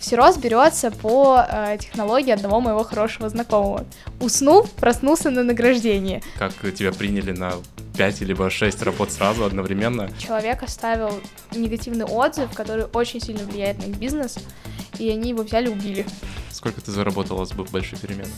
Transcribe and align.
всерос 0.00 0.36
берется 0.38 0.90
по 0.90 1.44
э, 1.48 1.78
технологии 1.80 2.30
одного 2.30 2.60
моего 2.60 2.84
хорошего 2.84 3.28
знакомого. 3.28 3.86
Уснул, 4.20 4.66
проснулся 4.76 5.30
на 5.30 5.42
награждении. 5.42 6.22
Как 6.38 6.52
тебя 6.72 6.92
приняли 6.92 7.32
на 7.32 7.54
5 7.96 8.20
либо 8.20 8.50
6 8.50 8.82
работ 8.82 9.10
сразу 9.12 9.44
одновременно? 9.44 10.10
Человек 10.18 10.62
оставил 10.62 11.20
негативный 11.54 12.04
отзыв, 12.04 12.52
который 12.54 12.84
очень 12.92 13.20
сильно 13.20 13.44
влияет 13.44 13.78
на 13.78 13.90
их 13.90 13.96
бизнес, 13.96 14.38
и 14.98 15.10
они 15.10 15.30
его 15.30 15.42
взяли 15.42 15.68
убили. 15.68 16.06
Сколько 16.50 16.80
ты 16.80 16.90
заработала 16.90 17.44
с 17.44 17.52
большой 17.52 17.98
перемены? 17.98 18.30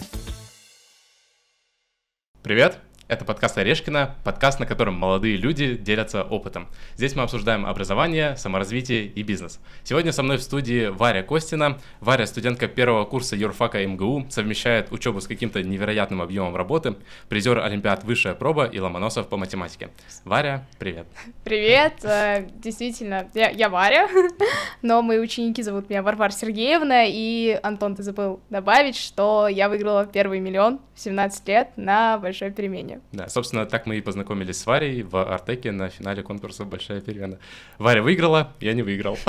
Привет! 2.42 2.78
Это 3.10 3.24
подкаст 3.24 3.58
Орешкина, 3.58 4.14
подкаст, 4.22 4.60
на 4.60 4.66
котором 4.66 4.94
молодые 4.94 5.36
люди 5.36 5.74
делятся 5.74 6.22
опытом. 6.22 6.68
Здесь 6.94 7.16
мы 7.16 7.24
обсуждаем 7.24 7.66
образование, 7.66 8.36
саморазвитие 8.36 9.06
и 9.06 9.24
бизнес. 9.24 9.58
Сегодня 9.82 10.12
со 10.12 10.22
мной 10.22 10.36
в 10.36 10.42
студии 10.42 10.86
Варя 10.86 11.24
Костина. 11.24 11.80
Варя, 11.98 12.24
студентка 12.24 12.68
первого 12.68 13.04
курса 13.04 13.34
юрфака 13.34 13.84
МГУ, 13.84 14.26
совмещает 14.30 14.92
учебу 14.92 15.20
с 15.20 15.26
каким-то 15.26 15.60
невероятным 15.60 16.22
объемом 16.22 16.54
работы, 16.54 16.94
призер 17.28 17.58
Олимпиад 17.58 18.04
«Высшая 18.04 18.34
проба» 18.34 18.66
и 18.66 18.78
Ломоносов 18.78 19.26
по 19.26 19.36
математике. 19.36 19.88
Варя, 20.24 20.64
привет. 20.78 21.08
Привет, 21.42 22.04
э, 22.04 22.46
действительно, 22.62 23.28
я, 23.34 23.50
я 23.50 23.70
Варя, 23.70 24.08
но 24.82 25.02
мои 25.02 25.18
ученики 25.18 25.64
зовут 25.64 25.90
меня 25.90 26.04
Варвара 26.04 26.30
Сергеевна, 26.30 27.06
и, 27.08 27.58
Антон, 27.60 27.96
ты 27.96 28.04
забыл 28.04 28.38
добавить, 28.50 28.94
что 28.94 29.48
я 29.48 29.68
выиграла 29.68 30.06
первый 30.06 30.38
миллион 30.38 30.78
в 30.94 31.00
17 31.00 31.48
лет 31.48 31.70
на 31.74 32.16
большой 32.16 32.52
перемене. 32.52 32.99
Да, 33.12 33.28
собственно, 33.28 33.66
так 33.66 33.86
мы 33.86 33.96
и 33.96 34.00
познакомились 34.00 34.58
с 34.58 34.66
Варей 34.66 35.02
в 35.02 35.16
Артеке 35.16 35.72
на 35.72 35.88
финале 35.88 36.22
конкурса 36.22 36.64
«Большая 36.64 37.00
перемена». 37.00 37.38
Варя 37.78 38.02
выиграла, 38.02 38.52
я 38.60 38.72
не 38.74 38.82
выиграл. 38.82 39.18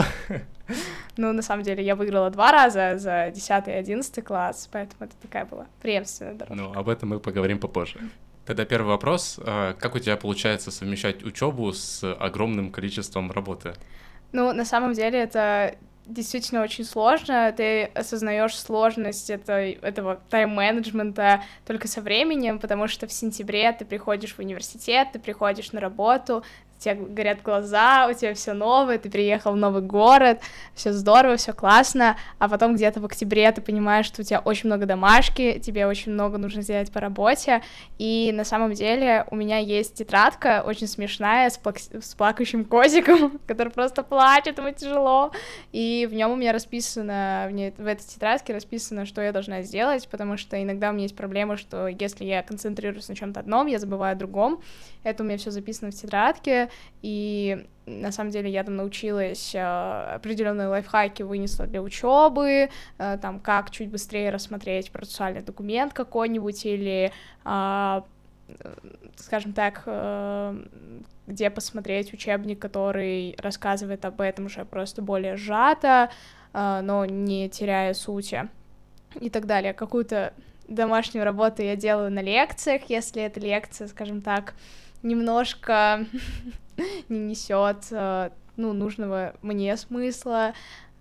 Ну, 1.17 1.33
на 1.33 1.41
самом 1.41 1.63
деле, 1.63 1.83
я 1.83 1.97
выиграла 1.97 2.29
два 2.29 2.53
раза 2.53 2.97
за 2.97 3.31
10 3.35 3.67
и 3.67 3.71
11 3.71 4.23
класс, 4.23 4.69
поэтому 4.71 5.03
это 5.03 5.13
такая 5.21 5.45
была 5.45 5.67
преемственная 5.81 6.35
дорожка. 6.35 6.55
Ну, 6.55 6.73
об 6.73 6.87
этом 6.87 7.09
мы 7.09 7.19
поговорим 7.19 7.59
попозже. 7.59 7.99
Тогда 8.45 8.63
первый 8.65 8.87
вопрос. 8.87 9.37
А, 9.43 9.73
как 9.73 9.95
у 9.95 9.99
тебя 9.99 10.15
получается 10.15 10.71
совмещать 10.71 11.23
учебу 11.23 11.73
с 11.73 12.01
огромным 12.13 12.71
количеством 12.71 13.29
работы? 13.31 13.73
Ну, 14.31 14.53
на 14.53 14.63
самом 14.63 14.93
деле, 14.93 15.19
это 15.19 15.75
действительно 16.13 16.61
очень 16.61 16.85
сложно. 16.85 17.53
Ты 17.55 17.85
осознаешь 17.85 18.57
сложность 18.57 19.29
этой, 19.29 19.73
этого 19.73 20.21
тайм-менеджмента 20.29 21.43
только 21.65 21.87
со 21.87 22.01
временем, 22.01 22.59
потому 22.59 22.87
что 22.87 23.07
в 23.07 23.11
сентябре 23.11 23.71
ты 23.71 23.85
приходишь 23.85 24.35
в 24.35 24.39
университет, 24.39 25.09
ты 25.13 25.19
приходишь 25.19 25.71
на 25.71 25.79
работу, 25.79 26.43
тебя 26.81 26.95
горят 26.95 27.41
глаза, 27.43 28.07
у 28.09 28.13
тебя 28.13 28.33
все 28.33 28.53
новое, 28.53 28.97
ты 28.97 29.09
приехал 29.09 29.53
в 29.53 29.55
новый 29.55 29.81
город, 29.81 30.39
все 30.73 30.91
здорово, 30.91 31.37
все 31.37 31.53
классно, 31.53 32.17
а 32.39 32.49
потом 32.49 32.75
где-то 32.75 32.99
в 32.99 33.05
октябре 33.05 33.51
ты 33.51 33.61
понимаешь, 33.61 34.07
что 34.07 34.21
у 34.21 34.25
тебя 34.25 34.39
очень 34.39 34.67
много 34.67 34.85
домашки, 34.85 35.59
тебе 35.59 35.85
очень 35.85 36.11
много 36.11 36.37
нужно 36.37 36.63
сделать 36.63 36.91
по 36.91 36.99
работе, 36.99 37.61
и 37.99 38.31
на 38.33 38.43
самом 38.43 38.73
деле 38.73 39.25
у 39.29 39.35
меня 39.35 39.59
есть 39.59 39.95
тетрадка 39.95 40.63
очень 40.65 40.87
смешная 40.87 41.49
с, 41.49 41.57
плак... 41.57 41.77
с 41.77 42.15
плакающим 42.15 42.65
котиком, 42.65 43.39
который 43.47 43.71
просто 43.71 44.01
плачет, 44.03 44.57
ему 44.57 44.71
тяжело, 44.71 45.31
и 45.71 46.07
в 46.09 46.13
нем 46.13 46.31
у 46.31 46.35
меня 46.35 46.51
расписано, 46.51 47.47
в 47.77 47.85
этой 47.85 48.03
тетрадке 48.03 48.53
расписано, 48.53 49.05
что 49.05 49.21
я 49.21 49.31
должна 49.31 49.61
сделать, 49.61 50.07
потому 50.09 50.35
что 50.37 50.61
иногда 50.61 50.89
у 50.89 50.93
меня 50.93 51.03
есть 51.03 51.15
проблема, 51.15 51.57
что 51.57 51.87
если 51.87 52.25
я 52.25 52.41
концентрируюсь 52.41 53.07
на 53.07 53.15
чем-то 53.15 53.39
одном, 53.39 53.67
я 53.67 53.77
забываю 53.77 54.13
о 54.13 54.15
другом, 54.15 54.61
это 55.03 55.21
у 55.21 55.25
меня 55.25 55.37
все 55.37 55.51
записано 55.51 55.91
в 55.91 55.95
тетрадке, 55.95 56.70
и 57.01 57.65
на 57.85 58.11
самом 58.11 58.31
деле 58.31 58.49
я 58.49 58.63
там 58.63 58.75
научилась 58.75 59.55
э, 59.55 59.59
определенные 60.15 60.67
лайфхаки 60.67 61.23
вынесла 61.23 61.65
для 61.67 61.81
учебы, 61.81 62.69
э, 62.97 63.17
там 63.21 63.39
как 63.39 63.71
чуть 63.71 63.89
быстрее 63.89 64.29
рассмотреть 64.29 64.91
процессуальный 64.91 65.41
документ 65.41 65.93
какой-нибудь 65.93 66.65
или, 66.65 67.11
э, 67.43 68.01
скажем 69.15 69.53
так, 69.53 69.83
э, 69.85 70.63
где 71.27 71.49
посмотреть 71.49 72.13
учебник, 72.13 72.59
который 72.59 73.35
рассказывает 73.39 74.05
об 74.05 74.21
этом 74.21 74.45
уже 74.45 74.65
просто 74.65 75.01
более 75.01 75.37
сжато, 75.37 76.09
но 76.53 77.05
не 77.05 77.47
теряя 77.47 77.93
сути 77.93 78.49
и 79.21 79.29
так 79.29 79.45
далее. 79.45 79.73
Какую-то 79.73 80.33
домашнюю 80.71 81.25
работу 81.25 81.61
я 81.61 81.75
делаю 81.75 82.11
на 82.11 82.21
лекциях, 82.21 82.83
если 82.89 83.23
это 83.23 83.39
лекция, 83.39 83.87
скажем 83.87 84.21
так, 84.21 84.55
немножко 85.03 86.05
не 87.09 87.19
несет 87.19 87.85
э, 87.91 88.29
ну, 88.55 88.73
нужного 88.73 89.35
мне 89.41 89.75
смысла. 89.77 90.53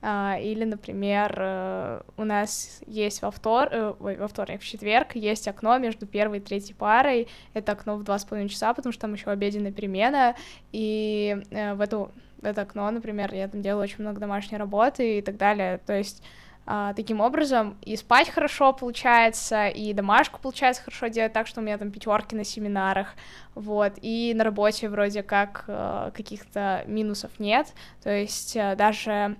А, 0.02 0.38
или, 0.40 0.64
например, 0.64 1.34
э, 1.36 2.00
у 2.16 2.24
нас 2.24 2.80
есть 2.86 3.20
во, 3.20 3.30
втор... 3.30 3.68
Э, 3.70 3.94
во 3.98 4.28
вторник, 4.28 4.62
в 4.62 4.64
четверг 4.64 5.14
есть 5.14 5.46
окно 5.46 5.76
между 5.78 6.06
первой 6.06 6.38
и 6.38 6.40
третьей 6.40 6.74
парой. 6.74 7.28
Это 7.52 7.72
окно 7.72 7.96
в 7.96 8.02
два 8.02 8.18
с 8.18 8.24
половиной 8.24 8.48
часа, 8.48 8.72
потому 8.72 8.92
что 8.92 9.02
там 9.02 9.12
еще 9.12 9.30
обеденная 9.30 9.72
перемена. 9.72 10.36
И 10.72 11.36
в, 11.50 11.80
эту... 11.80 12.12
в 12.38 12.44
это 12.44 12.62
окно, 12.62 12.90
например, 12.90 13.34
я 13.34 13.46
там 13.48 13.60
делаю 13.60 13.82
очень 13.82 14.00
много 14.00 14.20
домашней 14.20 14.56
работы 14.56 15.18
и 15.18 15.22
так 15.22 15.36
далее. 15.36 15.78
То 15.84 15.96
есть 15.96 16.22
а, 16.66 16.92
таким 16.94 17.20
образом 17.20 17.76
и 17.82 17.96
спать 17.96 18.28
хорошо 18.28 18.72
получается, 18.72 19.68
и 19.68 19.92
домашку 19.92 20.40
получается 20.40 20.82
хорошо 20.82 21.08
делать 21.08 21.32
так, 21.32 21.46
что 21.46 21.60
у 21.60 21.64
меня 21.64 21.78
там 21.78 21.90
пятерки 21.90 22.36
на 22.36 22.44
семинарах, 22.44 23.14
вот, 23.54 23.94
и 24.02 24.32
на 24.34 24.44
работе 24.44 24.88
вроде 24.88 25.22
как 25.22 25.64
а, 25.66 26.10
каких-то 26.12 26.84
минусов 26.86 27.30
нет, 27.38 27.72
то 28.02 28.10
есть 28.10 28.56
а, 28.56 28.76
даже 28.76 29.36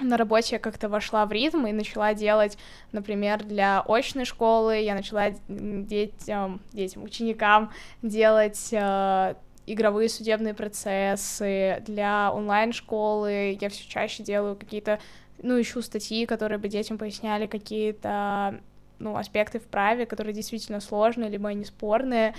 на 0.00 0.16
работе 0.16 0.56
я 0.56 0.58
как-то 0.58 0.88
вошла 0.88 1.24
в 1.26 1.32
ритм 1.32 1.66
и 1.66 1.72
начала 1.72 2.14
делать, 2.14 2.58
например, 2.92 3.44
для 3.44 3.80
очной 3.86 4.24
школы, 4.24 4.78
я 4.78 4.94
начала 4.94 5.30
детям, 5.48 6.60
детям, 6.72 7.04
ученикам 7.04 7.70
делать 8.02 8.70
э, 8.72 9.34
игровые 9.66 10.08
судебные 10.08 10.54
процессы, 10.54 11.82
для 11.86 12.32
онлайн-школы 12.32 13.56
я 13.60 13.68
все 13.68 13.88
чаще 13.88 14.22
делаю 14.22 14.56
какие-то 14.56 14.98
ну, 15.42 15.60
ищу 15.60 15.82
статьи, 15.82 16.26
которые 16.26 16.58
бы 16.58 16.68
детям 16.68 16.98
поясняли 16.98 17.46
какие-то, 17.46 18.60
ну, 18.98 19.16
аспекты 19.16 19.58
в 19.58 19.64
праве, 19.64 20.06
которые 20.06 20.34
действительно 20.34 20.80
сложные, 20.80 21.30
либо 21.30 21.48
они 21.48 21.64
спорные. 21.64 22.34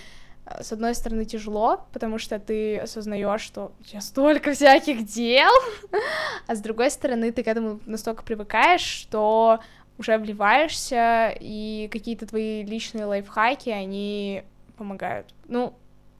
С 0.62 0.72
одной 0.72 0.94
стороны, 0.94 1.26
тяжело, 1.26 1.86
потому 1.92 2.20
что 2.20 2.38
ты 2.38 2.78
осознаешь, 2.78 3.42
что 3.42 3.72
у 3.80 3.84
тебя 3.84 4.02
столько 4.02 4.54
всяких 4.54 5.06
дел, 5.06 5.52
а 6.48 6.56
с 6.56 6.62
другой 6.62 6.92
стороны, 6.92 7.32
ты 7.32 7.44
к 7.44 7.48
этому 7.48 7.80
настолько 7.86 8.24
привыкаешь, 8.24 8.82
что 8.82 9.60
уже 9.98 10.18
вливаешься, 10.18 11.34
и 11.40 11.90
какие-то 11.92 12.28
твои 12.28 12.64
личные 12.64 13.06
лайфхаки, 13.06 13.70
они 13.70 14.44
помогают. 14.78 15.34
Ну, 15.48 15.74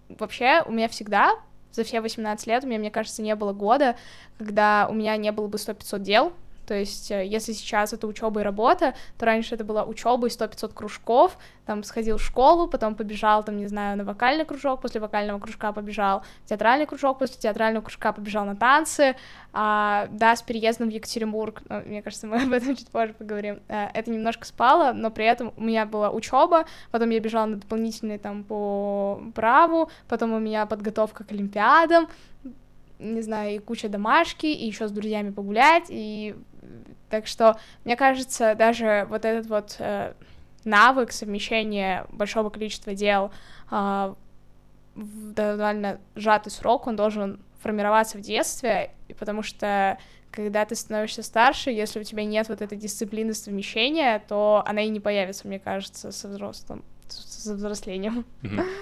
вообще, 0.10 0.64
у 0.66 0.72
меня 0.72 0.88
всегда, 0.88 1.36
за 1.72 1.84
все 1.84 2.02
18 2.02 2.48
лет, 2.48 2.64
у 2.64 2.68
меня, 2.68 2.80
мне 2.80 2.92
кажется, 2.92 3.22
не 3.22 3.36
было 3.36 3.54
года, 3.54 3.96
когда 4.38 4.88
у 4.90 4.94
меня 4.94 5.18
не 5.18 5.32
было 5.32 5.48
бы 5.48 5.58
100-500 5.58 6.00
дел, 6.00 6.34
то 6.66 6.74
есть, 6.74 7.12
э, 7.12 7.26
если 7.26 7.54
сейчас 7.54 7.94
это 7.94 8.08
учеба 8.08 8.42
и 8.42 8.44
работа, 8.44 8.96
то 9.18 9.26
раньше 9.26 9.56
это 9.56 9.64
была 9.64 9.84
учеба 9.84 10.28
и 10.28 10.30
100-500 10.30 10.74
кружков, 10.74 11.38
там 11.66 11.84
сходил 11.84 12.18
в 12.18 12.22
школу, 12.22 12.68
потом 12.68 12.96
побежал, 12.96 13.44
там, 13.44 13.58
не 13.58 13.68
знаю, 13.68 13.98
на 13.98 14.04
вокальный 14.04 14.46
кружок, 14.46 14.82
после 14.82 15.02
вокального 15.02 15.40
кружка 15.40 15.72
побежал 15.72 16.24
в 16.44 16.50
театральный 16.50 16.86
кружок, 16.86 17.20
после 17.20 17.38
театрального 17.40 17.84
кружка 17.84 18.14
побежал 18.14 18.46
на 18.46 18.56
танцы, 18.56 19.16
а, 19.54 20.08
да, 20.12 20.36
с 20.36 20.42
переездом 20.42 20.90
в 20.90 20.92
Екатеринбург, 20.92 21.62
ну, 21.70 21.82
мне 21.86 22.02
кажется, 22.02 22.28
мы 22.28 22.44
об 22.44 22.52
этом 22.52 22.76
чуть 22.76 22.90
позже 22.90 23.14
поговорим, 23.14 23.60
э, 23.68 23.88
это 23.94 24.12
немножко 24.12 24.46
спало, 24.46 24.94
но 24.94 25.12
при 25.12 25.26
этом 25.26 25.54
у 25.58 25.64
меня 25.64 25.86
была 25.86 26.10
учеба, 26.12 26.66
потом 26.92 27.10
я 27.10 27.20
бежала 27.20 27.46
на 27.46 27.58
дополнительный 27.58 28.18
там 28.18 28.44
по 28.44 29.22
праву, 29.34 29.90
потом 30.08 30.34
у 30.34 30.40
меня 30.40 30.66
подготовка 30.66 31.24
к 31.24 31.32
Олимпиадам, 31.32 32.08
не 33.00 33.22
знаю, 33.22 33.56
и 33.56 33.60
куча 33.60 33.90
домашки, 33.90 34.46
и 34.46 34.66
еще 34.66 34.88
с 34.88 34.92
друзьями 34.92 35.32
погулять, 35.32 35.86
и 35.90 36.36
так 37.10 37.28
что, 37.28 37.58
мне 37.84 37.96
кажется, 37.96 38.56
даже 38.56 39.06
вот 39.10 39.26
этот 39.26 39.48
вот 39.48 39.76
э, 39.80 40.14
навык 40.64 41.12
совмещения 41.12 42.06
большого 42.10 42.50
количества 42.50 42.94
дел 42.94 43.32
э, 43.72 44.14
в 44.96 45.34
довольно 45.34 46.00
сжатый 46.16 46.52
срок, 46.52 46.88
он 46.88 46.96
должен 46.96 47.40
формироваться 47.62 48.18
в 48.18 48.22
детстве, 48.22 48.92
потому 49.20 49.44
что 49.44 49.98
когда 50.32 50.66
ты 50.66 50.76
становишься 50.76 51.24
старше, 51.24 51.72
если 51.72 52.00
у 52.00 52.04
тебя 52.04 52.26
нет 52.26 52.50
вот 52.50 52.62
этой 52.62 52.78
дисциплины 52.78 53.34
совмещения, 53.34 54.22
то 54.28 54.64
она 54.66 54.82
и 54.82 54.90
не 54.90 55.00
появится, 55.00 55.48
мне 55.48 55.60
кажется, 55.60 56.12
со 56.12 56.28
взрослым 56.28 56.84
со 57.08 57.54
взрослением. 57.54 58.26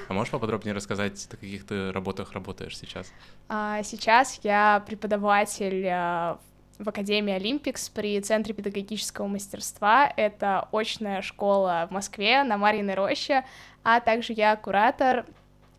А 0.07 0.13
можешь 0.13 0.31
поподробнее 0.31 0.73
рассказать, 0.73 1.27
на 1.31 1.37
каких 1.37 1.65
ты 1.65 1.91
работах 1.91 2.31
работаешь 2.31 2.77
сейчас? 2.77 3.11
А, 3.49 3.83
сейчас 3.83 4.39
я 4.43 4.83
преподаватель 4.87 5.85
а, 5.89 6.39
в 6.79 6.89
Академии 6.89 7.33
Олимпикс 7.33 7.89
при 7.89 8.19
Центре 8.21 8.53
педагогического 8.53 9.27
мастерства. 9.27 10.11
Это 10.15 10.67
очная 10.71 11.21
школа 11.21 11.87
в 11.89 11.93
Москве 11.93 12.43
на 12.43 12.57
Марьиной 12.57 12.95
роще, 12.95 13.45
а 13.83 13.99
также 13.99 14.33
я 14.33 14.55
куратор 14.55 15.25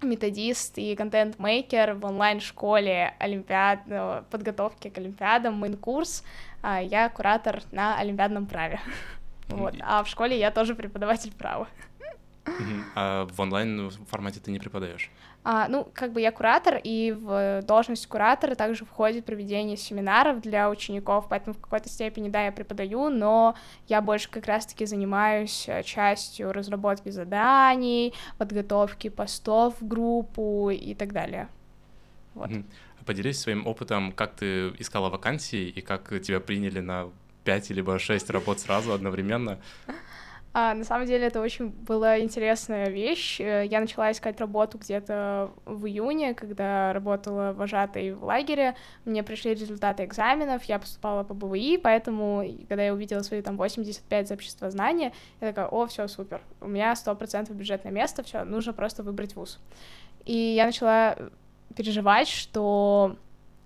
методист 0.03 0.79
и 0.79 0.95
контент-мейкер 0.95 1.95
в 1.95 2.05
онлайн-школе 2.05 3.15
олимпиад, 3.19 3.81
подготовки 4.31 4.89
к 4.89 4.99
олимпиадам, 4.99 5.63
Maincourse. 5.63 6.25
А, 6.63 6.83
я 6.83 7.09
куратор 7.09 7.63
на 7.73 7.99
олимпиадном 7.99 8.47
праве. 8.47 8.81
Вот. 9.49 9.75
А 9.81 10.03
в 10.03 10.09
школе 10.09 10.39
я 10.39 10.51
тоже 10.51 10.75
преподаватель 10.75 11.31
права. 11.31 11.69
А 12.95 13.27
в 13.27 13.39
онлайн 13.39 13.91
формате 14.09 14.41
ты 14.41 14.51
не 14.51 14.59
преподаешь? 14.59 15.11
А, 15.47 15.69
ну, 15.69 15.87
как 15.93 16.13
бы 16.13 16.23
я 16.23 16.33
куратор, 16.33 16.81
и 16.83 17.13
в 17.13 17.61
должность 17.63 18.07
куратора 18.07 18.55
также 18.55 18.87
входит 18.87 19.27
проведение 19.27 19.77
семинаров 19.77 20.41
для 20.41 20.71
учеников, 20.71 21.27
поэтому 21.29 21.53
в 21.53 21.61
какой-то 21.61 21.91
степени, 21.91 22.31
да, 22.31 22.47
я 22.47 22.53
преподаю, 22.53 23.11
но 23.11 23.55
я 23.87 24.01
больше 24.01 24.31
как 24.31 24.47
раз-таки 24.47 24.87
занимаюсь 24.87 25.69
э, 25.69 25.83
частью 25.83 26.51
разработки 26.51 27.11
заданий, 27.11 28.15
подготовки 28.39 29.11
постов 29.11 29.75
в 29.83 29.87
группу 29.87 30.71
и 30.71 30.95
так 30.95 31.13
далее. 31.13 31.49
Вот. 32.33 32.51
Поделись 33.05 33.39
своим 33.39 33.67
опытом, 33.67 34.13
как 34.13 34.37
ты 34.37 34.69
искала 34.79 35.11
вакансии 35.11 35.69
и 35.69 35.83
как 35.83 36.09
тебя 36.23 36.41
приняли 36.41 36.81
на 36.81 37.11
5 37.45 37.69
либо 37.71 37.99
6 37.99 38.31
работ 38.31 38.61
сразу 38.61 38.95
одновременно. 38.95 39.59
А, 40.57 40.73
на 40.73 40.85
самом 40.85 41.09
деле 41.09 41.27
это 41.27 41.41
очень 41.41 41.71
была 41.71 42.21
интересная 42.21 42.89
вещь. 42.89 43.41
Э, 43.41 43.67
я 43.67 43.81
начала 43.81 44.13
искать 44.13 44.39
работу 44.39 44.79
где-то 44.79 45.51
в 45.65 45.85
июне, 45.87 46.33
когда 46.33 46.93
работала 46.93 47.53
вожатой 47.53 48.13
в 48.13 48.23
лагере. 48.23 48.77
Мне 49.05 49.25
пришли 49.25 49.53
результаты 49.53 50.05
экзаменов, 50.05 50.63
я 50.65 50.79
поступала 50.79 51.25
по 51.25 51.35
БВИ, 51.35 51.79
поэтому, 51.79 52.45
когда 52.69 52.85
я 52.85 52.95
увидела 52.95 53.23
свои 53.23 53.43
там 53.43 53.57
85 53.57 54.29
за 54.29 54.35
общество 54.35 54.71
знания, 54.71 55.13
я 55.41 55.49
такая, 55.49 55.67
о, 55.67 55.87
все 55.89 56.07
супер, 56.07 56.41
у 56.61 56.69
меня 56.69 56.93
100% 56.93 57.53
бюджетное 57.53 57.91
место, 57.91 58.23
все, 58.23 58.45
нужно 58.45 58.73
просто 58.73 59.03
выбрать 59.03 59.35
вуз. 59.35 59.59
И 60.25 60.37
я 60.37 60.67
начала 60.67 61.17
переживать, 61.75 62.29
что 62.29 63.17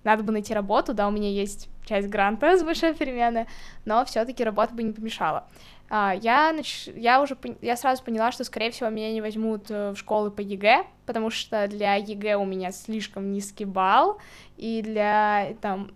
надо 0.05 0.23
бы 0.23 0.33
найти 0.33 0.55
работу, 0.55 0.95
да, 0.95 1.07
у 1.07 1.11
меня 1.11 1.29
есть 1.29 1.69
часть 1.85 2.09
гранта 2.09 2.57
с 2.57 2.63
большой 2.63 2.95
перемены, 2.95 3.47
но 3.85 4.05
все-таки 4.07 4.43
работа 4.43 4.75
бы 4.75 4.83
не 4.83 4.93
помешала. 4.93 5.47
А, 5.91 6.15
я, 6.15 6.53
нач... 6.53 6.89
я 6.89 7.23
уже 7.23 7.35
пон... 7.35 7.57
я 7.63 7.77
сразу 7.77 8.05
поняла, 8.05 8.31
что, 8.31 8.45
скорее 8.45 8.71
всего, 8.71 8.91
меня 8.91 9.11
не 9.13 9.23
возьмут 9.23 9.71
э, 9.71 9.93
в 9.93 9.97
школы 9.97 10.31
по 10.31 10.41
ЕГЭ, 10.41 10.85
потому 11.07 11.31
что 11.31 11.67
для 11.67 11.95
ЕГЭ 11.95 12.37
у 12.37 12.45
меня 12.45 12.73
слишком 12.73 13.33
низкий 13.33 13.65
балл, 13.65 14.19
и 14.59 14.83
для 14.83 15.55
там 15.63 15.93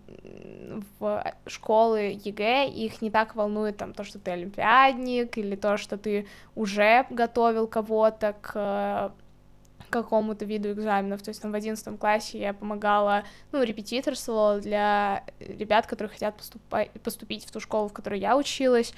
в 0.99 1.33
школы 1.45 2.19
ЕГЭ 2.23 2.69
их 2.69 3.03
не 3.03 3.11
так 3.11 3.35
волнует 3.35 3.77
там 3.77 3.93
то, 3.93 4.03
что 4.03 4.17
ты 4.17 4.31
олимпиадник, 4.31 5.37
или 5.37 5.55
то, 5.55 5.77
что 5.77 5.97
ты 5.97 6.27
уже 6.55 7.05
готовил 7.11 7.67
кого-то 7.67 8.35
к 8.41 9.13
какому-то 9.91 10.43
виду 10.45 10.71
экзаменов, 10.71 11.21
то 11.21 11.29
есть 11.29 11.39
там 11.39 11.51
в 11.51 11.55
одиннадцатом 11.55 11.99
классе 11.99 12.39
я 12.39 12.53
помогала, 12.53 13.25
ну, 13.51 13.61
репетиторствовала 13.61 14.59
для 14.59 15.23
ребят, 15.39 15.85
которые 15.85 16.11
хотят 16.11 16.35
поступать, 16.35 16.89
поступить 17.03 17.45
в 17.45 17.51
ту 17.51 17.59
школу, 17.59 17.89
в 17.89 17.93
которой 17.93 18.19
я 18.19 18.35
училась, 18.35 18.91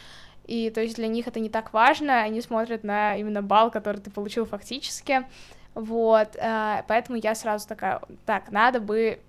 и 0.46 0.70
то 0.70 0.82
есть 0.82 0.96
для 0.96 1.08
них 1.08 1.28
это 1.28 1.40
не 1.40 1.50
так 1.50 1.74
важно, 1.74 2.22
они 2.22 2.42
смотрят 2.42 2.84
на 2.84 3.16
именно 3.16 3.42
балл, 3.42 3.72
который 3.72 4.02
ты 4.02 4.10
получил 4.10 4.46
фактически, 4.46 5.26
вот, 5.74 6.36
э, 6.36 6.84
поэтому 6.88 7.18
я 7.18 7.36
сразу 7.36 7.68
такая, 7.68 8.02
так, 8.26 8.52
надо 8.52 8.80
бы 8.80 9.20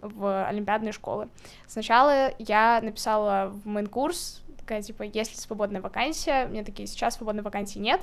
в 0.00 0.46
олимпиадные 0.46 0.92
школы. 0.92 1.28
Сначала 1.66 2.32
я 2.38 2.80
написала 2.82 3.48
в 3.48 3.66
мейн-курс, 3.66 4.42
такая, 4.58 4.82
типа, 4.82 5.02
есть 5.02 5.32
ли 5.32 5.36
свободная 5.36 5.80
вакансия, 5.80 6.46
мне 6.46 6.64
такие, 6.64 6.86
сейчас 6.86 7.16
свободной 7.16 7.42
вакансии 7.42 7.78
нет, 7.78 8.00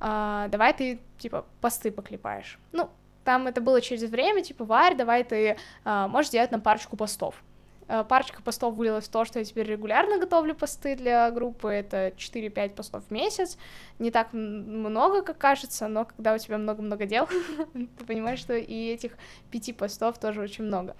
а, 0.00 0.48
давай 0.48 0.74
ты, 0.74 1.00
типа, 1.18 1.44
посты 1.60 1.90
поклепаешь. 1.90 2.58
Ну, 2.72 2.90
там 3.24 3.46
это 3.46 3.60
было 3.60 3.80
через 3.80 4.02
время, 4.02 4.42
типа, 4.42 4.64
Варь, 4.64 4.94
давай 4.96 5.24
ты 5.24 5.56
а, 5.84 6.08
можешь 6.08 6.28
сделать 6.28 6.50
нам 6.50 6.60
парочку 6.60 6.96
постов. 6.96 7.42
Э, 7.88 8.04
парочка 8.04 8.42
постов 8.42 8.74
вылилась 8.74 9.06
в 9.06 9.10
то, 9.10 9.24
что 9.24 9.38
я 9.38 9.44
теперь 9.44 9.66
регулярно 9.66 10.18
готовлю 10.18 10.54
посты 10.54 10.94
для 10.94 11.30
группы, 11.30 11.68
это 11.68 12.08
4-5 12.08 12.70
постов 12.70 13.04
в 13.04 13.10
месяц, 13.10 13.58
не 13.98 14.10
так 14.10 14.32
много, 14.32 15.22
как 15.22 15.38
кажется, 15.38 15.88
но 15.88 16.04
когда 16.04 16.34
у 16.34 16.38
тебя 16.38 16.58
много-много 16.58 17.06
дел, 17.06 17.26
ты 17.72 18.04
понимаешь, 18.06 18.40
что 18.40 18.54
и 18.54 18.88
этих 18.88 19.12
пяти 19.50 19.72
постов 19.72 20.18
тоже 20.18 20.42
очень 20.42 20.64
много. 20.64 20.94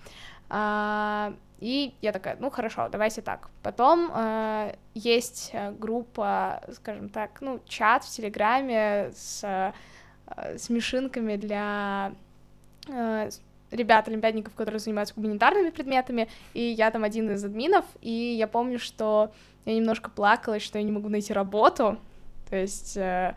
А, 0.48 1.34
и 1.60 1.94
я 2.00 2.12
такая, 2.12 2.36
ну 2.40 2.50
хорошо, 2.50 2.88
давайте 2.88 3.20
так. 3.20 3.50
Потом 3.62 4.10
э, 4.14 4.74
есть 4.94 5.52
группа, 5.78 6.62
скажем 6.72 7.10
так, 7.10 7.42
ну, 7.42 7.60
чат 7.66 8.04
в 8.04 8.10
Телеграме 8.10 9.12
с 9.14 9.44
э, 9.44 10.56
смешинками 10.56 11.36
для 11.36 12.12
э, 12.88 13.28
ребят, 13.70 14.08
олимпиадников, 14.08 14.54
которые 14.54 14.80
занимаются 14.80 15.14
гуманитарными 15.14 15.70
предметами, 15.70 16.28
и 16.54 16.62
я 16.62 16.90
там 16.90 17.04
один 17.04 17.30
из 17.30 17.44
админов, 17.44 17.84
и 18.00 18.10
я 18.10 18.46
помню, 18.46 18.78
что 18.78 19.32
я 19.64 19.74
немножко 19.74 20.10
плакала, 20.10 20.60
что 20.60 20.78
я 20.78 20.84
не 20.84 20.92
могу 20.92 21.08
найти 21.08 21.32
работу, 21.32 21.98
то 22.48 22.56
есть, 22.56 22.96
э, 22.96 23.34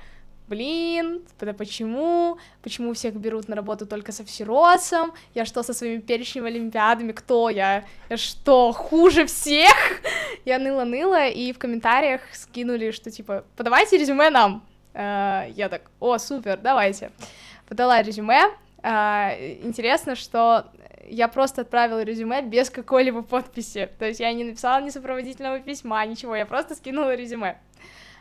блин, 0.48 1.22
да 1.39 1.54
почему, 1.54 2.38
почему 2.62 2.94
всех 2.94 3.16
берут 3.16 3.48
на 3.50 3.56
работу 3.56 3.86
только 3.86 4.12
со 4.12 4.24
всеросом, 4.24 5.13
я 5.33 5.45
что 5.45 5.63
со 5.63 5.74
своими 5.74 6.00
перечнями 6.00 6.48
олимпиадами, 6.48 7.12
кто 7.12 7.50
я, 7.50 7.83
я 8.10 8.18
что, 8.18 8.72
хуже 8.72 9.25
всех? 9.25 9.74
я 10.45 10.60
ныла-ныла, 10.60 11.28
и 11.28 11.51
в 11.51 11.57
комментариях 11.57 12.22
скинули, 12.33 12.92
что 12.92 13.12
типа, 13.12 13.44
подавайте 13.56 13.98
резюме 13.98 14.30
нам, 14.30 14.66
э, 14.94 15.51
я 15.56 15.69
так, 15.69 15.81
о, 16.00 16.18
супер, 16.18 16.57
давайте, 16.57 17.12
подала 17.68 18.01
резюме, 18.01 18.51
а, 18.83 19.36
интересно, 19.63 20.16
что 20.16 20.72
я 21.07 21.28
просто 21.28 21.62
отправила 21.62 22.04
резюме 22.04 22.42
без 22.42 22.69
какой-либо 22.69 23.22
подписи. 23.22 23.89
То 24.00 24.06
есть 24.06 24.19
я 24.19 24.31
не 24.33 24.44
написала 24.44 24.81
ни 24.81 24.89
сопроводительного 24.89 25.60
письма, 25.60 26.06
ничего, 26.06 26.36
я 26.36 26.45
просто 26.45 26.75
скинула 26.75 27.16
резюме. 27.16 27.57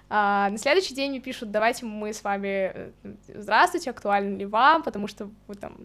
А, 0.08 0.48
на 0.50 0.58
следующий 0.58 0.94
день 0.94 1.10
мне 1.10 1.20
пишут, 1.20 1.50
давайте 1.52 1.86
мы 1.86 2.12
с 2.12 2.24
вами, 2.24 2.72
э, 2.74 2.90
здравствуйте, 3.28 3.90
актуально 3.90 4.36
ли 4.36 4.44
вам, 4.44 4.82
потому 4.82 5.06
что 5.06 5.30
вы 5.46 5.54
там 5.54 5.76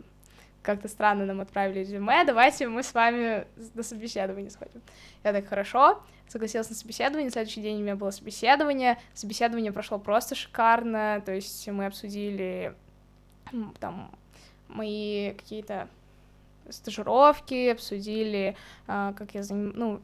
как-то 0.63 0.87
странно 0.87 1.25
нам 1.25 1.41
отправили 1.41 1.81
резюме, 1.81 2.23
давайте 2.25 2.67
мы 2.67 2.81
с 2.81 2.91
вами 2.93 3.45
на 3.75 3.83
собеседование 3.83 4.49
сходим. 4.49 4.81
Я 5.23 5.31
так, 5.31 5.47
хорошо, 5.47 6.01
согласилась 6.27 6.69
на 6.69 6.75
собеседование, 6.75 7.25
на 7.25 7.31
следующий 7.31 7.61
день 7.61 7.77
у 7.77 7.83
меня 7.83 7.95
было 7.95 8.09
собеседование, 8.09 8.97
собеседование 9.13 9.71
прошло 9.71 9.99
просто 9.99 10.33
шикарно, 10.33 11.21
то 11.23 11.31
есть 11.31 11.67
мы 11.67 11.85
обсудили 11.85 12.73
там 13.79 14.11
мои 14.67 15.31
какие-то 15.33 15.87
стажировки, 16.69 17.69
обсудили, 17.69 18.55
а, 18.87 19.13
как 19.13 19.33
я 19.35 19.43
заним... 19.43 19.73
ну, 19.75 20.01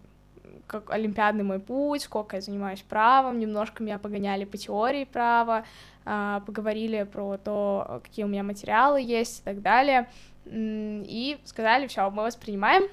как 0.68 0.90
олимпиадный 0.92 1.44
мой 1.44 1.60
путь, 1.60 2.04
сколько 2.04 2.38
я 2.38 2.42
занимаюсь 2.42 2.82
правом, 2.82 3.40
немножко 3.40 3.84
меня 3.84 4.00
погоняли 4.00 4.46
по 4.46 4.58
теории 4.58 5.06
права, 5.06 5.66
а, 6.06 6.42
поговорили 6.42 7.04
про 7.04 7.38
то, 7.38 8.02
какие 8.04 8.26
у 8.26 8.28
меня 8.28 8.44
материалы 8.44 9.02
есть 9.02 9.42
и 9.42 9.44
так 9.44 9.62
далее, 9.62 10.10
и 10.46 11.38
сказали, 11.46 11.88
все, 11.88 12.10
мы 12.10 12.24
вас 12.24 12.36
принимаем, 12.36 12.84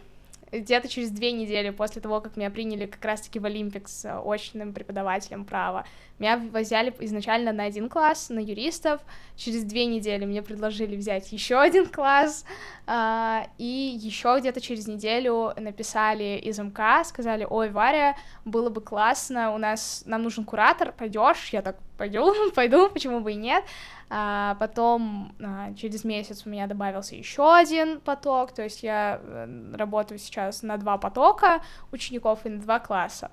где-то 0.52 0.88
через 0.88 1.10
две 1.10 1.32
недели 1.32 1.70
после 1.70 2.00
того, 2.02 2.20
как 2.20 2.36
меня 2.36 2.50
приняли 2.50 2.86
как 2.86 3.04
раз-таки 3.04 3.38
в 3.38 3.44
Олимпикс 3.44 4.06
очным 4.24 4.72
преподавателем 4.72 5.44
права, 5.44 5.84
меня 6.18 6.36
взяли 6.36 6.92
изначально 7.00 7.52
на 7.52 7.64
один 7.64 7.88
класс, 7.88 8.28
на 8.28 8.40
юристов. 8.40 9.00
Через 9.36 9.62
две 9.62 9.86
недели 9.86 10.24
мне 10.24 10.42
предложили 10.42 10.96
взять 10.96 11.30
еще 11.30 11.60
один 11.60 11.86
класс. 11.86 12.44
А, 12.86 13.46
и 13.56 13.96
еще 14.00 14.36
где-то 14.40 14.60
через 14.60 14.88
неделю 14.88 15.52
написали 15.56 16.40
из 16.42 16.58
МК, 16.58 17.04
сказали, 17.04 17.46
ой, 17.48 17.70
Варя, 17.70 18.16
было 18.44 18.68
бы 18.68 18.80
классно, 18.80 19.54
у 19.54 19.58
нас, 19.58 20.02
нам 20.06 20.22
нужен 20.22 20.44
куратор, 20.44 20.92
пойдешь? 20.92 21.50
Я 21.52 21.62
так, 21.62 21.76
пойду, 21.96 22.34
пойду, 22.54 22.88
почему 22.88 23.20
бы 23.20 23.32
и 23.32 23.36
нет. 23.36 23.62
А 24.10 24.56
потом 24.58 25.34
а, 25.42 25.74
через 25.74 26.04
месяц 26.04 26.46
у 26.46 26.48
меня 26.48 26.66
добавился 26.66 27.14
еще 27.14 27.54
один 27.54 28.00
поток, 28.00 28.52
то 28.52 28.62
есть 28.62 28.82
я 28.82 29.20
э, 29.22 29.74
работаю 29.74 30.18
сейчас 30.18 30.62
на 30.62 30.78
два 30.78 30.96
потока 30.96 31.62
учеников 31.92 32.46
и 32.46 32.48
на 32.48 32.60
два 32.60 32.78
класса. 32.78 33.30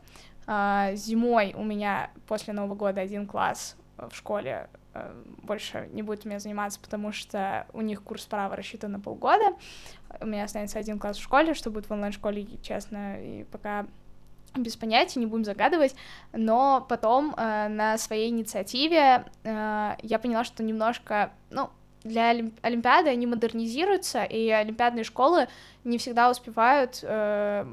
А, 0.48 0.94
зимой 0.94 1.54
у 1.56 1.64
меня 1.64 2.12
после 2.28 2.54
Нового 2.54 2.76
года 2.76 3.00
один 3.00 3.26
класс 3.26 3.78
в 3.98 4.14
школе 4.14 4.70
э, 4.94 5.24
больше 5.44 5.90
не 5.94 6.04
будет 6.04 6.26
у 6.26 6.30
меня 6.30 6.40
заниматься, 6.40 6.80
потому 6.82 7.14
что 7.14 7.68
у 7.72 7.80
них 7.80 8.04
курс 8.04 8.26
права 8.26 8.56
рассчитан 8.56 8.92
на 8.92 9.00
полгода. 9.00 9.56
У 10.20 10.26
меня 10.26 10.44
останется 10.44 10.78
один 10.78 11.00
класс 11.00 11.18
в 11.18 11.24
школе, 11.24 11.54
что 11.54 11.72
будет 11.72 11.88
в 11.88 11.92
онлайн-школе, 11.92 12.46
честно, 12.62 13.22
и 13.22 13.46
пока 13.46 13.86
без 14.56 14.76
понятия, 14.76 15.20
не 15.20 15.26
будем 15.26 15.46
загадывать, 15.46 15.96
но 16.34 16.86
потом 16.88 17.34
э, 17.36 17.68
на 17.68 17.98
своей 17.98 18.30
инициативе 18.30 19.26
э, 19.44 19.96
я 20.02 20.20
поняла, 20.20 20.44
что 20.44 20.64
немножко, 20.64 21.32
ну, 21.50 21.70
для 22.06 22.30
Олимпиады 22.62 23.10
они 23.10 23.26
модернизируются, 23.26 24.24
и 24.24 24.50
олимпиадные 24.50 25.04
школы 25.04 25.48
не 25.84 25.98
всегда 25.98 26.30
успевают 26.30 27.00
э, 27.02 27.66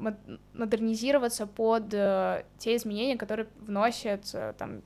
модернизироваться 0.55 1.47
под 1.47 1.93
э, 1.93 2.45
те 2.59 2.77
изменения, 2.77 3.17
которые 3.17 3.47
вносят 3.61 4.31
э, 4.33 4.55
там 4.57 4.83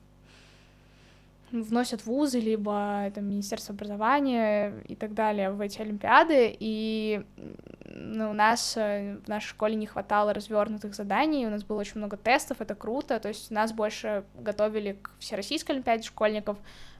вносят 1.53 2.07
вузы, 2.07 2.41
либо 2.41 3.05
это 3.07 3.21
Министерство 3.21 3.75
образования 3.75 4.75
и 4.89 4.95
так 4.97 5.15
далее 5.15 5.51
в 5.51 5.61
эти 5.61 5.81
олимпиады, 5.81 6.55
и 6.59 7.25
ну, 7.85 8.31
у 8.31 8.33
нас 8.35 8.77
э, 8.77 9.19
в 9.25 9.29
нашей 9.29 9.49
школе 9.49 9.75
не 9.75 9.87
хватало 9.87 10.35
развернутых 10.35 10.95
заданий, 10.95 11.47
у 11.47 11.51
нас 11.51 11.65
было 11.65 11.81
очень 11.81 11.99
много 11.99 12.17
тестов, 12.17 12.61
это 12.61 12.75
круто, 12.75 13.21
то 13.21 13.29
есть 13.29 13.51
нас 13.51 13.73
больше 13.73 14.25
готовили 14.35 14.99
к 15.01 15.13
всероссийской 15.19 15.77
олимпиаде 15.77 16.03
школьников, 16.03 16.59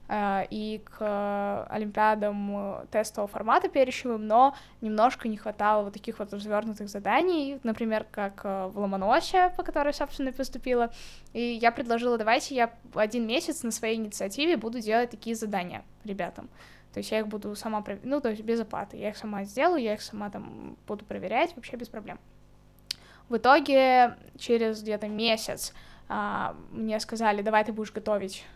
и 0.09 0.83
к 0.85 1.67
олимпиадам 1.69 2.57
э, 2.57 2.87
тестового 2.91 3.27
формата 3.27 3.69
перечевым, 3.69 4.27
но 4.27 4.55
немножко 4.81 5.27
не 5.27 5.37
хватало 5.37 5.85
вот 5.85 5.93
таких 5.93 6.21
вот 6.21 6.33
развернутых 6.33 6.89
заданий, 6.89 7.59
например, 7.65 8.07
как 8.11 8.43
э, 8.45 8.67
в 8.69 8.79
Ломоносе, 8.79 9.53
по 9.57 9.65
которой, 9.65 9.93
собственно, 9.93 10.33
поступила, 10.33 10.93
и 11.33 11.41
я 11.41 11.73
предложила, 11.73 12.19
давайте 12.19 12.55
я 12.55 12.73
один 12.95 13.27
месяц 13.27 13.65
на 13.65 13.73
своей 13.73 13.97
инициативе 13.97 14.57
буду 14.57 14.79
делать 14.79 15.11
такие 15.11 15.35
задания 15.35 15.85
ребятам. 16.05 16.49
То 16.93 17.01
есть 17.01 17.11
я 17.11 17.19
их 17.19 17.27
буду 17.27 17.55
сама, 17.57 17.85
ну, 18.05 18.21
то 18.21 18.31
есть 18.31 18.43
без 18.43 18.61
оплаты. 18.61 18.97
Я 18.97 19.11
их 19.11 19.17
сама 19.17 19.45
сделаю, 19.45 19.83
я 19.83 19.95
их 19.95 20.03
сама 20.03 20.31
там 20.31 20.77
буду 20.87 21.05
проверять, 21.05 21.55
вообще 21.55 21.77
без 21.77 21.89
проблем. 21.89 22.19
В 23.29 23.37
итоге 23.37 24.17
через 24.39 24.83
где-то 24.83 25.09
месяц 25.09 25.75
а, 26.09 26.57
мне 26.71 26.99
сказали, 27.01 27.43
давай 27.43 27.65
ты 27.65 27.73
будешь 27.73 27.93
готовить 27.93 28.47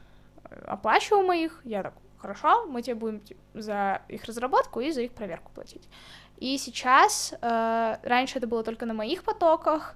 оплачиваемых 0.67 1.37
их, 1.37 1.61
я 1.65 1.83
так, 1.83 1.95
хорошо, 2.19 2.67
мы 2.67 2.83
тебе 2.83 2.95
будем 2.95 3.23
за 3.55 4.03
их 4.09 4.25
разработку 4.25 4.81
и 4.81 4.91
за 4.91 5.03
их 5.03 5.13
проверку 5.13 5.53
платить. 5.53 5.89
И 6.39 6.57
сейчас, 6.57 7.35
э, 7.41 7.97
раньше 8.03 8.39
это 8.39 8.47
было 8.47 8.65
только 8.65 8.87
на 8.87 8.95
моих 8.95 9.25
потоках, 9.25 9.95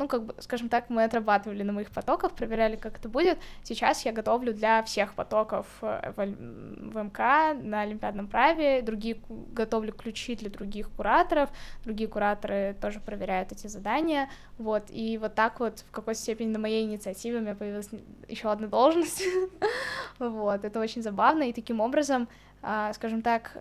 ну, 0.00 0.08
как 0.08 0.24
бы, 0.24 0.34
скажем 0.38 0.70
так, 0.70 0.88
мы 0.88 1.04
отрабатывали 1.04 1.62
на 1.62 1.72
моих 1.74 1.90
потоках, 1.90 2.32
проверяли, 2.32 2.76
как 2.76 2.98
это 2.98 3.10
будет. 3.10 3.38
Сейчас 3.62 4.06
я 4.06 4.12
готовлю 4.12 4.54
для 4.54 4.82
всех 4.82 5.12
потоков 5.12 5.66
э, 5.82 6.12
в, 6.16 6.24
в 6.92 7.02
МК 7.02 7.52
на 7.62 7.82
олимпиадном 7.82 8.26
праве, 8.26 8.80
другие 8.80 9.18
готовлю 9.52 9.92
ключи 9.92 10.36
для 10.36 10.48
других 10.48 10.88
кураторов, 10.96 11.50
другие 11.84 12.08
кураторы 12.08 12.74
тоже 12.80 12.98
проверяют 13.00 13.52
эти 13.52 13.66
задания, 13.66 14.30
вот, 14.56 14.84
и 14.88 15.18
вот 15.18 15.34
так 15.34 15.60
вот 15.60 15.80
в 15.80 15.90
какой-то 15.90 16.18
степени 16.18 16.48
на 16.48 16.58
моей 16.58 16.86
инициативе 16.86 17.36
у 17.36 17.42
меня 17.42 17.54
появилась 17.54 17.90
еще 18.26 18.50
одна 18.50 18.68
должность, 18.68 19.22
вот, 20.18 20.64
это 20.64 20.80
очень 20.80 21.02
забавно, 21.02 21.42
и 21.42 21.52
таким 21.52 21.80
образом, 21.80 22.26
а, 22.62 22.94
скажем 22.94 23.20
так, 23.20 23.52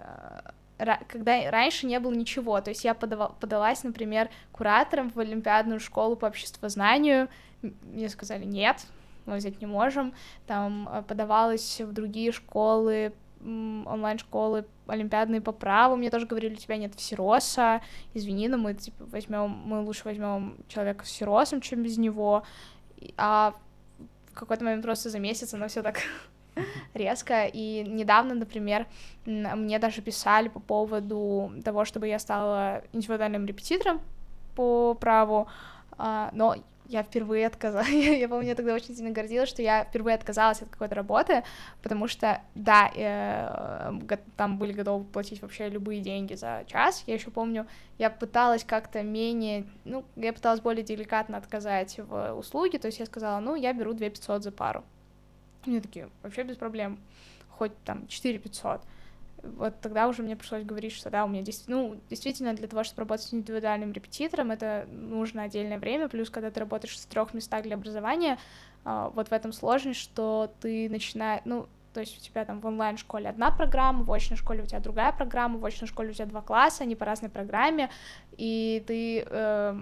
когда 1.08 1.52
раньше 1.52 1.86
не 1.86 2.00
было 2.00 2.14
ничего, 2.14 2.60
то 2.62 2.70
есть 2.70 2.84
я 2.84 2.94
подавал, 2.94 3.36
подалась, 3.40 3.84
например, 3.84 4.30
куратором 4.52 5.10
в 5.10 5.20
Олимпиадную 5.20 5.80
школу 5.80 6.16
по 6.16 6.26
обществознанию, 6.28 7.28
мне 7.62 8.10
сказали 8.10 8.46
нет, 8.46 8.86
мы 9.26 9.38
взять 9.38 9.62
не 9.62 9.68
можем, 9.68 10.14
там 10.48 10.90
э, 10.92 11.04
подавалась 11.04 11.82
в 11.82 11.92
другие 11.92 12.32
школы, 12.32 13.14
онлайн-школы 13.42 14.66
олимпиадные 14.88 15.40
по 15.40 15.52
праву, 15.52 15.96
мне 15.96 16.10
тоже 16.10 16.26
говорили, 16.26 16.54
у 16.54 16.58
тебя 16.58 16.78
нет 16.78 16.96
всероса, 16.96 17.82
извини, 18.14 18.50
но 18.50 18.58
мы 18.58 18.74
типа 18.74 19.06
возьмем, 19.06 19.50
мы 19.66 19.82
лучше 19.82 20.02
возьмем 20.06 20.58
человека 20.68 21.06
с 21.06 21.10
всеросом, 21.10 21.62
чем 21.62 21.84
без 21.84 21.98
него, 21.98 22.44
а 23.18 23.54
в 24.32 24.34
какой-то 24.34 24.64
момент 24.64 24.84
просто 24.84 25.10
за 25.10 25.20
месяц 25.20 25.54
оно 25.54 25.68
все 25.68 25.82
так 25.82 26.00
резко. 26.94 27.46
И 27.46 27.84
недавно, 27.88 28.36
например, 28.36 28.88
мне 29.26 29.80
даже 29.80 30.02
писали 30.02 30.48
по 30.48 30.60
поводу 30.60 31.52
того, 31.64 31.86
чтобы 31.86 32.08
я 32.08 32.20
стала 32.20 32.84
индивидуальным 32.94 33.46
репетитором 33.46 34.02
по 34.56 34.94
праву, 34.94 35.48
а, 35.98 36.30
но 36.34 36.56
я 36.90 37.04
впервые 37.04 37.46
отказалась, 37.46 37.90
я 37.90 38.28
помню, 38.28 38.50
я 38.50 38.56
тогда 38.56 38.74
очень 38.74 38.96
сильно 38.96 39.12
гордилась, 39.12 39.48
что 39.48 39.62
я 39.62 39.86
впервые 39.86 40.16
отказалась 40.16 40.62
от 40.62 40.70
какой-то 40.70 40.96
работы, 40.96 41.44
потому 41.84 42.08
что, 42.08 42.42
да, 42.56 42.92
э, 42.96 44.18
там 44.36 44.58
были 44.58 44.74
готовы 44.74 45.06
платить 45.06 45.42
вообще 45.42 45.70
любые 45.70 46.02
деньги 46.02 46.34
за 46.34 46.64
час, 46.66 47.04
я 47.06 47.14
еще 47.14 47.30
помню, 47.30 47.68
я 48.00 48.10
пыталась 48.10 48.64
как-то 48.64 49.04
менее, 49.04 49.66
ну, 49.86 50.04
я 50.16 50.34
пыталась 50.34 50.62
более 50.62 50.84
деликатно 50.84 51.38
отказать 51.38 52.00
в 52.00 52.34
услуге, 52.34 52.80
то 52.80 52.88
есть 52.88 53.00
я 53.00 53.06
сказала, 53.06 53.40
ну, 53.40 53.56
я 53.56 53.72
беру 53.74 53.94
2 53.94 54.10
500 54.10 54.44
за 54.44 54.52
пару, 54.52 54.84
мне 55.70 55.82
такие, 55.82 56.10
вообще 56.24 56.44
без 56.44 56.58
проблем, 56.58 57.00
хоть 57.50 57.72
там 57.84 58.08
4 58.08 58.40
500. 58.40 58.82
Вот 59.42 59.80
тогда 59.80 60.08
уже 60.08 60.22
мне 60.22 60.36
пришлось 60.36 60.64
говорить, 60.64 60.92
что 60.92 61.10
да, 61.10 61.24
у 61.24 61.28
меня 61.28 61.42
действительно, 61.44 61.78
ну, 61.78 62.02
действительно 62.10 62.54
для 62.54 62.68
того, 62.68 62.84
чтобы 62.84 63.02
работать 63.02 63.26
с 63.26 63.34
индивидуальным 63.34 63.94
репетитором, 63.94 64.52
это 64.52 64.86
нужно 64.92 65.44
отдельное 65.44 65.80
время, 65.80 66.10
плюс 66.10 66.30
когда 66.30 66.52
ты 66.52 66.60
работаешь 66.60 66.96
в 66.96 67.06
трех 67.06 67.34
местах 67.34 67.64
для 67.64 67.76
образования, 67.76 68.38
а, 68.84 69.10
вот 69.10 69.30
в 69.30 69.32
этом 69.32 69.54
сложность, 69.54 70.00
что 70.00 70.52
ты 70.60 70.90
начинаешь, 70.90 71.42
ну, 71.46 71.68
то 71.94 72.02
есть 72.02 72.18
у 72.18 72.22
тебя 72.22 72.46
там 72.46 72.60
в 72.60 72.66
онлайн-школе 72.66 73.30
одна 73.30 73.52
программа, 73.52 74.04
в 74.04 74.12
очной 74.12 74.38
школе 74.38 74.64
у 74.64 74.66
тебя 74.66 74.80
другая 74.80 75.12
программа, 75.12 75.58
в 75.58 75.66
очной 75.66 75.88
школе 75.88 76.12
у 76.12 76.14
тебя 76.14 76.26
два 76.26 76.42
класса, 76.42 76.84
они 76.84 76.96
по 76.96 77.06
разной 77.06 77.30
программе, 77.30 77.90
и 78.38 78.84
ты 78.86 79.26
э, 79.28 79.82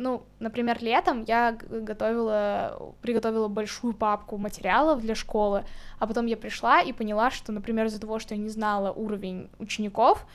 ну, 0.00 0.22
например, 0.38 0.82
летом 0.82 1.24
я 1.24 1.52
готовила, 1.68 2.94
приготовила 3.02 3.48
большую 3.48 3.92
папку 3.92 4.38
материалов 4.38 5.02
для 5.02 5.14
школы, 5.14 5.64
а 5.98 6.06
потом 6.06 6.24
я 6.24 6.38
пришла 6.38 6.80
и 6.80 6.92
поняла, 6.92 7.30
что, 7.30 7.52
например, 7.52 7.86
из-за 7.86 8.00
того, 8.00 8.18
что 8.18 8.34
я 8.34 8.40
не 8.40 8.48
знала 8.48 8.92
уровень 8.92 9.50
учеников, 9.58 10.26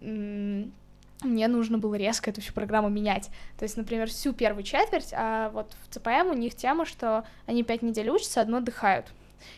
мне 0.00 1.48
нужно 1.48 1.78
было 1.78 1.96
резко 1.96 2.30
эту 2.30 2.40
всю 2.40 2.52
программу 2.52 2.88
менять. 2.88 3.30
То 3.58 3.64
есть, 3.64 3.76
например, 3.76 4.08
всю 4.08 4.32
первую 4.32 4.62
четверть, 4.62 5.12
а 5.12 5.50
вот 5.50 5.74
в 5.82 5.92
ЦПМ 5.92 6.30
у 6.30 6.34
них 6.34 6.54
тема, 6.54 6.86
что 6.86 7.24
они 7.46 7.64
пять 7.64 7.82
недель 7.82 8.10
учатся, 8.10 8.42
одно 8.42 8.58
отдыхают. 8.58 9.06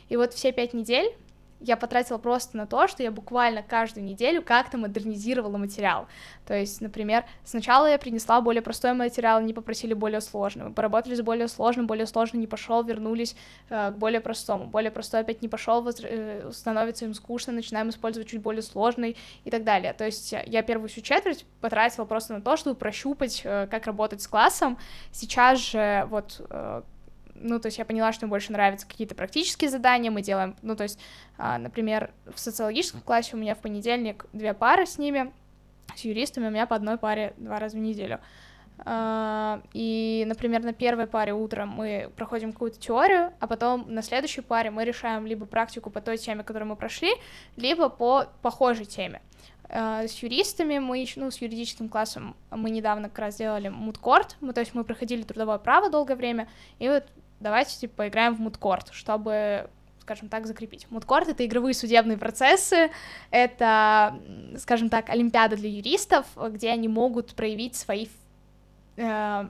И 0.08 0.16
вот 0.16 0.32
все 0.32 0.50
пять 0.50 0.72
недель 0.72 1.14
я 1.60 1.76
потратила 1.76 2.18
просто 2.18 2.56
на 2.56 2.66
то, 2.66 2.86
что 2.88 3.02
я 3.02 3.10
буквально 3.10 3.62
каждую 3.62 4.04
неделю 4.04 4.42
как-то 4.42 4.78
модернизировала 4.78 5.56
материал. 5.56 6.06
То 6.46 6.54
есть, 6.54 6.80
например, 6.80 7.24
сначала 7.44 7.86
я 7.86 7.98
принесла 7.98 8.40
более 8.40 8.62
простой 8.62 8.92
материал, 8.92 9.38
они 9.38 9.52
попросили 9.52 9.94
более 9.94 10.20
сложный. 10.20 10.64
Мы 10.64 10.72
поработали 10.72 11.14
с 11.14 11.22
более 11.22 11.48
сложным, 11.48 11.86
более 11.86 12.06
сложный 12.06 12.40
не 12.40 12.46
пошел, 12.46 12.82
вернулись 12.84 13.36
э, 13.68 13.90
к 13.90 13.94
более 13.96 14.20
простому. 14.20 14.66
Более 14.66 14.90
простой 14.90 15.20
опять 15.20 15.42
не 15.42 15.48
пошел, 15.48 15.82
воз... 15.82 16.00
э, 16.02 16.50
становится 16.52 17.04
им 17.04 17.14
скучно, 17.14 17.52
начинаем 17.52 17.88
использовать 17.88 18.28
чуть 18.28 18.42
более 18.42 18.62
сложный 18.62 19.16
и 19.44 19.50
так 19.50 19.64
далее. 19.64 19.92
То 19.92 20.04
есть 20.04 20.32
я 20.32 20.62
первую 20.62 20.88
всю 20.88 21.00
четверть 21.00 21.46
потратила 21.60 22.04
просто 22.04 22.34
на 22.34 22.40
то, 22.40 22.56
чтобы 22.56 22.76
прощупать, 22.76 23.40
э, 23.44 23.66
как 23.70 23.86
работать 23.86 24.20
с 24.22 24.28
классом. 24.28 24.78
Сейчас 25.10 25.58
же 25.58 26.06
вот 26.10 26.44
э, 26.50 26.82
ну, 27.40 27.58
то 27.60 27.66
есть 27.66 27.78
я 27.78 27.84
поняла, 27.84 28.12
что 28.12 28.26
мне 28.26 28.30
больше 28.30 28.52
нравятся 28.52 28.86
какие-то 28.86 29.14
практические 29.14 29.70
задания, 29.70 30.10
мы 30.10 30.22
делаем, 30.22 30.56
ну, 30.62 30.76
то 30.76 30.82
есть, 30.82 30.98
а, 31.38 31.58
например, 31.58 32.10
в 32.32 32.38
социологическом 32.38 33.00
классе 33.00 33.36
у 33.36 33.38
меня 33.38 33.54
в 33.54 33.58
понедельник 33.58 34.26
две 34.32 34.54
пары 34.54 34.86
с 34.86 34.98
ними, 34.98 35.32
с 35.94 36.00
юристами 36.00 36.48
у 36.48 36.50
меня 36.50 36.66
по 36.66 36.76
одной 36.76 36.98
паре 36.98 37.34
два 37.36 37.58
раза 37.58 37.76
в 37.76 37.80
неделю. 37.80 38.20
Uh, 38.78 39.62
и, 39.72 40.24
например, 40.28 40.62
на 40.62 40.74
первой 40.74 41.06
паре 41.06 41.32
утром 41.32 41.70
мы 41.70 42.10
проходим 42.14 42.52
какую-то 42.52 42.78
теорию, 42.78 43.32
а 43.40 43.46
потом 43.46 43.86
на 43.88 44.02
следующей 44.02 44.42
паре 44.42 44.70
мы 44.70 44.84
решаем 44.84 45.26
либо 45.26 45.46
практику 45.46 45.88
по 45.88 46.02
той 46.02 46.18
теме, 46.18 46.44
которую 46.44 46.68
мы 46.68 46.76
прошли, 46.76 47.10
либо 47.56 47.88
по 47.88 48.26
похожей 48.42 48.84
теме. 48.84 49.22
Uh, 49.68 50.06
с 50.06 50.22
юристами 50.22 50.78
мы, 50.78 51.06
ну, 51.16 51.30
с 51.30 51.38
юридическим 51.38 51.88
классом 51.88 52.36
мы 52.50 52.68
недавно 52.68 53.08
как 53.08 53.18
раз 53.20 53.36
делали 53.36 53.68
мудкорт, 53.68 54.36
мы, 54.42 54.52
то 54.52 54.60
есть 54.60 54.74
мы 54.74 54.84
проходили 54.84 55.22
трудовое 55.22 55.58
право 55.58 55.88
долгое 55.88 56.14
время, 56.14 56.46
и 56.78 56.88
вот 56.88 57.04
давайте, 57.40 57.76
типа, 57.78 57.94
поиграем 57.96 58.34
в 58.34 58.40
мудкорт, 58.40 58.88
чтобы 58.92 59.68
скажем 60.06 60.28
так, 60.28 60.46
закрепить. 60.46 60.86
Мудкорт— 60.88 61.26
это 61.30 61.44
игровые 61.44 61.74
судебные 61.74 62.16
процессы, 62.16 62.90
это, 63.32 64.16
скажем 64.56 64.88
так, 64.88 65.10
олимпиада 65.10 65.56
для 65.56 65.68
юристов, 65.68 66.26
где 66.36 66.70
они 66.70 66.86
могут 66.86 67.34
проявить 67.34 67.74
свои 67.74 68.06
э, 68.96 69.48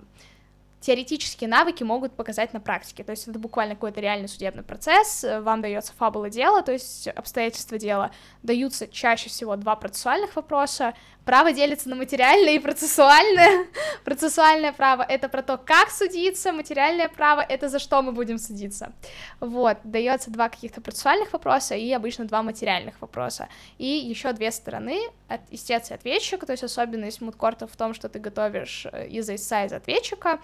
теоретические 0.80 1.48
навыки 1.48 1.82
могут 1.82 2.12
показать 2.12 2.52
на 2.52 2.60
практике. 2.60 3.04
То 3.04 3.10
есть 3.10 3.26
это 3.26 3.38
буквально 3.38 3.74
какой-то 3.74 4.00
реальный 4.00 4.28
судебный 4.28 4.62
процесс, 4.62 5.24
вам 5.40 5.62
дается 5.62 5.92
фабула 5.94 6.30
дела, 6.30 6.62
то 6.62 6.72
есть 6.72 7.08
обстоятельства 7.08 7.78
дела, 7.78 8.10
даются 8.42 8.86
чаще 8.86 9.28
всего 9.28 9.56
два 9.56 9.76
процессуальных 9.76 10.36
вопроса. 10.36 10.94
Право 11.24 11.52
делится 11.52 11.88
на 11.88 11.96
материальное 11.96 12.52
и 12.52 12.58
процессуальное. 12.60 13.66
Процессуальное 14.04 14.72
право— 14.72 15.02
это 15.08 15.28
про 15.28 15.42
то, 15.42 15.58
как 15.58 15.90
судиться, 15.90 16.52
материальное 16.52 17.08
право— 17.08 17.40
это 17.48 17.68
за 17.68 17.80
что 17.80 18.00
мы 18.00 18.12
будем 18.12 18.38
судиться. 18.38 18.92
Вот, 19.40 19.78
дается 19.82 20.30
два 20.30 20.48
каких-то 20.48 20.80
процессуальных 20.80 21.32
вопроса 21.32 21.74
и 21.74 21.90
обычно 21.90 22.26
два 22.26 22.44
материальных 22.44 23.00
вопроса. 23.00 23.48
И 23.76 23.86
еще 23.86 24.32
две 24.34 24.52
стороны, 24.52 25.00
от 25.28 25.40
истец 25.50 25.90
и 25.90 25.94
ответчика, 25.94 26.46
то 26.46 26.52
есть 26.52 26.64
особенность 26.64 27.20
мудкорта 27.20 27.66
в 27.66 27.76
том, 27.76 27.94
что 27.94 28.08
ты 28.08 28.18
готовишь 28.18 28.86
из 29.08 29.28
истца 29.28 29.64
из 29.64 29.72
ответчика, 29.72 30.40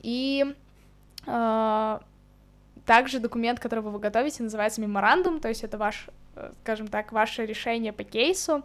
и 0.00 0.54
э, 1.26 1.98
также 2.86 3.18
документ, 3.18 3.60
который 3.60 3.80
вы 3.80 3.98
готовите, 3.98 4.42
называется 4.42 4.80
меморандум, 4.80 5.40
то 5.40 5.48
есть 5.48 5.64
это 5.64 5.76
ваш, 5.76 6.08
э, 6.36 6.52
скажем 6.62 6.88
так, 6.88 7.12
ваше 7.12 7.44
решение 7.44 7.92
по 7.92 8.04
кейсу, 8.04 8.64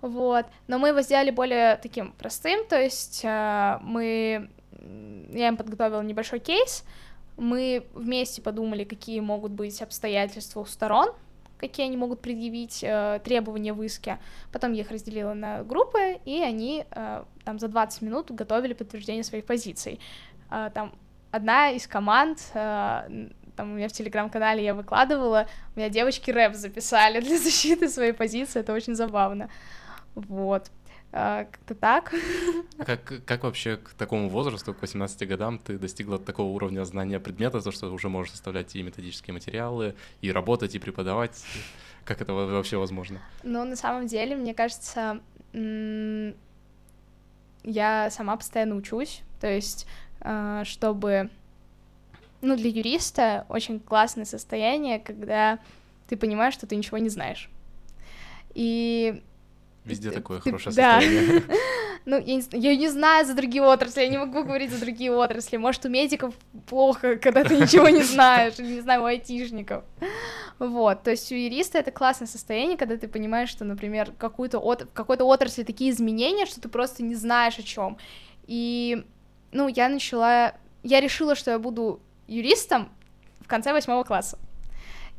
вот, 0.00 0.46
но 0.68 0.78
мы 0.78 0.88
его 0.88 1.00
сделали 1.00 1.30
более 1.30 1.76
таким 1.76 2.12
простым, 2.12 2.64
то 2.66 2.80
есть 2.80 3.22
э, 3.24 3.78
мы, 3.82 4.50
я 5.30 5.48
им 5.48 5.56
подготовила 5.56 6.02
небольшой 6.02 6.38
кейс, 6.38 6.84
Мы 7.36 7.86
вместе 7.94 8.42
подумали, 8.42 8.84
какие 8.84 9.20
могут 9.20 9.52
быть 9.52 9.80
обстоятельства 9.82 10.60
у 10.60 10.64
сторон, 10.66 11.08
какие 11.62 11.86
они 11.86 11.96
могут 11.96 12.20
предъявить 12.20 12.82
э, 12.82 13.20
требования 13.24 13.72
в 13.72 13.82
иске. 13.82 14.18
Потом 14.52 14.72
я 14.72 14.82
их 14.82 14.90
разделила 14.90 15.32
на 15.32 15.62
группы, 15.62 16.18
и 16.24 16.42
они 16.42 16.84
э, 16.90 17.24
там 17.44 17.58
за 17.58 17.68
20 17.68 18.02
минут 18.02 18.30
готовили 18.32 18.74
подтверждение 18.74 19.22
своих 19.22 19.46
позиций. 19.46 20.00
Э, 20.50 20.70
там 20.74 20.92
одна 21.30 21.70
из 21.70 21.86
команд, 21.86 22.38
э, 22.54 23.28
там 23.56 23.72
у 23.72 23.74
меня 23.76 23.88
в 23.88 23.92
телеграм-канале 23.92 24.64
я 24.64 24.74
выкладывала, 24.74 25.46
у 25.76 25.78
меня 25.78 25.88
девочки 25.88 26.32
рэп 26.32 26.54
записали 26.54 27.20
для 27.26 27.38
защиты 27.38 27.88
своей 27.88 28.12
позиции, 28.12 28.60
это 28.60 28.72
очень 28.72 28.96
забавно. 28.96 29.48
Вот. 30.14 30.70
А, 31.14 31.44
как-то 31.44 31.74
так. 31.74 32.14
А 32.78 32.84
как, 32.86 33.24
как 33.26 33.44
вообще 33.44 33.76
к 33.76 33.90
такому 33.90 34.30
возрасту, 34.30 34.72
к 34.72 34.80
18 34.80 35.28
годам, 35.28 35.58
ты 35.58 35.78
достигла 35.78 36.18
такого 36.18 36.48
уровня 36.48 36.84
знания 36.84 37.20
предмета, 37.20 37.60
то, 37.60 37.70
что 37.70 37.92
уже 37.92 38.08
можешь 38.08 38.32
составлять 38.32 38.74
и 38.74 38.82
методические 38.82 39.34
материалы, 39.34 39.94
и 40.22 40.32
работать, 40.32 40.74
и 40.74 40.78
преподавать? 40.78 41.44
Как 42.04 42.22
это 42.22 42.32
вообще 42.32 42.78
возможно? 42.78 43.20
Ну, 43.42 43.62
на 43.64 43.76
самом 43.76 44.06
деле, 44.06 44.36
мне 44.36 44.54
кажется, 44.54 45.20
я 47.62 48.10
сама 48.10 48.36
постоянно 48.36 48.74
учусь, 48.74 49.22
то 49.40 49.48
есть, 49.48 49.86
а, 50.20 50.64
чтобы... 50.64 51.28
Ну, 52.40 52.56
для 52.56 52.70
юриста 52.70 53.46
очень 53.48 53.78
классное 53.78 54.24
состояние, 54.24 54.98
когда 54.98 55.60
ты 56.08 56.16
понимаешь, 56.16 56.54
что 56.54 56.66
ты 56.66 56.74
ничего 56.74 56.98
не 56.98 57.08
знаешь. 57.08 57.50
И 58.54 59.22
Везде 59.84 60.10
такое 60.10 60.38
ты, 60.38 60.50
хорошее 60.50 60.76
да. 60.76 61.00
состояние. 61.00 61.42
Ну, 62.04 62.18
я 62.18 62.34
не, 62.34 62.42
я 62.50 62.76
не 62.76 62.88
знаю 62.88 63.24
за 63.24 63.32
другие 63.32 63.62
отрасли, 63.62 64.00
я 64.00 64.08
не 64.08 64.18
могу 64.18 64.42
говорить 64.42 64.72
за 64.72 64.80
другие 64.80 65.12
отрасли. 65.12 65.56
Может, 65.56 65.84
у 65.84 65.88
медиков 65.88 66.34
плохо, 66.66 67.14
когда 67.14 67.44
ты 67.44 67.56
ничего 67.56 67.88
не 67.88 68.02
знаешь, 68.02 68.58
не 68.58 68.80
знаю, 68.80 69.02
у 69.02 69.04
айтишников. 69.04 69.84
Вот, 70.58 71.04
то 71.04 71.12
есть 71.12 71.30
у 71.30 71.36
юриста 71.36 71.78
это 71.78 71.92
классное 71.92 72.26
состояние, 72.26 72.76
когда 72.76 72.96
ты 72.96 73.06
понимаешь, 73.06 73.50
что, 73.50 73.64
например, 73.64 74.10
какую-то 74.18 74.58
от... 74.58 74.82
в 74.82 74.92
какой-то 74.92 75.24
отрасли 75.24 75.62
такие 75.62 75.92
изменения, 75.92 76.46
что 76.46 76.60
ты 76.60 76.68
просто 76.68 77.04
не 77.04 77.14
знаешь 77.14 77.58
о 77.58 77.62
чем. 77.62 77.98
И, 78.48 79.04
ну, 79.52 79.68
я 79.68 79.88
начала... 79.88 80.54
Я 80.82 81.00
решила, 81.00 81.36
что 81.36 81.52
я 81.52 81.60
буду 81.60 82.00
юристом 82.26 82.88
в 83.40 83.46
конце 83.46 83.72
восьмого 83.72 84.02
класса. 84.02 84.38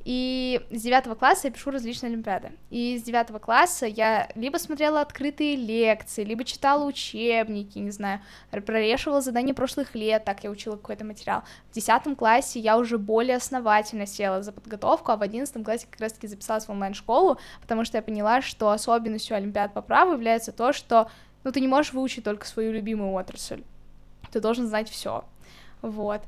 И 0.06 0.60
с 0.70 0.82
девятого 0.82 1.16
класса 1.16 1.48
я 1.48 1.54
пишу 1.54 1.72
различные 1.72 2.10
олимпиады. 2.10 2.52
И 2.70 2.98
с 2.98 3.04
девятого 3.04 3.40
класса 3.40 3.86
я 3.86 4.30
либо 4.36 4.58
смотрела 4.58 5.00
открытые 5.00 5.56
лекции, 5.56 6.26
либо 6.26 6.44
читала 6.44 6.84
учебники, 6.84 7.78
не 7.80 7.92
знаю, 7.92 8.20
прорешивала 8.52 9.22
задания 9.22 9.54
прошлых 9.54 9.96
лет, 9.96 10.26
так 10.26 10.44
я 10.44 10.50
учила 10.50 10.76
какой-то 10.76 11.06
материал. 11.06 11.44
В 11.70 11.74
десятом 11.74 12.18
классе 12.18 12.60
я 12.60 12.78
уже 12.78 12.98
более 12.98 13.38
основательно 13.38 14.06
села 14.06 14.44
за 14.44 14.52
подготовку, 14.52 15.12
а 15.12 15.18
в 15.18 15.22
одиннадцатом 15.22 15.64
классе 15.64 15.88
как 15.90 16.02
раз-таки 16.02 16.28
записалась 16.28 16.66
в 16.66 16.70
онлайн-школу, 16.70 17.40
потому 17.62 17.86
что 17.86 17.98
я 17.98 18.02
поняла, 18.02 18.42
что 18.42 18.72
особенностью 18.72 19.38
олимпиад 19.38 19.74
по 19.74 19.82
праву 19.82 20.14
является 20.14 20.52
то, 20.52 20.74
что 20.74 21.10
ну, 21.46 21.52
ты 21.52 21.62
не 21.62 21.68
можешь 21.68 21.94
выучить 21.94 22.24
только 22.24 22.46
свою 22.46 22.74
любимую 22.74 23.14
отрасль. 23.14 23.64
Ты 24.32 24.42
должен 24.42 24.68
знать 24.68 24.90
все. 24.90 25.24
Вот. 25.82 26.22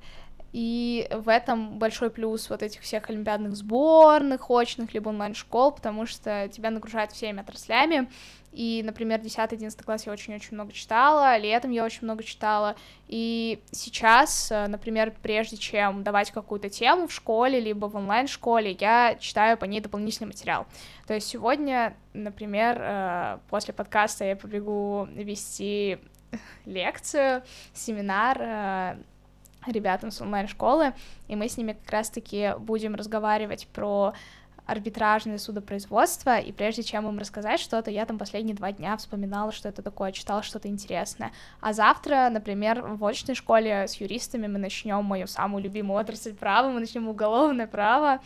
И 0.56 1.10
в 1.12 1.28
этом 1.28 1.80
большой 1.80 2.10
плюс 2.10 2.50
вот 2.50 2.64
этих 2.64 2.80
всех 2.80 3.10
олимпиадных 3.10 3.58
сборных, 3.58 4.50
очных, 4.50 4.94
либо 4.94 5.10
онлайн-школ, 5.10 5.74
потому 5.74 6.06
что 6.06 6.48
тебя 6.48 6.70
нагружают 6.70 7.12
всеми 7.12 7.42
отраслями. 7.42 8.10
И, 8.54 8.82
например, 8.86 9.20
10-11 9.20 9.84
класс 9.84 10.06
я 10.06 10.14
очень-очень 10.14 10.54
много 10.54 10.72
читала, 10.72 11.36
летом 11.36 11.72
я 11.72 11.84
очень 11.84 12.04
много 12.04 12.24
читала. 12.24 12.78
И 13.10 13.62
сейчас, 13.72 14.50
э, 14.50 14.68
например, 14.68 15.14
прежде 15.22 15.58
чем 15.58 16.04
давать 16.04 16.32
какую-то 16.32 16.70
тему 16.70 17.08
в 17.08 17.12
школе, 17.12 17.60
либо 17.60 17.88
в 17.88 17.96
онлайн-школе, 17.98 18.78
я 18.80 19.18
читаю 19.20 19.58
по 19.58 19.66
ней 19.66 19.82
дополнительный 19.82 20.28
материал. 20.28 20.68
То 21.06 21.14
есть 21.14 21.28
сегодня, 21.28 21.98
например, 22.14 22.78
э, 22.80 23.40
после 23.50 23.74
подкаста 23.74 24.24
я 24.24 24.38
побегу 24.38 25.06
вести 25.12 25.98
лекцию, 26.66 27.44
семинар 27.74 28.38
э, 28.40 28.98
ребятам 29.68 30.12
с 30.12 30.22
онлайн-школы, 30.22 30.94
и 31.28 31.36
мы 31.36 31.50
с 31.50 31.58
ними 31.58 31.74
как 31.74 31.92
раз-таки 31.92 32.54
будем 32.60 32.96
разговаривать 32.96 33.68
про 33.68 34.14
арбитражное 34.66 35.38
судопроизводство, 35.38 36.40
и 36.40 36.52
прежде 36.52 36.84
чем 36.84 37.08
им 37.08 37.20
рассказать 37.20 37.60
что-то, 37.60 37.92
я 37.92 38.06
там 38.06 38.18
последние 38.18 38.56
два 38.56 38.72
дня 38.72 38.98
вспоминала, 38.98 39.52
что 39.52 39.70
это 39.70 39.82
такое, 39.82 40.12
читала 40.12 40.42
что-то 40.42 40.68
интересное. 40.68 41.32
А 41.62 41.74
завтра, 41.74 42.30
например, 42.32 42.82
в 42.82 43.06
очной 43.06 43.36
школе 43.36 43.88
с 43.88 43.96
юристами 43.96 44.48
мы 44.48 44.58
начнем 44.58 45.04
мою 45.04 45.28
самую 45.28 45.64
любимую 45.64 46.00
отрасль 46.00 46.34
права, 46.34 46.70
мы 46.70 46.80
начнем 46.80 47.08
уголовное 47.08 47.68
право, 47.68 48.20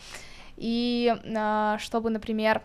и 0.56 1.13
а, 1.36 1.78
чтобы, 1.80 2.10
например, 2.10 2.62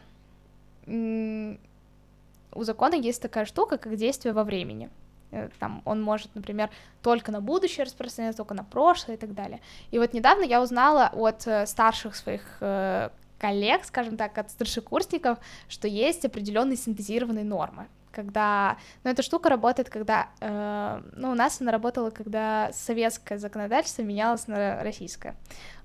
у 0.87 2.63
закона 2.63 2.95
есть 2.95 3.23
такая 3.23 3.45
штука, 3.45 3.79
как 3.79 3.97
действие 3.97 4.35
во 4.35 4.45
времени. 4.45 4.89
Э, 5.31 5.49
там 5.59 5.83
он 5.85 6.03
может, 6.03 6.35
например, 6.35 6.71
только 7.03 7.33
на 7.33 7.41
будущее 7.41 7.85
распространяться, 7.85 8.39
только 8.39 8.55
на 8.55 8.65
прошлое 8.65 9.17
и 9.17 9.19
так 9.19 9.35
далее. 9.35 9.61
И 9.91 9.99
вот 9.99 10.13
недавно 10.13 10.45
я 10.45 10.63
узнала 10.63 11.11
от 11.13 11.47
э, 11.47 11.67
старших 11.67 12.17
своих 12.17 12.43
э, 12.61 13.11
коллег, 13.39 13.85
скажем 13.85 14.17
так, 14.17 14.39
от 14.39 14.51
старшекурсников, 14.51 15.39
что 15.69 15.89
есть 15.89 16.25
определенные 16.25 16.77
синтезированные 16.77 17.45
нормы 17.45 17.87
когда, 18.15 18.77
ну, 19.03 19.11
эта 19.11 19.23
штука 19.23 19.49
работает, 19.49 19.91
когда, 19.91 20.29
э, 20.41 21.03
ну, 21.17 21.31
у 21.31 21.35
нас 21.35 21.61
она 21.61 21.73
работала, 21.73 22.11
когда 22.11 22.71
советское 22.73 23.39
законодательство 23.39 24.03
менялось 24.03 24.47
на 24.47 24.83
российское, 24.83 25.35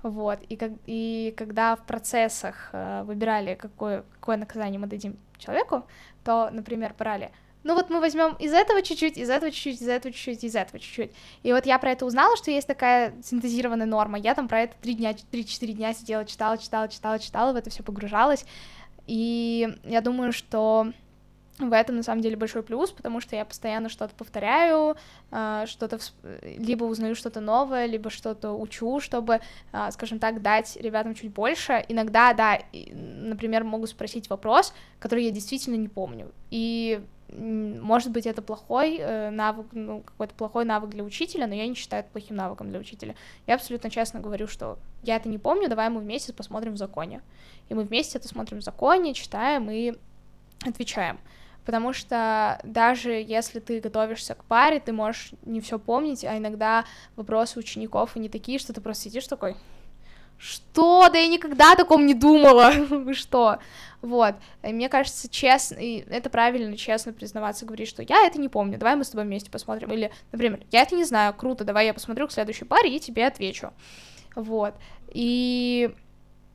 вот, 0.04 0.39
и, 0.47 0.56
как, 0.56 0.71
и 0.86 1.34
когда 1.36 1.75
в 1.75 1.86
процессах 1.86 2.69
э, 2.71 3.04
выбирали, 3.04 3.56
какое, 3.56 4.04
какое 4.13 4.38
наказание 4.38 4.80
мы 4.80 4.88
дадим 4.88 5.17
человеку, 5.38 5.86
то, 6.23 6.49
например, 6.52 6.93
брали 6.97 7.32
ну 7.63 7.76
вот 7.76 7.89
мы 7.89 8.00
возьмем 8.00 8.36
из 8.36 8.54
этого 8.54 8.82
чуть-чуть, 8.82 9.17
из 9.17 9.30
этого 9.30 9.52
чуть-чуть, 9.52 9.82
из 9.82 9.88
этого 9.88 10.13
чуть-чуть, 10.13 10.43
из 10.43 10.56
этого 10.56 10.80
чуть-чуть. 10.80 11.12
И 11.43 11.52
вот 11.52 11.65
я 11.65 11.78
про 11.78 11.91
это 11.91 12.06
узнала, 12.06 12.38
что 12.38 12.52
есть 12.52 12.67
такая 12.67 13.13
синтезированная 13.24 13.86
норма. 13.86 14.17
Я 14.17 14.34
там 14.34 14.48
про 14.48 14.62
это 14.62 14.76
три 14.82 14.93
дня, 14.93 15.13
три-четыре 15.32 15.74
дня 15.74 15.93
сидела, 15.93 16.24
читала, 16.26 16.58
читала, 16.58 16.88
читала, 16.88 17.19
читала, 17.19 17.54
в 17.54 17.56
это 17.58 17.69
все 17.69 17.84
погружалась. 17.84 18.45
И 19.08 19.67
я 19.84 20.02
думаю, 20.02 20.32
что 20.32 20.93
в 21.58 21.74
этом 21.74 21.98
на 21.98 22.04
самом 22.04 22.22
деле 22.22 22.38
большой 22.38 22.63
плюс, 22.63 22.91
потому 22.91 23.19
что 23.19 23.36
я 23.36 23.43
постоянно 23.43 23.89
что-то 23.89 24.15
повторяю, 24.15 24.95
а, 25.32 25.65
что-то 25.65 26.00
либо 26.41 26.86
узнаю 26.86 27.15
что-то 27.15 27.41
новое, 27.41 27.86
либо 27.86 28.10
что-то 28.10 28.54
учу, 28.54 29.02
чтобы, 29.02 29.41
а, 29.74 29.91
скажем 29.91 30.19
так, 30.19 30.41
дать 30.41 30.78
ребятам 30.78 31.15
чуть 31.15 31.32
больше. 31.32 31.84
Иногда, 31.89 32.34
да, 32.34 32.60
например, 32.74 33.65
могу 33.65 33.88
спросить 33.88 34.30
вопрос, 34.30 34.74
который 35.00 35.26
я 35.26 35.32
действительно 35.32 35.76
не 35.76 35.89
помню. 35.89 36.32
И 36.50 37.02
может 37.32 38.12
быть, 38.12 38.26
это 38.26 38.42
плохой 38.42 38.98
э, 38.98 39.30
навык, 39.30 39.68
ну, 39.72 40.02
какой-то 40.02 40.34
плохой 40.34 40.65
навык 40.65 40.89
для 40.89 41.04
учителя, 41.04 41.48
но 41.48 41.54
я 41.54 41.68
не 41.68 41.76
считаю 41.76 42.02
это 42.02 42.12
плохим 42.12 42.36
навыком 42.36 42.70
для 42.70 42.80
учителя. 42.80 43.15
Я 43.48 43.56
абсолютно 43.56 43.89
честно 43.89 44.20
говорю, 44.20 44.48
что 44.48 44.80
я 45.04 45.15
это 45.15 45.30
не 45.30 45.38
помню, 45.38 45.70
давай 45.70 45.89
мы 45.89 46.00
вместе 46.02 46.34
посмотрим 46.34 46.74
в 46.74 46.78
законе. 46.78 47.22
И 47.70 47.74
мы 47.74 47.84
вместе 47.84 48.18
это 48.18 48.28
смотрим 48.28 48.60
в 48.60 48.63
законе, 48.63 49.13
читаем 49.13 49.70
и 49.70 49.94
отвечаем. 50.65 51.20
Потому 51.65 51.94
что 51.94 52.60
даже 52.63 53.12
если 53.12 53.60
ты 53.60 53.80
готовишься 53.80 54.34
к 54.34 54.44
паре, 54.46 54.80
ты 54.80 54.92
можешь 54.92 55.34
не 55.46 55.62
все 55.62 55.78
помнить, 55.78 56.24
а 56.26 56.38
иногда 56.38 56.86
вопросы 57.15 57.60
учеников 57.60 58.15
и 58.15 58.20
не 58.20 58.30
такие, 58.30 58.58
что 58.58 58.74
ты 58.74 58.82
просто 58.82 59.04
сидишь 59.04 59.28
такой, 59.28 59.56
что? 60.39 61.10
Да 61.10 61.20
я 61.20 61.28
никогда 61.28 61.74
о 61.74 61.76
таком 61.76 62.06
не 62.06 62.13
думала. 62.13 62.72
Вы 62.89 63.13
что? 63.13 63.60
Вот. 64.01 64.35
И 64.63 64.71
мне 64.71 64.89
кажется, 64.89 65.27
честно, 65.29 65.75
и 65.75 66.05
это 66.09 66.29
правильно, 66.29 66.75
честно 66.77 67.13
признаваться, 67.13 67.65
говорить, 67.65 67.89
что 67.89 68.01
я 68.01 68.25
это 68.25 68.39
не 68.39 68.49
помню, 68.49 68.77
давай 68.77 68.95
мы 68.95 69.03
с 69.03 69.09
тобой 69.09 69.25
вместе 69.25 69.51
посмотрим. 69.51 69.91
Или, 69.91 70.12
например, 70.31 70.62
я 70.71 70.83
это 70.83 70.95
не 70.95 71.03
знаю, 71.03 71.33
круто, 71.33 71.63
давай 71.63 71.88
я 71.88 71.93
посмотрю 71.93 72.27
к 72.27 72.31
следующей 72.31 72.65
паре 72.65 72.95
и 72.95 72.99
тебе 72.99 73.27
отвечу. 73.27 73.73
Вот. 74.35 74.73
И 75.09 75.93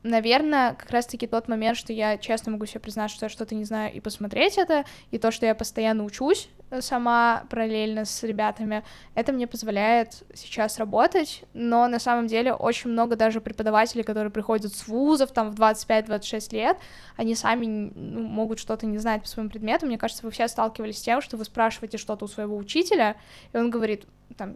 наверное, 0.05 0.75
как 0.75 0.91
раз-таки 0.91 1.25
тот 1.25 1.47
момент, 1.47 1.77
что 1.77 1.91
я 1.91 2.17
честно 2.17 2.51
могу 2.51 2.65
себе 2.65 2.79
признать, 2.79 3.09
что 3.09 3.25
я 3.25 3.29
что-то 3.29 3.55
не 3.55 3.65
знаю, 3.65 3.93
и 3.93 3.99
посмотреть 3.99 4.57
это, 4.57 4.85
и 5.11 5.17
то, 5.17 5.31
что 5.31 5.45
я 5.45 5.55
постоянно 5.55 6.03
учусь 6.03 6.47
э, 6.69 6.79
сама 6.81 7.43
параллельно 7.49 8.05
с 8.05 8.23
ребятами, 8.23 8.83
это 9.15 9.33
мне 9.33 9.47
позволяет 9.47 10.23
сейчас 10.35 10.77
работать, 10.77 11.43
но 11.53 11.87
на 11.87 11.99
самом 11.99 12.27
деле 12.27 12.53
очень 12.53 12.91
много 12.91 13.15
даже 13.15 13.41
преподавателей, 13.41 14.03
которые 14.03 14.31
приходят 14.31 14.73
с 14.73 14.87
вузов, 14.87 15.31
там, 15.31 15.51
в 15.51 15.59
25-26 15.59 16.53
лет, 16.53 16.77
они 17.17 17.33
сами 17.33 17.65
ну, 17.65 18.21
могут 18.21 18.59
что-то 18.59 18.85
не 18.85 18.99
знать 18.99 19.23
по 19.23 19.27
своему 19.27 19.49
предмету, 19.49 19.87
мне 19.87 19.97
кажется, 19.97 20.23
вы 20.23 20.31
все 20.31 20.47
сталкивались 20.47 20.99
с 20.99 21.01
тем, 21.01 21.19
что 21.21 21.35
вы 21.35 21.45
спрашиваете 21.45 21.97
что-то 21.97 22.25
у 22.25 22.27
своего 22.27 22.55
учителя, 22.55 23.15
и 23.53 23.57
он 23.57 23.71
говорит, 23.71 24.05
там, 24.37 24.55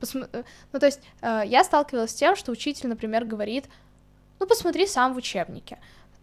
посм... 0.00 0.24
Э, 0.32 0.42
ну, 0.72 0.80
то 0.80 0.86
есть 0.86 1.00
э, 1.20 1.42
я 1.44 1.64
сталкивалась 1.64 2.12
с 2.12 2.14
тем, 2.14 2.34
что 2.34 2.50
учитель, 2.50 2.88
например, 2.88 3.26
говорит, 3.26 3.66
ну, 4.40 4.46
посмотри 4.46 4.86
сам 4.86 5.14
в 5.14 5.18
учебнике. 5.18 5.78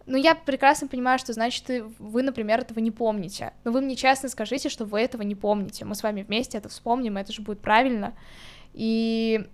Ну, 0.06 0.16
я 0.16 0.34
прекрасно 0.34 0.88
понимаю, 0.88 1.18
что 1.18 1.32
значит, 1.32 1.64
вы, 1.98 2.22
например, 2.22 2.60
этого 2.60 2.80
не 2.80 2.90
помните. 2.90 3.52
Но 3.64 3.70
вы 3.70 3.80
мне 3.80 3.94
честно 3.94 4.28
скажите, 4.28 4.68
что 4.68 4.84
вы 4.84 5.00
этого 5.00 5.22
не 5.22 5.34
помните. 5.34 5.84
Мы 5.84 5.94
с 5.94 6.02
вами 6.02 6.22
вместе 6.22 6.58
это 6.58 6.68
вспомним, 6.68 7.16
это 7.16 7.32
же 7.32 7.42
будет 7.42 7.60
правильно. 7.60 8.14
И 8.72 9.46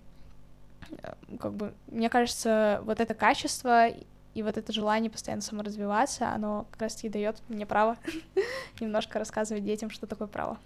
как 1.39 1.53
бы, 1.53 1.73
мне 1.87 2.09
кажется, 2.09 2.81
вот 2.83 2.99
это 2.99 3.13
качество 3.13 3.87
и 4.35 4.43
вот 4.43 4.57
это 4.57 4.73
желание 4.73 5.09
постоянно 5.09 5.41
саморазвиваться, 5.41 6.29
оно 6.29 6.67
как 6.71 6.81
раз-таки 6.83 7.09
дает 7.09 7.41
мне 7.47 7.65
право 7.65 7.97
немножко 8.81 9.17
рассказывать 9.17 9.63
детям, 9.63 9.89
что 9.89 10.07
такое 10.07 10.27
право. 10.27 10.59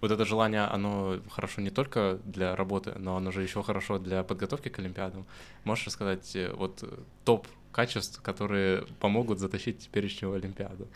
Вот 0.00 0.12
это 0.12 0.24
желание, 0.24 0.62
оно 0.62 1.18
хорошо 1.28 1.60
не 1.60 1.70
только 1.70 2.20
для 2.24 2.54
работы, 2.54 2.94
но 2.96 3.16
оно 3.16 3.32
же 3.32 3.42
еще 3.42 3.62
хорошо 3.62 3.98
для 3.98 4.22
подготовки 4.22 4.68
к 4.68 4.78
Олимпиадам. 4.78 5.26
Можешь 5.64 5.86
рассказать 5.86 6.36
э, 6.36 6.52
вот 6.52 6.84
э, 6.84 6.88
топ 7.24 7.48
качеств, 7.72 8.22
которые 8.22 8.86
помогут 9.00 9.40
затащить 9.40 9.80
теперешнюю 9.80 10.34
Олимпиаду? 10.34 10.86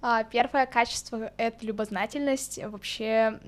А, 0.00 0.24
первое 0.24 0.66
качество— 0.66 1.30
это 1.36 1.66
любознательность. 1.66 2.58
Вообще, 2.62 3.38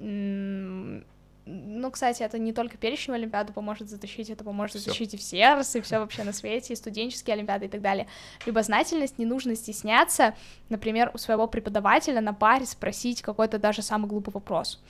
ну, 1.47 1.93
кстати, 1.93 2.25
это 2.25 2.39
не 2.39 2.53
только 2.53 2.77
перечень 2.77 3.15
Олимпиаду 3.15 3.53
поможет 3.53 3.89
затащить, 3.89 4.31
это 4.31 4.43
поможет 4.43 4.77
всё. 4.77 4.87
затащить 4.87 5.15
и 5.15 5.17
все 5.17 5.55
раз, 5.55 5.77
и 5.77 5.81
все 5.81 6.01
вообще 6.01 6.25
на 6.25 6.33
свете, 6.33 6.73
и 6.73 6.77
студенческие 6.77 7.35
Олимпиады 7.35 7.67
и 7.67 7.69
так 7.69 7.81
далее. 7.81 8.09
Любознательность, 8.47 9.19
не 9.19 9.27
нужно 9.27 9.55
стесняться, 9.55 10.35
например, 10.69 11.11
у 11.15 11.19
своего 11.19 11.47
преподавателя 11.47 12.21
на 12.21 12.35
паре 12.35 12.67
спросить 12.67 13.23
какой-то 13.23 13.59
даже 13.59 13.83
самый 13.83 14.09
глупый 14.09 14.35
вопрос. 14.35 14.83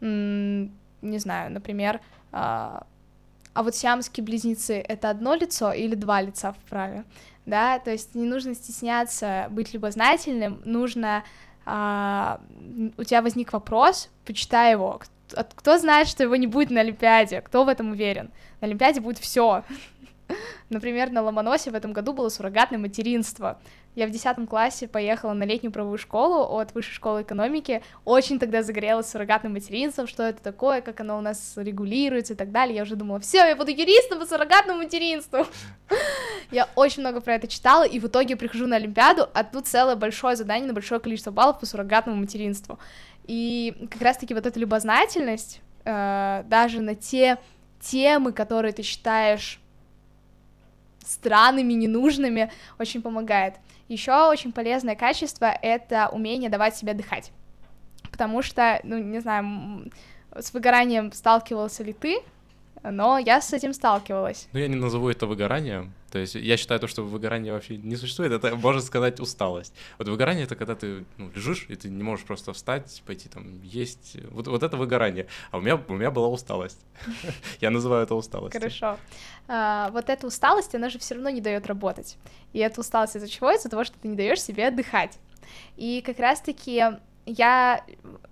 Не 0.00 0.70
знаю, 1.18 1.50
например, 1.50 2.00
а, 2.30 2.86
а 3.52 3.62
вот 3.62 3.74
сиамские 3.74 4.24
близнецы— 4.24 4.74
это 4.88 5.10
одно 5.10 5.34
лицо 5.34 5.72
или 5.72 5.96
два 5.96 6.22
лица 6.22 6.52
в 6.52 6.58
праве? 6.70 7.04
Да, 7.44 7.78
то 7.78 7.90
есть 7.90 8.14
не 8.14 8.24
нужно 8.24 8.54
стесняться 8.54 9.48
быть 9.50 9.74
любознательным, 9.74 10.62
нужно 10.64 11.24
а, 11.66 12.40
у 12.96 13.04
тебя 13.04 13.22
возник 13.22 13.52
вопрос, 13.52 14.10
почитай 14.24 14.72
его, 14.72 15.00
кто 15.34 15.78
знает, 15.78 16.08
что 16.08 16.22
его 16.22 16.36
не 16.36 16.46
будет 16.46 16.70
на 16.70 16.80
Олимпиаде? 16.80 17.40
Кто 17.40 17.64
в 17.64 17.68
этом 17.68 17.90
уверен? 17.90 18.30
На 18.60 18.66
Олимпиаде 18.66 19.00
будет 19.00 19.18
все. 19.18 19.64
Например, 20.70 21.10
на 21.10 21.22
Ломоносе 21.22 21.70
в 21.70 21.74
этом 21.74 21.92
году 21.92 22.12
было 22.12 22.28
суррогатное 22.28 22.78
материнство. 22.78 23.58
Я 23.94 24.08
в 24.08 24.10
10 24.10 24.48
классе 24.48 24.88
поехала 24.88 25.34
на 25.34 25.44
летнюю 25.44 25.70
правовую 25.70 25.98
школу 25.98 26.58
от 26.58 26.74
Высшей 26.74 26.94
школы 26.94 27.22
экономики. 27.22 27.80
Очень 28.04 28.40
тогда 28.40 28.64
загорелась 28.64 29.08
суррогатным 29.08 29.52
материнством, 29.52 30.08
что 30.08 30.24
это 30.24 30.42
такое, 30.42 30.80
как 30.80 31.00
оно 31.00 31.16
у 31.16 31.20
нас 31.20 31.52
регулируется 31.56 32.32
и 32.32 32.36
так 32.36 32.50
далее. 32.50 32.76
Я 32.76 32.82
уже 32.82 32.96
думала, 32.96 33.20
все, 33.20 33.38
я 33.46 33.54
буду 33.54 33.70
юристом 33.70 34.18
по 34.18 34.26
суррогатному 34.26 34.82
материнству. 34.82 35.46
Я 36.50 36.68
очень 36.74 37.02
много 37.02 37.20
про 37.20 37.34
это 37.34 37.46
читала, 37.46 37.84
и 37.84 38.00
в 38.00 38.06
итоге 38.06 38.36
прихожу 38.36 38.66
на 38.66 38.76
Олимпиаду, 38.76 39.28
а 39.32 39.44
тут 39.44 39.68
целое 39.68 39.96
большое 39.96 40.34
задание 40.34 40.66
на 40.66 40.74
большое 40.74 41.00
количество 41.00 41.30
баллов 41.30 41.60
по 41.60 41.66
суррогатному 41.66 42.18
материнству. 42.18 42.80
И 43.26 43.88
как 43.90 44.02
раз-таки 44.02 44.34
вот 44.34 44.46
эта 44.46 44.58
любознательность, 44.60 45.60
э, 45.84 46.44
даже 46.46 46.80
на 46.80 46.94
те 46.94 47.38
темы, 47.80 48.32
которые 48.32 48.72
ты 48.72 48.82
считаешь 48.82 49.60
странными, 51.04 51.72
ненужными, 51.74 52.50
очень 52.78 53.02
помогает. 53.02 53.54
Еще 53.88 54.12
очень 54.28 54.52
полезное 54.52 54.96
качество— 54.96 55.46
это 55.62 56.08
умение 56.08 56.48
давать 56.48 56.76
себе 56.76 56.94
дыхать. 56.94 57.30
Потому 58.10 58.42
что, 58.42 58.80
ну, 58.84 58.98
не 58.98 59.20
знаю, 59.20 59.90
с 60.34 60.52
выгоранием 60.54 61.12
сталкивался 61.12 61.82
ли 61.82 61.92
ты, 61.92 62.20
но 62.82 63.18
я 63.18 63.40
с 63.40 63.52
этим 63.52 63.72
сталкивалась. 63.72 64.48
Ну, 64.52 64.60
я 64.60 64.68
не 64.68 64.76
назову 64.76 65.10
это 65.10 65.26
выгоранием. 65.26 65.92
То 66.14 66.20
есть 66.20 66.36
я 66.36 66.56
считаю 66.56 66.78
то, 66.78 66.86
что 66.86 67.02
выгорание 67.02 67.52
вообще 67.52 67.76
не 67.76 67.96
существует, 67.96 68.30
это, 68.30 68.54
можно 68.54 68.80
сказать, 68.80 69.18
усталость. 69.18 69.74
Вот 69.98 70.06
выгорание— 70.06 70.44
это 70.46 70.54
когда 70.54 70.76
ты 70.76 71.04
ну, 71.16 71.28
лежишь, 71.34 71.66
и 71.68 71.74
ты 71.74 71.88
не 71.88 72.04
можешь 72.04 72.24
просто 72.24 72.52
встать, 72.52 73.02
пойти 73.04 73.28
там 73.28 73.60
есть. 73.64 74.16
Вот, 74.30 74.46
вот 74.46 74.62
это 74.62 74.76
выгорание. 74.76 75.26
А 75.50 75.58
у 75.58 75.60
меня, 75.60 75.74
у 75.74 75.94
меня 75.94 76.12
была 76.12 76.28
усталость. 76.28 76.78
Я 77.60 77.70
называю 77.70 78.04
это 78.04 78.14
усталостью. 78.14 78.60
Хорошо. 78.60 78.96
А, 79.48 79.90
вот 79.90 80.08
эта 80.08 80.28
усталость, 80.28 80.72
она 80.76 80.88
же 80.88 81.00
все 81.00 81.16
равно 81.16 81.30
не 81.30 81.40
дает 81.40 81.66
работать. 81.66 82.16
И 82.52 82.60
эта 82.60 82.80
усталость 82.80 83.16
из-за 83.16 83.26
чего? 83.26 83.50
Из-за 83.50 83.68
того, 83.68 83.82
что 83.82 83.98
ты 83.98 84.06
не 84.06 84.14
даешь 84.14 84.40
себе 84.40 84.68
отдыхать. 84.68 85.18
И 85.76 86.00
как 86.06 86.20
раз-таки 86.20 86.80
я 87.26 87.84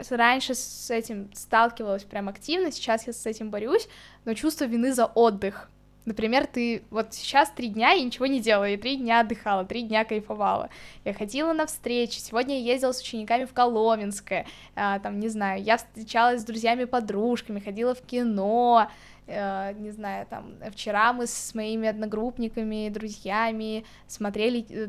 раньше 0.09 0.55
с 0.55 0.89
этим 0.89 1.35
сталкивалась 1.35 2.05
прям 2.05 2.29
активно, 2.29 2.71
сейчас 2.71 3.09
я 3.09 3.13
с 3.13 3.27
этим 3.27 3.51
борюсь, 3.51 3.89
но 4.25 4.35
чувство 4.35 4.67
вины 4.67 4.95
за 4.95 5.07
отдых. 5.07 5.69
Например, 6.05 6.47
ты 6.47 6.83
вот 6.91 7.15
сейчас 7.15 7.51
три 7.51 7.69
дня 7.69 7.93
я 7.93 8.03
ничего 8.03 8.27
не 8.27 8.41
делала, 8.41 8.65
я 8.65 8.77
три 8.77 8.97
дня 8.97 9.21
отдыхала, 9.21 9.65
три 9.65 9.83
дня 9.83 10.05
кайфовала. 10.05 10.69
Я 11.05 11.15
ходила 11.15 11.53
на 11.53 11.67
встречи, 11.67 12.19
сегодня 12.19 12.61
я 12.61 12.73
ездила 12.73 12.93
с 12.93 13.01
учениками 13.01 13.45
в 13.45 13.53
Коломенское, 13.53 14.47
а, 14.75 14.99
там, 14.99 15.21
не 15.21 15.29
знаю, 15.29 15.63
я 15.63 15.77
встречалась 15.77 16.41
с 16.41 16.45
друзьями-подружками, 16.45 17.61
ходила 17.61 17.95
в 17.95 18.03
кино, 18.03 18.89
а, 19.29 19.73
не 19.75 19.93
знаю, 19.93 20.27
там, 20.27 20.55
вчера 20.73 21.13
мы 21.13 21.29
с 21.29 21.55
моими 21.55 21.89
одногруппниками, 21.89 22.89
друзьями 22.89 23.85
смотрели 24.09 24.67
э, 24.69 24.89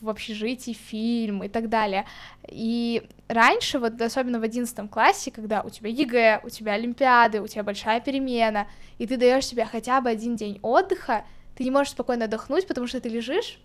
в 0.00 0.08
общежитии 0.08 0.72
фильм 0.72 1.42
и 1.42 1.48
так 1.48 1.68
далее. 1.68 2.06
И 2.48 3.02
раньше, 3.28 3.78
вот 3.78 4.00
особенно 4.00 4.40
в 4.40 4.42
одиннадцатом 4.42 4.88
классе, 4.88 5.30
когда 5.30 5.62
у 5.62 5.70
тебя 5.70 5.90
ЕГЭ, 5.90 6.40
у 6.44 6.48
тебя 6.48 6.72
Олимпиады, 6.72 7.40
у 7.40 7.46
тебя 7.46 7.62
большая 7.62 8.00
перемена, 8.00 8.66
и 8.98 9.06
ты 9.06 9.16
даешь 9.16 9.46
себе 9.46 9.64
хотя 9.64 10.00
бы 10.00 10.10
один 10.10 10.36
день 10.36 10.58
отдыха, 10.62 11.24
ты 11.56 11.64
не 11.64 11.70
можешь 11.70 11.92
спокойно 11.92 12.24
отдохнуть, 12.24 12.66
потому 12.66 12.86
что 12.86 13.00
ты 13.00 13.08
лежишь 13.08 13.58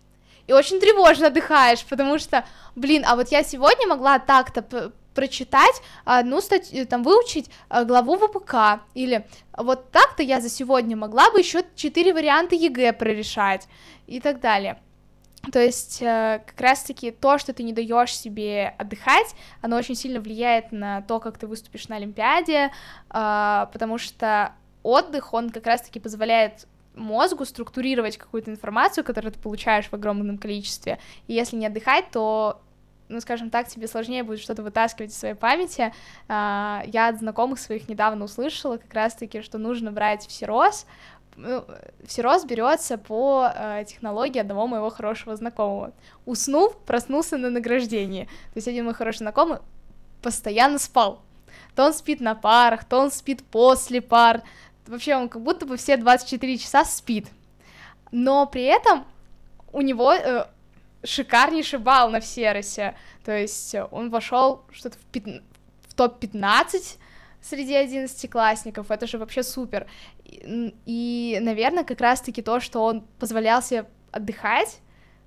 и 0.48 0.54
очень 0.54 0.80
тревожно 0.80 1.28
отдыхаешь, 1.28 1.86
потому 1.86 2.18
что, 2.18 2.44
блин, 2.76 3.04
а 3.06 3.16
вот 3.16 3.30
я 3.30 3.44
сегодня 3.44 3.86
могла 3.86 4.18
так-то 4.18 4.92
прочитать 5.14 5.82
одну 6.06 6.42
статью, 6.42 6.88
там, 6.88 7.04
выучить 7.04 7.52
э, 7.70 7.84
главу 7.84 8.18
в 8.18 8.31
УПК, 8.31 8.82
или 8.96 9.28
вот 9.56 9.92
так-то 9.92 10.24
я 10.24 10.42
за 10.42 10.50
сегодня 10.50 10.96
могла 10.96 11.30
бы 11.30 11.40
еще 11.40 11.64
четыре 11.76 12.14
варианта 12.14 12.56
ЕГЭ 12.56 12.94
прорешать, 12.94 13.68
и 14.10 14.20
так 14.20 14.40
далее. 14.40 14.80
То 15.52 15.60
есть 15.60 16.02
э, 16.02 16.42
как 16.46 16.60
раз-таки 16.60 17.12
то, 17.12 17.38
что 17.38 17.54
ты 17.54 17.64
не 17.64 17.74
даешь 17.74 18.16
себе 18.16 18.76
отдыхать, 18.78 19.36
оно 19.62 19.78
очень 19.78 19.96
сильно 19.96 20.20
влияет 20.20 20.72
на 20.72 21.02
то, 21.02 21.20
как 21.20 21.38
ты 21.38 21.48
выступишь 21.48 21.88
на 21.88 21.96
Олимпиаде, 21.96 22.72
а, 23.10 23.70
потому 23.72 23.98
что 23.98 24.54
отдых, 24.84 25.34
он 25.34 25.50
как 25.50 25.66
раз-таки 25.66 26.00
позволяет 26.00 26.68
мозгу 26.94 27.46
структурировать 27.46 28.18
какую-то 28.18 28.52
информацию, 28.52 29.04
которую 29.04 29.32
ты 29.32 29.40
получаешь 29.40 29.88
в 29.88 29.94
огромном 29.94 30.38
количестве, 30.38 31.00
и 31.28 31.34
если 31.34 31.56
не 31.56 31.68
отдыхать, 31.68 32.12
то 32.12 32.62
ну, 33.10 33.20
скажем 33.22 33.50
так, 33.50 33.68
тебе 33.68 33.88
сложнее 33.88 34.24
будет 34.24 34.40
что-то 34.40 34.62
вытаскивать 34.62 35.10
из 35.10 35.18
своей 35.18 35.34
памяти. 35.34 35.92
А, 36.28 36.84
я 36.86 37.08
от 37.08 37.18
знакомых 37.18 37.60
своих 37.60 37.90
недавно 37.90 38.26
услышала 38.26 38.78
как 38.78 38.94
раз-таки, 38.94 39.42
что 39.42 39.58
нужно 39.58 39.92
брать 39.92 40.28
всерос, 40.28 40.86
ну, 41.40 41.66
всерос 42.06 42.46
берется 42.46 42.98
по 42.98 43.52
э, 43.54 43.86
технологии 43.88 44.40
одного 44.40 44.68
моего 44.68 44.90
хорошего 44.90 45.36
знакомого. 45.36 45.94
Уснул, 46.26 46.72
проснулся 46.86 47.38
на 47.38 47.50
награждении. 47.50 48.26
То 48.26 48.58
есть 48.58 48.68
один 48.68 48.86
мой 48.86 48.94
хороший 48.94 49.20
знакомый 49.20 49.60
постоянно 50.22 50.80
спал. 50.80 51.22
То 51.76 51.86
он 51.86 51.94
спит 51.94 52.20
на 52.20 52.36
парах, 52.36 52.84
то 52.84 53.00
он 53.00 53.12
спит 53.12 53.44
после 53.44 54.02
пар. 54.02 54.44
Вообще 54.86 55.16
он 55.16 55.30
как 55.30 55.42
будто 55.42 55.66
бы 55.66 55.78
все 55.78 55.98
24 55.98 56.58
часа 56.58 56.84
спит. 56.84 57.28
Но 58.12 58.46
при 58.46 58.64
этом 58.64 59.06
у 59.72 59.82
него 59.82 60.14
э, 60.14 60.46
шикарнейший 61.04 61.80
балл 61.80 62.10
на 62.10 62.20
Всеросе. 62.20 62.96
То 63.24 63.32
есть 63.32 63.76
он 63.92 64.10
вошел 64.10 64.64
что-то 64.72 64.98
в, 64.98 65.20
в 65.88 65.94
топ-15 65.94 66.98
среди 67.42 67.74
одиннадцатиклассников, 67.76 68.92
это 68.92 69.08
же 69.08 69.18
вообще 69.18 69.44
супер. 69.44 69.88
И, 70.26 70.76
и, 70.86 71.40
наверное, 71.42 71.84
как 71.84 72.02
раз-таки 72.02 72.42
то, 72.42 72.60
что 72.60 72.84
он 72.84 73.02
позволял 73.20 73.62
себе 73.62 73.86
отдыхать, 74.12 74.80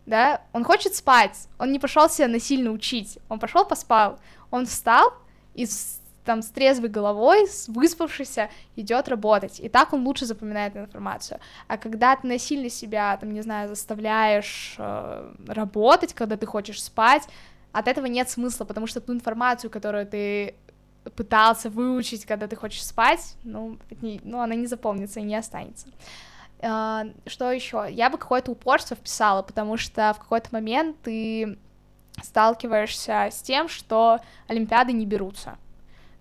да, 0.06 0.42
он 0.52 0.64
хочет 0.64 0.94
спать, 0.94 1.48
он 1.58 1.72
не 1.72 1.78
пошел 1.78 2.08
себя 2.08 2.28
насильно 2.28 2.70
учить, 2.70 3.18
он 3.28 3.38
пошел 3.38 3.64
поспал, 3.64 4.18
он 4.50 4.66
встал 4.66 5.12
и 5.54 5.64
с, 5.64 6.00
там 6.24 6.42
с 6.42 6.48
трезвой 6.48 6.88
головой, 6.88 7.46
с 7.46 7.68
выспавшейся, 7.68 8.50
идет 8.74 9.08
работать, 9.08 9.60
и 9.60 9.68
так 9.68 9.92
он 9.92 10.04
лучше 10.04 10.26
запоминает 10.26 10.76
информацию. 10.76 11.38
А 11.68 11.78
когда 11.78 12.16
ты 12.16 12.26
насильно 12.26 12.68
себя, 12.68 13.16
там, 13.16 13.32
не 13.32 13.42
знаю, 13.42 13.68
заставляешь 13.68 14.74
э, 14.78 15.34
работать, 15.46 16.14
когда 16.14 16.36
ты 16.36 16.46
хочешь 16.46 16.82
спать, 16.82 17.22
от 17.70 17.88
этого 17.88 18.06
нет 18.06 18.28
смысла, 18.28 18.64
потому 18.64 18.86
что 18.86 19.00
ту 19.00 19.12
информацию, 19.14 19.70
которую 19.70 20.06
ты 20.06 20.56
пытался 21.16 21.70
выучить, 21.70 22.26
когда 22.26 22.46
ты 22.46 22.56
хочешь 22.56 22.84
спать, 22.84 23.34
ну, 23.44 23.78
не, 24.00 24.20
ну 24.24 24.40
она 24.40 24.54
не 24.54 24.66
запомнится 24.66 25.20
и 25.20 25.24
не 25.24 25.36
останется. 25.36 25.88
Uh, 26.60 27.12
что 27.26 27.50
еще? 27.50 27.86
Я 27.90 28.08
бы 28.08 28.18
какое-то 28.18 28.52
упорство 28.52 28.96
вписала, 28.96 29.42
потому 29.42 29.76
что 29.76 30.14
в 30.14 30.20
какой-то 30.20 30.48
момент 30.52 30.96
ты 31.02 31.58
сталкиваешься 32.22 33.28
с 33.32 33.42
тем, 33.42 33.68
что 33.68 34.20
Олимпиады 34.46 34.92
не 34.92 35.04
берутся. 35.04 35.58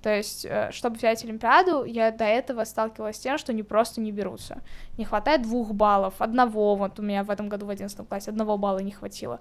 То 0.01 0.15
есть, 0.15 0.45
э, 0.45 0.69
чтобы 0.71 0.97
взять 0.97 1.23
Олимпиаду, 1.23 1.83
я 1.83 2.11
до 2.11 2.23
этого 2.23 2.63
сталкивалась 2.63 3.17
с 3.17 3.19
тем, 3.19 3.37
что 3.37 3.51
они 3.51 3.61
просто 3.61 4.01
не 4.01 4.11
берутся. 4.11 4.61
Не 4.97 5.05
хватает 5.05 5.43
двух 5.43 5.73
баллов, 5.73 6.15
одного, 6.17 6.75
вот 6.75 6.99
у 6.99 7.03
меня 7.03 7.23
в 7.23 7.29
этом 7.29 7.49
году 7.49 7.67
в 7.67 7.69
одиннадцатом 7.69 8.07
классе 8.07 8.31
одного 8.31 8.57
балла 8.57 8.79
не 8.79 8.91
хватило. 8.91 9.39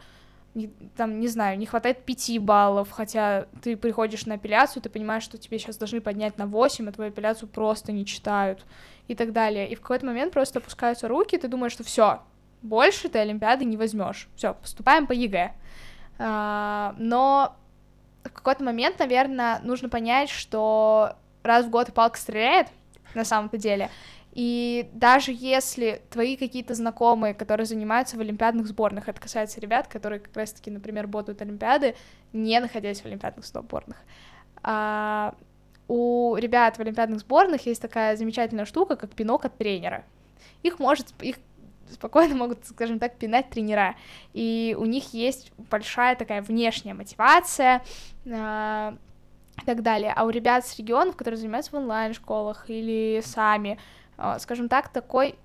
Там, 0.97 1.21
не 1.21 1.29
знаю, 1.29 1.59
не 1.59 1.67
хватает 1.67 2.05
5 2.05 2.39
баллов, 2.41 2.91
хотя 2.91 3.47
ты 3.63 3.77
приходишь 3.77 4.27
на 4.27 4.35
апелляцию, 4.35 4.83
ты 4.83 4.89
понимаешь, 4.89 5.23
что 5.23 5.39
тебе 5.39 5.59
сейчас 5.59 5.77
должны 5.77 6.01
поднять 6.01 6.39
на 6.39 6.47
8, 6.47 6.89
а 6.89 6.93
твою 6.93 7.11
апелляцию 7.11 7.49
просто 7.49 7.93
не 7.93 8.05
читают 8.05 8.65
и 9.09 9.15
так 9.15 9.33
далее. 9.33 9.71
И 9.71 9.75
в 9.75 9.81
какой-то 9.81 10.07
момент 10.07 10.33
просто 10.33 10.59
опускаются 10.59 11.09
руки, 11.09 11.39
ты 11.39 11.49
думаешь, 11.49 11.73
что 11.73 11.85
все, 11.85 12.21
больше 12.63 13.09
ты 13.09 13.19
Олимпиады 13.19 13.65
не 13.65 13.77
возьмешь. 13.77 14.29
Все, 14.37 14.55
поступаем 14.55 15.07
по 15.07 15.13
ЕГЭ. 15.13 15.53
А, 16.19 16.95
но 16.99 17.57
в 18.25 18.31
какой-то 18.31 18.65
момент, 18.65 18.99
наверное, 18.99 19.61
нужно 19.63 19.89
понять, 19.89 20.31
что 20.31 21.17
раз 21.43 21.65
в 21.67 21.71
год 21.71 21.93
палка 21.95 22.19
стреляет, 22.19 22.69
на 23.15 23.25
самом-то 23.25 23.57
деле, 23.57 23.91
и 24.33 24.89
даже 24.93 25.33
если 25.33 26.03
твои 26.11 26.37
какие-то 26.37 26.75
знакомые, 26.75 27.35
которые 27.35 27.67
занимаются 27.67 28.17
в 28.17 28.21
олимпиадных 28.21 28.67
сборных, 28.67 29.09
это 29.09 29.21
касается 29.21 29.61
ребят, 29.61 29.89
которые 29.89 30.21
как 30.21 30.37
раз-таки, 30.37 30.71
например, 30.71 31.07
ботают 31.07 31.43
олимпиады, 31.43 31.97
не 32.33 32.59
находясь 32.61 33.01
в 33.01 33.07
олимпиадных 33.07 33.45
сборных, 33.45 33.97
а, 34.63 35.35
у 35.89 36.37
ребят 36.37 36.77
в 36.77 36.81
олимпиадных 36.81 37.21
сборных 37.21 37.67
есть 37.67 37.83
такая 37.83 38.17
замечательная 38.17 38.65
штука, 38.65 38.97
как 38.97 39.11
пинок 39.11 39.45
от 39.45 39.57
тренера. 39.57 40.05
Их 40.63 40.79
может, 40.79 41.09
их 41.21 41.37
спокойно 41.91 42.37
могут, 42.37 42.65
скажем 42.67 43.01
так, 43.01 43.17
пинать 43.17 43.51
тренера. 43.51 43.97
И 44.33 44.77
у 44.79 44.85
них 44.85 45.13
есть 45.13 45.51
большая 45.57 46.15
такая 46.15 46.43
внешняя 46.43 46.95
мотивация, 46.95 47.83
э, 48.25 48.97
и 49.63 49.67
так 49.67 49.83
далее. 49.83 50.13
А 50.15 50.25
у 50.25 50.31
ребят 50.31 50.67
с 50.67 50.79
регионов, 50.79 51.17
которые 51.17 51.39
занимаются 51.39 51.73
в 51.73 51.75
онлайн-школах 51.75 52.69
или 52.69 53.21
сами, 53.25 53.73
а, 53.73 54.10
скажем 54.39 54.69
так, 54.69 54.89
такой 54.89 55.37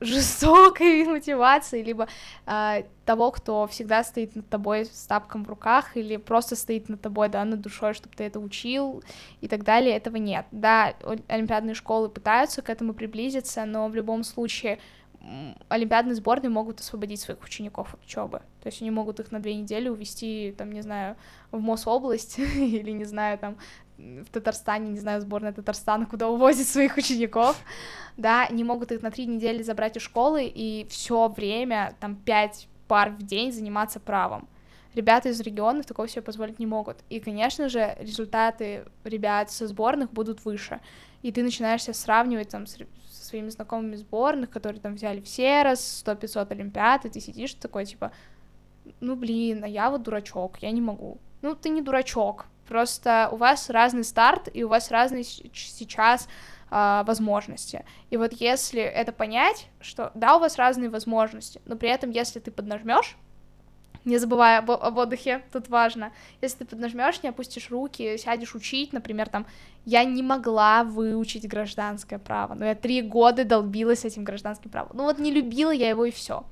жестокой 0.00 1.04
мотивации, 1.06 1.82
либо 1.82 2.08
э, 2.46 2.82
того, 3.04 3.30
кто 3.30 3.66
всегда 3.66 4.04
стоит 4.04 4.36
над 4.36 4.48
тобой 4.48 4.84
с 4.86 5.06
тапком 5.06 5.44
в 5.44 5.48
руках, 5.48 5.96
или 5.96 6.16
просто 6.16 6.56
стоит 6.56 6.88
над 6.88 7.00
тобой, 7.00 7.28
да, 7.28 7.44
над 7.44 7.60
душой, 7.60 7.94
чтобы 7.94 8.14
ты 8.14 8.24
это 8.24 8.38
учил, 8.40 9.02
и 9.40 9.48
так 9.48 9.64
далее, 9.64 9.96
этого 9.96 10.16
нет. 10.16 10.46
Да, 10.50 10.94
олимпиадные 11.28 11.74
школы 11.74 12.08
пытаются 12.08 12.62
к 12.62 12.70
этому 12.70 12.94
приблизиться, 12.94 13.64
но 13.64 13.88
в 13.88 13.94
любом 13.94 14.24
случае 14.24 14.78
олимпиадные 15.68 16.14
сборные 16.14 16.50
могут 16.50 16.80
освободить 16.80 17.20
своих 17.20 17.42
учеников 17.42 17.94
от 17.94 18.04
учебы. 18.04 18.42
То 18.62 18.68
есть 18.68 18.80
они 18.80 18.90
могут 18.90 19.18
их 19.20 19.32
на 19.32 19.40
две 19.40 19.56
недели 19.56 19.88
увезти, 19.88 20.54
там, 20.56 20.70
не 20.70 20.82
знаю, 20.82 21.16
в 21.50 21.60
Мособласть 21.60 22.38
или, 22.56 22.90
не 22.90 23.04
знаю, 23.04 23.38
там, 23.38 23.56
в 23.98 24.26
Татарстане, 24.30 24.90
не 24.90 24.98
знаю, 24.98 25.20
сборная 25.20 25.52
Татарстана, 25.52 26.06
куда 26.06 26.28
увозят 26.28 26.66
своих 26.66 26.96
учеников, 26.96 27.56
да, 28.16 28.46
они 28.46 28.64
могут 28.64 28.92
их 28.92 29.02
на 29.02 29.10
три 29.10 29.26
недели 29.26 29.62
забрать 29.62 29.96
из 29.96 30.02
школы 30.02 30.44
и 30.44 30.86
все 30.90 31.28
время, 31.28 31.94
там, 32.00 32.16
пять 32.16 32.68
пар 32.88 33.10
в 33.10 33.22
день 33.22 33.52
заниматься 33.52 34.00
правом. 34.00 34.48
Ребята 34.94 35.28
из 35.28 35.40
регионов 35.40 35.84
такого 35.84 36.08
себе 36.08 36.22
позволить 36.22 36.58
не 36.58 36.64
могут. 36.66 36.96
И, 37.10 37.20
конечно 37.20 37.68
же, 37.68 37.96
результаты 38.00 38.86
ребят 39.04 39.50
со 39.50 39.66
сборных 39.66 40.10
будут 40.10 40.42
выше. 40.46 40.80
И 41.20 41.32
ты 41.32 41.42
начинаешь 41.42 41.82
себя 41.82 41.92
сравнивать 41.92 42.48
там 42.48 42.66
с, 42.66 42.78
со 43.10 43.24
своими 43.26 43.50
знакомыми 43.50 43.96
сборных, 43.96 44.48
которые 44.48 44.80
там 44.80 44.94
взяли 44.94 45.20
все 45.20 45.62
раз 45.62 46.02
100-500 46.06 46.50
олимпиад, 46.52 47.04
и 47.04 47.10
ты 47.10 47.20
сидишь 47.20 47.52
такой, 47.54 47.84
типа, 47.84 48.10
ну, 49.00 49.16
блин, 49.16 49.64
а 49.64 49.68
я 49.68 49.90
вот 49.90 50.02
дурачок, 50.02 50.58
я 50.62 50.70
не 50.70 50.80
могу. 50.80 51.18
Ну, 51.42 51.54
ты 51.54 51.68
не 51.68 51.82
дурачок, 51.82 52.46
Просто 52.68 53.28
у 53.32 53.36
вас 53.36 53.70
разный 53.70 54.04
старт, 54.04 54.48
и 54.52 54.64
у 54.64 54.68
вас 54.68 54.90
разные 54.90 55.24
сейчас 55.24 56.28
э, 56.70 57.02
возможности. 57.06 57.84
И 58.10 58.16
вот 58.16 58.32
если 58.34 58.82
это 58.82 59.12
понять, 59.12 59.68
что 59.80 60.10
да, 60.14 60.36
у 60.36 60.40
вас 60.40 60.56
разные 60.56 60.90
возможности, 60.90 61.60
но 61.64 61.76
при 61.76 61.88
этом, 61.88 62.10
если 62.10 62.40
ты 62.40 62.50
поднажмешь, 62.50 63.16
не 64.06 64.18
забывая 64.18 64.58
об, 64.60 64.70
об 64.70 64.98
отдыхе, 64.98 65.42
тут 65.52 65.68
важно. 65.68 66.12
Если 66.40 66.58
ты 66.58 66.64
поднажмешь, 66.64 67.22
не 67.22 67.28
опустишь 67.28 67.70
руки, 67.70 68.16
сядешь 68.16 68.54
учить, 68.54 68.92
например, 68.92 69.28
там, 69.28 69.46
я 69.84 70.04
не 70.04 70.22
могла 70.22 70.84
выучить 70.84 71.46
гражданское 71.46 72.18
право, 72.18 72.54
но 72.54 72.64
я 72.64 72.74
три 72.74 73.02
года 73.02 73.44
долбилась 73.44 74.04
этим 74.04 74.24
гражданским 74.24 74.70
правом. 74.70 74.92
Ну 74.94 75.02
вот 75.02 75.18
не 75.18 75.32
любила 75.32 75.72
я 75.72 75.90
его 75.90 76.04
и 76.04 76.12
все. 76.12 76.44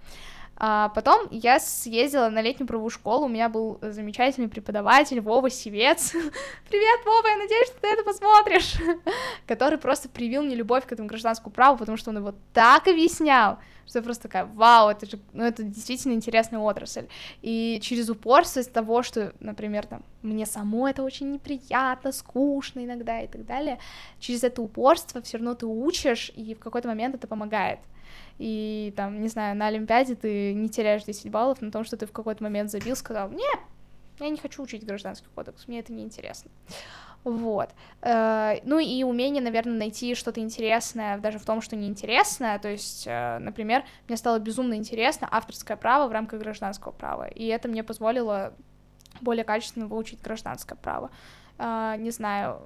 А 0.57 0.91
потом 0.91 1.27
я 1.31 1.59
съездила 1.59 2.29
на 2.29 2.41
летнюю 2.41 2.69
правовую 2.69 2.91
школу, 2.91 3.27
у 3.27 3.29
меня 3.29 3.49
был 3.49 3.79
замечательный 3.83 4.49
преподаватель 4.49 5.21
Вова 5.21 5.51
Севец. 5.51 6.13
Привет, 6.69 7.05
Вова, 7.05 7.27
я 7.27 7.37
надеюсь, 7.37 7.67
что 7.67 7.81
ты 7.81 7.89
это 7.89 8.05
посмотришь. 8.05 8.77
Который 9.47 9.79
просто 9.79 10.09
привил 10.09 10.43
мне 10.43 10.55
любовь 10.55 10.87
к 10.87 10.93
этому 10.93 11.09
гражданскому 11.09 11.53
праву, 11.53 11.79
потому 11.79 11.99
что 11.99 12.11
он 12.11 12.19
его 12.19 12.35
так 12.53 12.87
объяснял, 12.87 13.59
что 13.85 13.99
я 13.99 14.03
просто 14.05 14.25
такая, 14.25 14.45
вау, 14.45 14.91
это 14.91 15.07
же, 15.07 15.19
ну, 15.33 15.43
это 15.43 15.65
действительно 15.65 16.13
интересная 16.13 16.61
отрасль. 16.61 17.09
И 17.43 17.81
через 17.83 18.09
упорство 18.09 18.61
из 18.61 18.69
того, 18.69 19.03
что, 19.03 19.33
например, 19.41 19.87
там, 19.87 20.05
мне 20.23 20.47
само 20.47 20.89
это 20.89 21.03
очень 21.03 21.33
неприятно, 21.33 22.13
скучно 22.13 22.85
иногда 22.85 23.21
и 23.21 23.27
так 23.27 23.45
далее, 23.45 23.81
через 24.21 24.45
это 24.45 24.63
упорство 24.63 25.21
все 25.21 25.39
равно 25.39 25.55
ты 25.55 25.67
учишь, 25.67 26.31
и 26.37 26.55
в 26.55 26.61
какой-то 26.61 26.87
момент 26.87 27.17
это 27.17 27.27
помогает 27.27 27.81
и 28.39 28.93
там, 28.97 29.21
не 29.21 29.29
знаю, 29.29 29.57
на 29.57 29.69
Олимпиаде 29.69 30.15
ты 30.15 30.55
не 30.55 30.69
теряешь 30.69 31.05
10 31.05 31.31
баллов 31.31 31.63
на 31.63 31.71
том, 31.71 31.85
что 31.85 31.97
ты 31.97 32.07
в 32.07 32.13
какой-то 32.13 32.43
момент 32.43 32.71
забил, 32.71 32.97
сказал, 32.97 33.31
нет, 33.31 33.59
я 34.21 34.29
не 34.29 34.37
хочу 34.37 34.63
учить 34.63 34.85
гражданский 34.85 35.29
кодекс, 35.35 35.69
мне 35.69 35.81
это 35.81 35.93
не 35.93 36.03
интересно. 36.03 36.51
Вот. 37.25 37.71
Э, 38.03 38.57
ну 38.65 38.79
и 38.79 39.03
умение, 39.03 39.43
наверное, 39.43 39.79
найти 39.79 40.15
что-то 40.15 40.41
интересное 40.41 41.19
даже 41.19 41.39
в 41.39 41.45
том, 41.45 41.63
что 41.63 41.75
неинтересное. 41.75 42.59
То 42.59 42.69
есть, 42.69 43.07
э, 43.07 43.39
например, 43.39 43.85
мне 44.09 44.17
стало 44.19 44.39
безумно 44.39 44.75
интересно 44.75 45.27
авторское 45.31 45.77
право 45.79 46.07
в 46.07 46.13
рамках 46.13 46.41
гражданского 46.41 46.93
права. 46.93 47.27
И 47.29 47.47
это 47.47 47.69
мне 47.69 47.83
позволило 47.83 48.53
более 49.23 49.45
качественно 49.45 49.87
выучить 49.87 50.21
гражданское 50.21 50.75
право. 50.75 51.11
Uh, 51.57 51.97
не 51.99 52.11
знаю, 52.11 52.61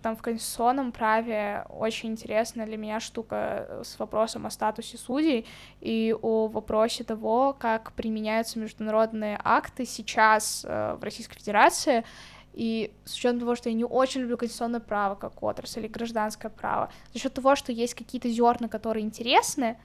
там 0.00 0.16
в 0.16 0.22
конституционном 0.22 0.92
праве 0.92 1.66
очень 1.68 2.10
интересная 2.10 2.64
для 2.64 2.76
меня 2.76 3.00
штука 3.00 3.80
с 3.82 3.98
вопросом 3.98 4.46
о 4.46 4.50
статусе 4.50 4.96
судей 4.96 5.46
и 5.80 6.14
о 6.22 6.46
вопросе 6.46 7.02
того, 7.02 7.56
как 7.58 7.92
применяются 7.94 8.60
международные 8.60 9.40
акты 9.42 9.84
сейчас 9.84 10.64
uh, 10.64 10.96
в 10.96 11.02
Российской 11.02 11.38
Федерации. 11.38 12.04
И 12.52 12.94
с 13.04 13.16
учетом 13.16 13.40
того, 13.40 13.56
что 13.56 13.68
я 13.68 13.74
не 13.74 13.84
очень 13.84 14.20
люблю 14.20 14.38
конституционное 14.38 14.80
право 14.80 15.16
как 15.16 15.42
отрасль 15.42 15.80
или 15.80 15.88
гражданское 15.88 16.48
право, 16.48 16.90
за 17.12 17.18
счет 17.18 17.34
того, 17.34 17.56
что 17.56 17.72
есть 17.72 17.94
какие-то 17.94 18.28
зерна, 18.30 18.68
которые 18.68 19.04
интересны, 19.04 19.76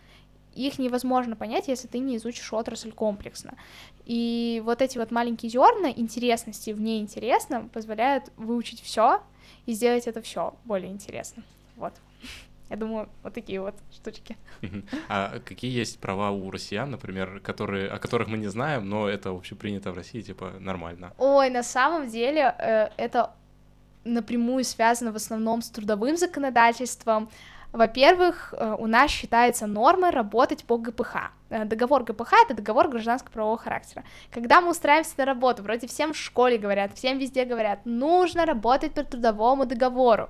их 0.54 0.80
невозможно 0.80 1.36
понять, 1.36 1.68
если 1.68 1.88
ты 1.88 2.00
не 2.00 2.18
изучишь 2.18 2.52
отрасль 2.54 2.92
комплексно. 2.92 3.56
И 4.06 4.62
вот 4.66 4.82
эти 4.82 4.98
вот 4.98 5.12
маленькие 5.12 5.50
зерна 5.50 5.92
интересности 5.92 6.72
в 6.72 6.82
неинтересном 6.82 7.70
позволяют 7.70 8.32
выучить 8.38 8.82
все 8.82 9.22
и 9.66 9.74
сделать 9.74 10.08
это 10.08 10.22
все 10.22 10.54
более 10.66 10.92
интересно. 10.92 11.44
Вот. 11.78 11.94
Я 12.70 12.78
думаю, 12.78 13.10
вот 13.22 13.34
такие 13.34 13.60
вот 13.60 13.76
штучки. 13.92 14.38
А 15.10 15.40
какие 15.40 15.72
есть 15.72 16.00
права 16.00 16.32
у 16.32 16.50
россиян, 16.52 16.90
например, 16.90 17.42
которые, 17.42 17.90
о 17.90 17.98
которых 17.98 18.30
мы 18.30 18.38
не 18.38 18.48
знаем, 18.48 18.88
но 18.88 19.10
это 19.10 19.32
общепринято 19.32 19.92
в 19.92 19.96
России, 19.96 20.22
типа, 20.22 20.54
нормально? 20.58 21.14
Ой, 21.18 21.50
на 21.50 21.64
самом 21.64 22.10
деле 22.10 22.56
э, 22.58 22.90
это 22.96 23.34
напрямую 24.06 24.64
связано 24.64 25.12
в 25.12 25.18
основном 25.18 25.62
с 25.62 25.70
трудовым 25.70 26.16
законодательством, 26.16 27.30
во-первых, 27.73 28.53
э, 28.53 28.75
у 28.77 28.88
нас 28.88 29.12
считается 29.12 29.65
нормой 29.65 30.10
работать 30.10 30.65
по 30.65 30.77
ГПХ. 30.77 31.31
Э, 31.49 31.65
договор 31.65 32.03
ГПХ— 32.03 32.34
это 32.45 32.53
договор 32.53 32.89
гражданского 32.89 33.31
правового 33.31 33.57
характера. 33.57 34.03
Когда 34.29 34.60
мы 34.60 34.71
устраиваемся 34.71 35.13
на 35.17 35.25
работу, 35.25 35.63
вроде 35.63 35.88
всем 35.88 36.12
в 36.12 36.17
школе 36.17 36.57
говорят, 36.57 36.93
всем 36.93 37.17
везде 37.17 37.45
говорят, 37.45 37.79
нужно 37.86 38.45
работать 38.45 38.93
по 38.93 39.03
трудовому 39.03 39.65
договору. 39.65 40.29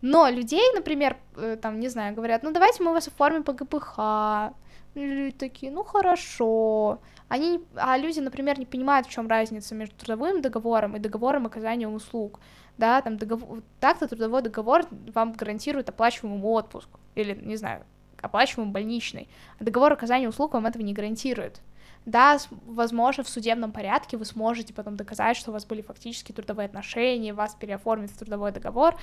Но 0.00 0.28
людей, 0.28 0.72
например, 0.74 1.16
э, 1.36 1.58
там, 1.60 1.80
не 1.80 1.88
знаю, 1.88 2.14
говорят, 2.14 2.42
ну 2.42 2.50
давайте 2.50 2.82
мы 2.82 2.92
вас 2.92 3.08
оформим 3.08 3.42
по 3.42 3.52
ГПХ. 3.52 4.54
люди 4.94 5.36
такие, 5.36 5.70
ну 5.70 5.84
хорошо. 5.84 6.98
Они, 7.28 7.60
а 7.76 7.98
люди, 7.98 8.20
например, 8.20 8.58
не 8.58 8.66
понимают, 8.66 9.06
в 9.06 9.10
чем 9.10 9.28
разница 9.28 9.74
между 9.74 9.94
трудовым 9.96 10.40
договором 10.40 10.96
и 10.96 10.98
договором 10.98 11.46
оказания 11.46 11.88
услуг 11.88 12.40
да, 12.80 13.00
там 13.02 13.16
договор, 13.16 13.62
так-то 13.78 14.08
трудовой 14.08 14.42
договор 14.42 14.82
вам 15.14 15.32
гарантирует 15.32 15.88
оплачиваемый 15.88 16.42
отпуск, 16.42 16.88
или, 17.14 17.34
не 17.34 17.56
знаю, 17.56 17.84
оплачиваемый 18.20 18.72
больничный, 18.72 19.28
а 19.60 19.64
договор 19.64 19.92
оказания 19.92 20.28
услуг 20.28 20.54
вам 20.54 20.66
этого 20.66 20.82
не 20.82 20.92
гарантирует. 20.92 21.60
Да, 22.06 22.38
возможно, 22.66 23.22
в 23.22 23.28
судебном 23.28 23.72
порядке 23.72 24.16
вы 24.16 24.24
сможете 24.24 24.72
потом 24.72 24.96
доказать, 24.96 25.36
что 25.36 25.50
у 25.50 25.52
вас 25.52 25.66
были 25.66 25.82
фактически 25.82 26.32
трудовые 26.32 26.66
отношения, 26.66 27.34
вас 27.34 27.54
переоформят 27.54 28.10
в 28.10 28.18
трудовой 28.18 28.52
договор, 28.52 28.96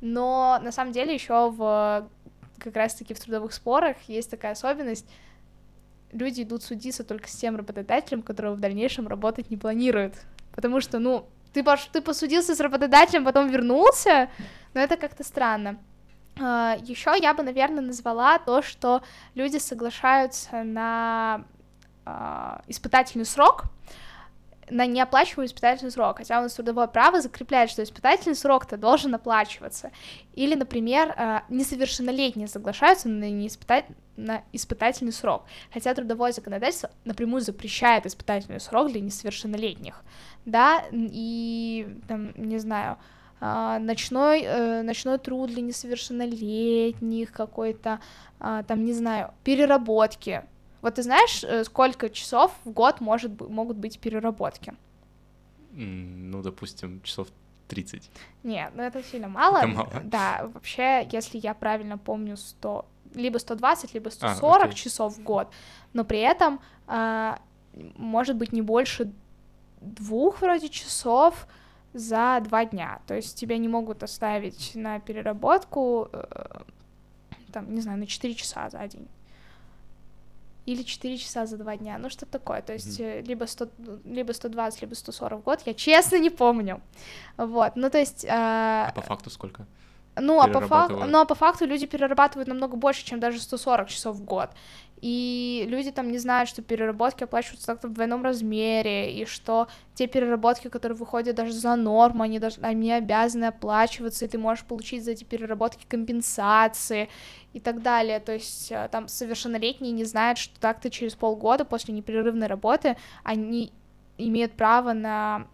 но 0.00 0.58
на 0.62 0.72
самом 0.72 0.92
деле 0.92 1.12
еще 1.12 1.50
в 1.50 2.08
как 2.58 2.76
раз-таки 2.76 3.12
в 3.12 3.20
трудовых 3.20 3.52
спорах 3.52 3.96
есть 4.06 4.30
такая 4.30 4.52
особенность, 4.52 5.06
люди 6.12 6.42
идут 6.42 6.62
судиться 6.62 7.04
только 7.04 7.28
с 7.28 7.34
тем 7.34 7.56
работодателем, 7.56 8.22
которого 8.22 8.54
в 8.54 8.60
дальнейшем 8.60 9.08
работать 9.08 9.50
не 9.50 9.56
планируют. 9.56 10.14
Потому 10.54 10.80
что, 10.80 11.00
ну, 11.00 11.26
ты, 11.54 11.62
пош... 11.62 11.88
ты 11.92 12.02
посудился 12.02 12.54
с 12.54 12.60
работодателем, 12.60 13.24
потом 13.24 13.48
вернулся, 13.48 14.28
но 14.74 14.80
это 14.80 14.96
как-то 14.96 15.24
странно. 15.24 15.78
А, 16.38 16.76
Еще 16.82 17.14
я 17.20 17.32
бы, 17.32 17.42
наверное, 17.42 17.80
назвала 17.80 18.38
то, 18.38 18.60
что 18.60 19.02
люди 19.34 19.58
соглашаются 19.58 20.64
на 20.64 21.44
э, 22.04 22.58
испытательный 22.66 23.24
срок, 23.24 23.64
на 24.70 24.86
неоплачиваемый 24.86 25.46
испытательный 25.46 25.90
срок, 25.90 26.18
хотя 26.18 26.38
у 26.38 26.42
нас 26.42 26.54
трудовое 26.54 26.86
право 26.86 27.20
закрепляет, 27.20 27.70
что 27.70 27.82
испытательный 27.82 28.34
срок-то 28.34 28.76
должен 28.76 29.14
оплачиваться. 29.14 29.90
Или, 30.34 30.54
например, 30.54 31.14
э, 31.16 31.40
несовершеннолетние 31.48 32.48
соглашаются 32.48 33.08
на, 33.08 33.30
неиспытать... 33.30 33.86
на 34.16 34.42
испытательный 34.52 35.12
срок, 35.12 35.44
хотя 35.72 35.94
трудовое 35.94 36.32
законодательство 36.32 36.90
напрямую 37.04 37.40
запрещает 37.40 38.06
испытательный 38.06 38.60
срок 38.60 38.90
для 38.90 39.00
несовершеннолетних, 39.00 40.02
да, 40.44 40.84
и, 40.92 41.88
там, 42.08 42.32
не 42.36 42.58
знаю, 42.58 42.98
э, 43.40 43.78
ночной, 43.78 44.42
э, 44.42 44.82
ночной 44.82 45.18
труд 45.18 45.50
для 45.50 45.62
несовершеннолетних, 45.62 47.32
какой-то, 47.32 48.00
там, 48.38 48.84
не 48.84 48.92
знаю, 48.92 49.32
переработки, 49.42 50.42
вот 50.84 50.96
ты 50.96 51.02
знаешь, 51.02 51.42
э, 51.44 51.64
сколько 51.64 52.10
часов 52.10 52.52
в 52.66 52.70
год 52.70 53.00
может, 53.00 53.40
могут 53.40 53.78
быть 53.78 53.98
переработки? 53.98 54.74
Ну, 55.72 56.42
допустим, 56.42 57.00
часов 57.00 57.28
30. 57.68 58.10
Нет, 58.42 58.70
ну 58.74 58.82
это 58.82 59.02
сильно 59.02 59.28
мало. 59.28 59.56
Это 59.58 59.66
мало. 59.68 60.02
Да, 60.04 60.50
вообще, 60.52 61.08
если 61.10 61.38
я 61.38 61.54
правильно 61.54 61.96
помню, 61.96 62.36
100, 62.36 62.84
либо 63.14 63.38
120, 63.38 63.94
либо 63.94 64.10
140 64.10 64.64
а, 64.66 64.72
часов 64.74 65.16
в 65.16 65.22
год, 65.22 65.48
но 65.94 66.04
при 66.04 66.18
этом 66.18 66.60
а, 66.86 67.38
может 67.96 68.36
быть 68.36 68.52
не 68.52 68.60
больше 68.60 69.10
двух 69.80 70.42
вроде 70.42 70.68
часов 70.68 71.46
за 71.94 72.42
два 72.44 72.66
дня. 72.66 73.00
То 73.06 73.14
есть 73.14 73.40
тебя 73.40 73.56
не 73.56 73.68
могут 73.68 74.02
оставить 74.02 74.72
на 74.74 75.00
переработку, 75.00 76.10
э, 76.12 76.60
там, 77.52 77.72
не 77.74 77.80
знаю, 77.80 77.98
на 77.98 78.06
4 78.06 78.34
часа 78.34 78.68
за 78.68 78.86
день 78.86 79.08
или 80.66 80.82
4 80.82 81.18
часа 81.18 81.46
за 81.46 81.56
2 81.56 81.76
дня, 81.76 81.98
ну 81.98 82.10
что 82.10 82.26
такое, 82.26 82.62
то 82.62 82.72
есть 82.72 83.00
mm-hmm. 83.00 83.22
либо, 83.22 83.44
100, 83.44 83.68
либо 84.04 84.32
120, 84.32 84.82
либо 84.82 84.94
140 84.94 85.40
в 85.40 85.42
год, 85.42 85.60
я 85.66 85.74
честно 85.74 86.18
не 86.18 86.30
помню, 86.30 86.80
вот, 87.36 87.76
ну 87.76 87.90
то 87.90 87.98
есть... 87.98 88.24
Э, 88.24 88.28
а 88.30 88.92
по 88.94 89.02
факту 89.02 89.30
сколько? 89.30 89.66
Ну 90.16 90.40
а, 90.40 90.48
по 90.48 90.60
факту, 90.60 91.04
ну, 91.06 91.20
а 91.20 91.24
по 91.24 91.34
факту 91.34 91.66
люди 91.66 91.86
перерабатывают 91.86 92.48
намного 92.48 92.76
больше, 92.76 93.04
чем 93.04 93.20
даже 93.20 93.40
140 93.40 93.88
часов 93.88 94.16
в 94.16 94.24
год. 94.24 94.50
И 95.00 95.66
люди 95.68 95.90
там 95.90 96.10
не 96.10 96.16
знают, 96.16 96.48
что 96.48 96.62
переработки 96.62 97.24
оплачиваются 97.24 97.66
так-то 97.66 97.88
в 97.88 97.92
двойном 97.92 98.22
размере, 98.22 99.12
и 99.12 99.26
что 99.26 99.68
те 99.94 100.06
переработки, 100.06 100.68
которые 100.68 100.96
выходят 100.96 101.36
даже 101.36 101.52
за 101.52 101.76
норму, 101.76 102.22
они, 102.22 102.38
даже, 102.38 102.56
они 102.62 102.90
обязаны 102.90 103.46
оплачиваться, 103.46 104.24
и 104.24 104.28
ты 104.28 104.38
можешь 104.38 104.64
получить 104.64 105.04
за 105.04 105.10
эти 105.10 105.24
переработки 105.24 105.84
компенсации 105.86 107.10
и 107.52 107.60
так 107.60 107.82
далее. 107.82 108.18
То 108.18 108.32
есть 108.32 108.72
э, 108.72 108.88
там 108.90 109.08
совершеннолетние 109.08 109.92
не 109.92 110.04
знают, 110.04 110.38
что 110.38 110.58
так-то 110.58 110.88
через 110.88 111.14
полгода 111.14 111.66
после 111.66 111.92
непрерывной 111.92 112.46
работы 112.46 112.96
они 113.24 113.72
имеют 114.16 114.52
право 114.52 114.94
на 114.94 115.48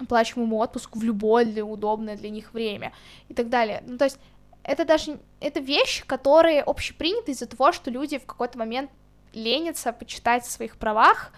оплачиваемый 0.00 0.58
отпуск 0.58 0.96
в 0.96 1.02
любое 1.02 1.62
удобное 1.62 2.16
для 2.16 2.30
них 2.30 2.52
время 2.52 2.92
и 3.28 3.34
так 3.34 3.48
далее. 3.48 3.82
Ну, 3.86 3.96
то 3.96 4.04
есть 4.04 4.18
это 4.62 4.84
даже 4.84 5.18
это 5.40 5.60
вещи, 5.60 6.04
которые 6.06 6.62
общеприняты 6.62 7.32
из-за 7.32 7.46
того, 7.46 7.72
что 7.72 7.90
люди 7.90 8.18
в 8.18 8.26
какой-то 8.26 8.58
момент 8.58 8.90
ленятся 9.34 9.92
почитать 9.92 10.42
о 10.44 10.50
своих 10.50 10.76
правах, 10.76 11.32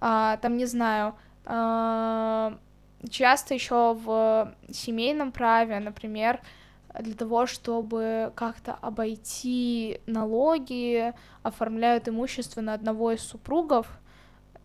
а, 0.00 0.36
там, 0.38 0.56
не 0.56 0.66
знаю, 0.66 1.14
а, 1.44 2.56
часто 3.10 3.54
еще 3.54 3.94
в 3.94 4.54
семейном 4.70 5.32
праве, 5.32 5.80
например, 5.80 6.40
для 6.98 7.14
того, 7.14 7.46
чтобы 7.46 8.32
как-то 8.34 8.74
обойти 8.74 10.00
налоги, 10.06 11.12
оформляют 11.42 12.08
имущество 12.08 12.60
на 12.60 12.74
одного 12.74 13.12
из 13.12 13.22
супругов, 13.22 13.86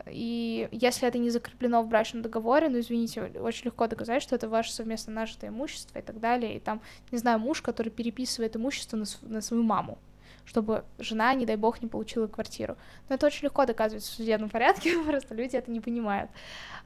и 0.08 0.68
если 0.72 1.08
это 1.08 1.18
не 1.18 1.30
закреплено 1.30 1.82
в 1.82 1.88
брачном 1.88 2.22
договоре, 2.22 2.70
ну, 2.70 2.80
извините, 2.80 3.22
очень 3.39 3.66
легко 3.66 3.88
доказать, 3.88 4.22
что 4.22 4.36
это 4.36 4.50
ваше 4.50 4.72
совместно 4.72 5.13
нажитое 5.13 5.50
имущество 5.50 6.00
и 6.00 6.02
так 6.02 6.20
далее. 6.20 6.58
И 6.58 6.60
там, 6.60 6.82
не 7.12 7.18
знаю, 7.18 7.39
муж, 7.39 7.62
который 7.62 7.89
переписывает 7.89 8.56
имущество 8.56 8.98
на, 8.98 9.06
на 9.22 9.42
свою 9.42 9.63
маму, 9.63 9.98
чтобы 10.46 10.84
жена, 11.00 11.34
не 11.34 11.46
дай 11.46 11.56
бог, 11.56 11.82
не 11.82 11.88
получила 11.88 12.28
квартиру. 12.28 12.76
Но 13.08 13.16
это 13.16 13.26
очень 13.26 13.46
легко 13.46 13.66
доказывать 13.66 14.04
в 14.04 14.13
судебном 14.13 14.50
порядке, 14.50 14.98
просто 15.08 15.36
люди 15.36 15.56
это 15.56 15.72
не 15.72 15.80
понимают. 15.80 16.30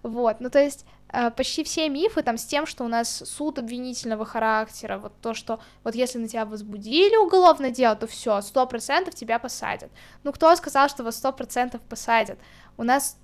Вот, 0.03 0.39
ну 0.39 0.49
то 0.51 0.59
есть 0.59 0.85
э, 1.09 1.31
почти 1.31 1.63
все 1.63 1.89
мифы 1.89 2.21
там 2.21 2.37
с 2.37 2.45
тем, 2.45 2.67
что 2.67 2.83
у 2.83 2.87
нас 2.87 3.23
суд 3.25 3.57
обвинительного 3.57 4.25
характера, 4.25 4.99
вот 4.99 5.13
то, 5.21 5.33
что 5.33 5.59
вот 5.83 5.95
если 5.95 6.19
на 6.19 6.27
тебя 6.27 6.45
возбудили 6.45 7.15
уголовное 7.17 7.71
дело, 7.71 7.95
то 7.95 8.05
все, 8.05 8.41
сто 8.41 8.67
процентов 8.67 9.15
тебя 9.15 9.39
посадят. 9.39 9.89
Ну 10.23 10.31
кто 10.31 10.55
сказал, 10.55 10.87
что 10.87 11.03
вас 11.03 11.17
сто 11.17 11.33
процентов 11.33 11.81
посадят? 11.81 12.37
У 12.77 12.83
нас 12.83 13.17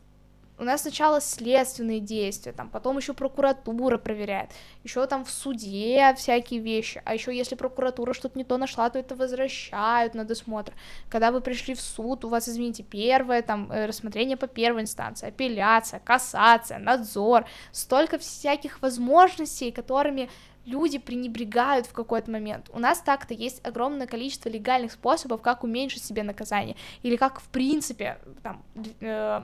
у 0.60 0.64
нас 0.64 0.82
сначала 0.82 1.20
следственные 1.20 2.00
действия, 2.00 2.52
там, 2.52 2.70
потом 2.70 2.98
еще 2.98 3.14
прокуратура 3.14 3.98
проверяет, 3.98 4.52
еще 4.84 5.06
там 5.08 5.26
в 5.26 5.32
суде 5.32 6.14
всякие 6.16 6.60
вещи, 6.60 7.02
а 7.06 7.14
еще 7.14 7.36
если 7.36 7.56
прокуратура 7.56 8.14
что-то 8.14 8.38
не 8.38 8.44
то 8.44 8.58
нашла, 8.58 8.90
то 8.90 9.00
это 9.00 9.16
возвращают 9.16 10.14
на 10.14 10.26
досмотр. 10.26 10.74
Когда 11.10 11.32
вы 11.32 11.42
пришли 11.42 11.74
в 11.74 11.82
суд, 11.82 12.24
у 12.24 12.30
вас, 12.30 12.48
извините, 12.48 12.84
первое 12.84 13.42
там 13.42 13.72
э, 13.72 13.88
рассмотрение 13.88 14.38
по 14.38 14.48
первой 14.48 14.82
инстанции, 14.84 15.28
апелляция, 15.28 16.00
кассация, 16.00 16.78
надзор, 16.78 17.46
столько 17.72 18.20
всяких 18.20 18.82
возможностей, 18.82 19.72
которыми 19.72 20.30
люди 20.66 20.98
пренебрегают 20.98 21.88
в 21.88 21.94
какой-то 21.94 22.32
момент. 22.32 22.70
У 22.74 22.80
нас 22.80 23.02
так-то 23.02 23.34
есть 23.34 23.66
огромное 23.66 24.08
количество 24.08 24.50
легальных 24.50 24.92
способов, 24.94 25.42
как 25.42 25.64
уменьшить 25.64 26.04
себе 26.04 26.24
наказание, 26.24 26.76
или 27.02 27.16
как, 27.16 27.40
в 27.40 27.50
принципе, 27.50 28.18
там, 28.42 28.64
э, 29.02 29.42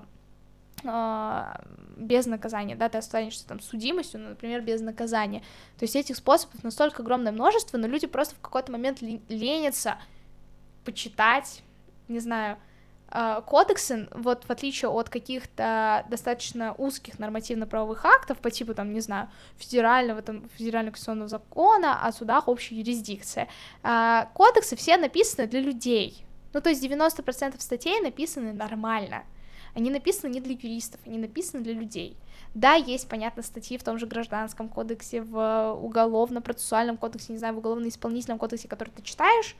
э, 0.84 1.44
без 1.98 2.26
наказания, 2.26 2.76
да, 2.76 2.88
ты 2.88 2.98
останешься 2.98 3.46
там 3.48 3.60
судимостью, 3.60 4.22
ну, 4.22 4.30
например, 4.30 4.62
без 4.62 4.82
наказания. 4.82 5.42
То 5.78 5.84
есть 5.84 5.96
этих 5.96 6.16
способов 6.16 6.64
настолько 6.64 7.04
огромное 7.04 7.32
множество, 7.32 7.78
но 7.78 7.88
люди 7.88 8.08
просто 8.08 8.36
в 8.36 8.40
какой-то 8.40 8.72
момент 8.72 9.02
ленятся 9.02 9.98
почитать, 10.86 11.64
не 12.08 12.20
знаю, 12.20 12.58
кодексы, 13.46 14.08
вот 14.12 14.46
в 14.46 14.52
отличие 14.52 14.90
от 14.90 15.10
каких-то 15.10 16.06
достаточно 16.10 16.74
узких 16.74 17.20
нормативно-правовых 17.20 18.06
актов 18.06 18.38
по 18.38 18.52
типу, 18.52 18.74
там, 18.74 18.94
не 18.94 19.02
знаю, 19.02 19.30
федерального, 19.58 20.22
там, 20.22 20.50
федерального 20.56 20.92
конституционного 20.92 21.28
закона 21.28 22.06
о 22.06 22.12
судах 22.12 22.48
общей 22.48 22.76
юрисдикции, 22.76 23.48
а, 23.84 24.30
кодексы 24.34 24.76
все 24.76 24.98
написаны 24.98 25.48
для 25.48 25.62
людей, 25.62 26.26
ну, 26.54 26.62
то 26.62 26.70
есть 26.70 26.84
90% 26.84 27.60
статей 27.62 28.00
написаны 28.02 28.54
нормально, 28.54 29.24
они 29.76 29.92
написаны 29.92 30.32
не 30.32 30.42
для 30.42 30.54
юристов, 30.54 31.00
они 31.06 31.18
написаны 31.18 31.64
для 31.64 31.74
людей. 31.74 32.18
Да, 32.56 32.74
есть, 32.74 33.08
понятно, 33.08 33.44
статьи 33.44 33.78
в 33.78 33.84
том 33.84 34.00
же 34.00 34.08
гражданском 34.08 34.70
кодексе, 34.70 35.22
в 35.22 35.74
уголовно-процессуальном 35.74 36.98
кодексе, 36.98 37.34
не 37.34 37.38
знаю, 37.38 37.54
в 37.54 37.60
уголовно-исполнительном 37.60 38.40
кодексе, 38.40 38.68
который 38.68 38.90
ты 38.90 39.04
читаешь, 39.04 39.56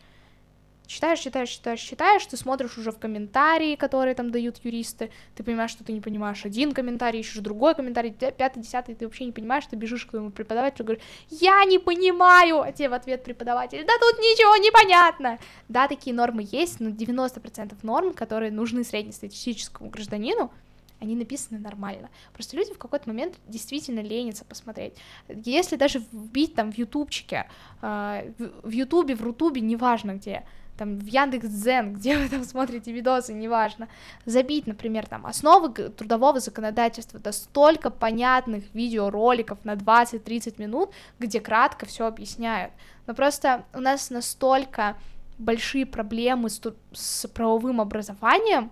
читаешь, 0.90 1.20
читаешь, 1.20 1.50
читаешь, 1.50 1.80
читаешь, 1.80 2.26
ты 2.26 2.36
смотришь 2.36 2.78
уже 2.78 2.92
в 2.92 2.98
комментарии, 2.98 3.76
которые 3.76 4.16
там 4.16 4.32
дают 4.32 4.58
юристы, 4.64 5.12
ты 5.36 5.44
понимаешь, 5.44 5.70
что 5.72 5.84
ты 5.84 5.94
не 5.94 6.02
понимаешь 6.02 6.46
один 6.46 6.72
комментарий, 6.72 7.20
ищешь 7.20 7.38
другой 7.38 7.76
комментарий, 7.76 8.12
пятый, 8.12 8.62
десятый, 8.62 8.96
ты 8.96 9.06
вообще 9.06 9.26
не 9.26 9.32
понимаешь, 9.32 9.66
ты 9.68 9.76
бежишь 9.76 10.06
к 10.06 10.10
твоему 10.10 10.32
преподавателю, 10.32 10.86
говоришь, 10.86 11.04
я 11.30 11.64
не 11.66 11.78
понимаю, 11.78 12.62
а 12.62 12.72
тебе 12.72 12.90
в 12.90 12.94
ответ 12.94 13.24
преподаватель, 13.24 13.86
да 13.86 13.94
тут 14.00 14.18
ничего 14.18 14.56
не 14.58 14.72
понятно. 14.72 15.38
Да, 15.68 15.88
такие 15.88 16.16
нормы 16.16 16.48
есть, 16.52 16.80
но 16.80 16.90
90% 16.90 17.78
норм, 17.84 18.14
которые 18.14 18.52
нужны 18.52 18.84
среднестатистическому 18.84 19.92
гражданину, 19.92 20.52
они 21.00 21.16
написаны 21.16 21.60
нормально. 21.60 22.10
Просто 22.34 22.58
люди 22.58 22.74
в 22.74 22.78
какой-то 22.78 23.08
момент 23.08 23.36
действительно 23.48 24.02
ленятся 24.02 24.44
посмотреть. 24.44 24.96
Если 25.30 25.76
даже 25.78 26.04
вбить 26.12 26.56
там 26.56 26.72
в 26.72 26.78
ютубчике, 26.78 27.48
э, 27.82 28.32
в 28.64 28.70
ютубе, 28.70 29.16
в 29.16 29.22
рутубе, 29.22 29.62
неважно 29.62 30.16
где, 30.16 30.44
там 30.80 30.98
в 30.98 31.06
Яндекс.Дзен, 31.06 31.94
где 31.96 32.18
вы 32.18 32.30
там 32.30 32.44
смотрите 32.44 32.92
видосы, 32.92 33.34
неважно, 33.34 33.88
забить, 34.26 34.66
например, 34.66 35.06
там 35.06 35.26
основы 35.26 35.70
трудового 35.70 36.40
законодательства, 36.40 37.20
да 37.20 37.32
столько 37.32 37.90
понятных 37.90 38.64
видеороликов 38.74 39.64
на 39.66 39.74
20-30 39.74 40.56
минут, 40.58 40.92
где 41.20 41.42
кратко 41.42 41.86
все 41.86 42.06
объясняют. 42.06 42.72
Но 43.06 43.14
просто 43.14 43.66
у 43.74 43.82
нас 43.82 44.10
настолько 44.10 44.98
большие 45.38 45.86
проблемы 45.86 46.50
с, 46.50 46.62
с 46.94 47.28
правовым 47.28 47.82
образованием, 47.82 48.72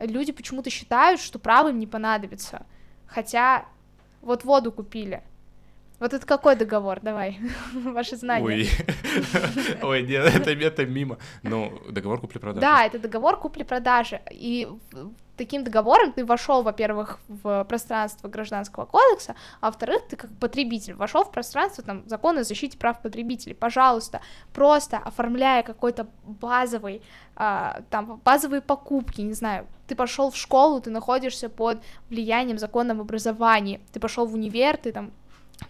люди 0.00 0.32
почему-то 0.32 0.68
считают, 0.68 1.20
что 1.20 1.38
право 1.38 1.68
не 1.68 1.86
понадобится. 1.86 2.66
Хотя 3.06 3.66
вот 4.20 4.44
воду 4.44 4.72
купили, 4.72 5.22
Вот 5.98 6.12
это 6.12 6.26
какой 6.26 6.56
договор? 6.56 7.00
Давай, 7.00 7.38
ваши 7.74 8.16
знания. 8.16 8.44
Ой, 8.44 8.70
ой, 9.82 10.02
нет, 10.02 10.34
это, 10.34 10.50
это 10.50 10.86
мимо. 10.86 11.18
Ну, 11.42 11.72
договор 11.88 12.20
купли-продажи. 12.20 12.60
Да, 12.60 12.84
это 12.84 12.98
договор 12.98 13.38
купли-продажи. 13.38 14.20
И 14.30 14.68
таким 15.36 15.64
договором 15.64 16.12
ты 16.12 16.24
вошел, 16.24 16.62
во-первых, 16.62 17.18
в 17.28 17.64
пространство 17.64 18.28
гражданского 18.28 18.84
кодекса, 18.84 19.36
а 19.60 19.66
во-вторых, 19.66 20.02
ты 20.08 20.16
как 20.16 20.30
потребитель 20.38 20.94
вошел 20.94 21.24
в 21.24 21.30
пространство 21.30 21.84
там 21.84 22.02
закона 22.06 22.40
о 22.40 22.44
защите 22.44 22.76
прав 22.76 23.00
потребителей. 23.00 23.54
Пожалуйста, 23.54 24.20
просто 24.52 24.98
оформляя 24.98 25.62
какой-то 25.62 26.08
базовый, 26.24 27.02
а, 27.36 27.82
там 27.90 28.20
базовые 28.24 28.60
покупки, 28.60 29.20
не 29.20 29.34
знаю, 29.34 29.66
ты 29.86 29.94
пошел 29.94 30.30
в 30.30 30.36
школу, 30.36 30.80
ты 30.80 30.90
находишься 30.90 31.48
под 31.48 31.78
влиянием 32.08 32.58
закона 32.58 32.92
об 32.92 33.00
образовании, 33.00 33.80
ты 33.92 34.00
пошел 34.00 34.26
в 34.26 34.34
универ, 34.34 34.76
ты 34.76 34.92
там 34.92 35.12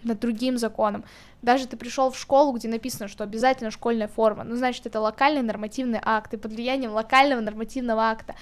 над 0.03 0.21
другим 0.21 0.59
законом. 0.59 1.05
Даже 1.43 1.67
ты 1.67 1.77
пришел 1.77 2.11
в 2.11 2.19
школу, 2.19 2.53
где 2.53 2.69
написано, 2.69 3.09
что 3.09 3.25
обязательно 3.25 3.71
школьная 3.71 4.09
форма, 4.09 4.45
ну, 4.45 4.57
значит, 4.57 4.87
это 4.87 5.01
локальный 5.01 5.43
нормативный 5.43 6.01
акт, 6.03 6.35
и 6.35 6.37
под 6.37 6.53
влиянием 6.53 6.93
локального 6.93 7.41
нормативного 7.41 8.11
акта, 8.11 8.35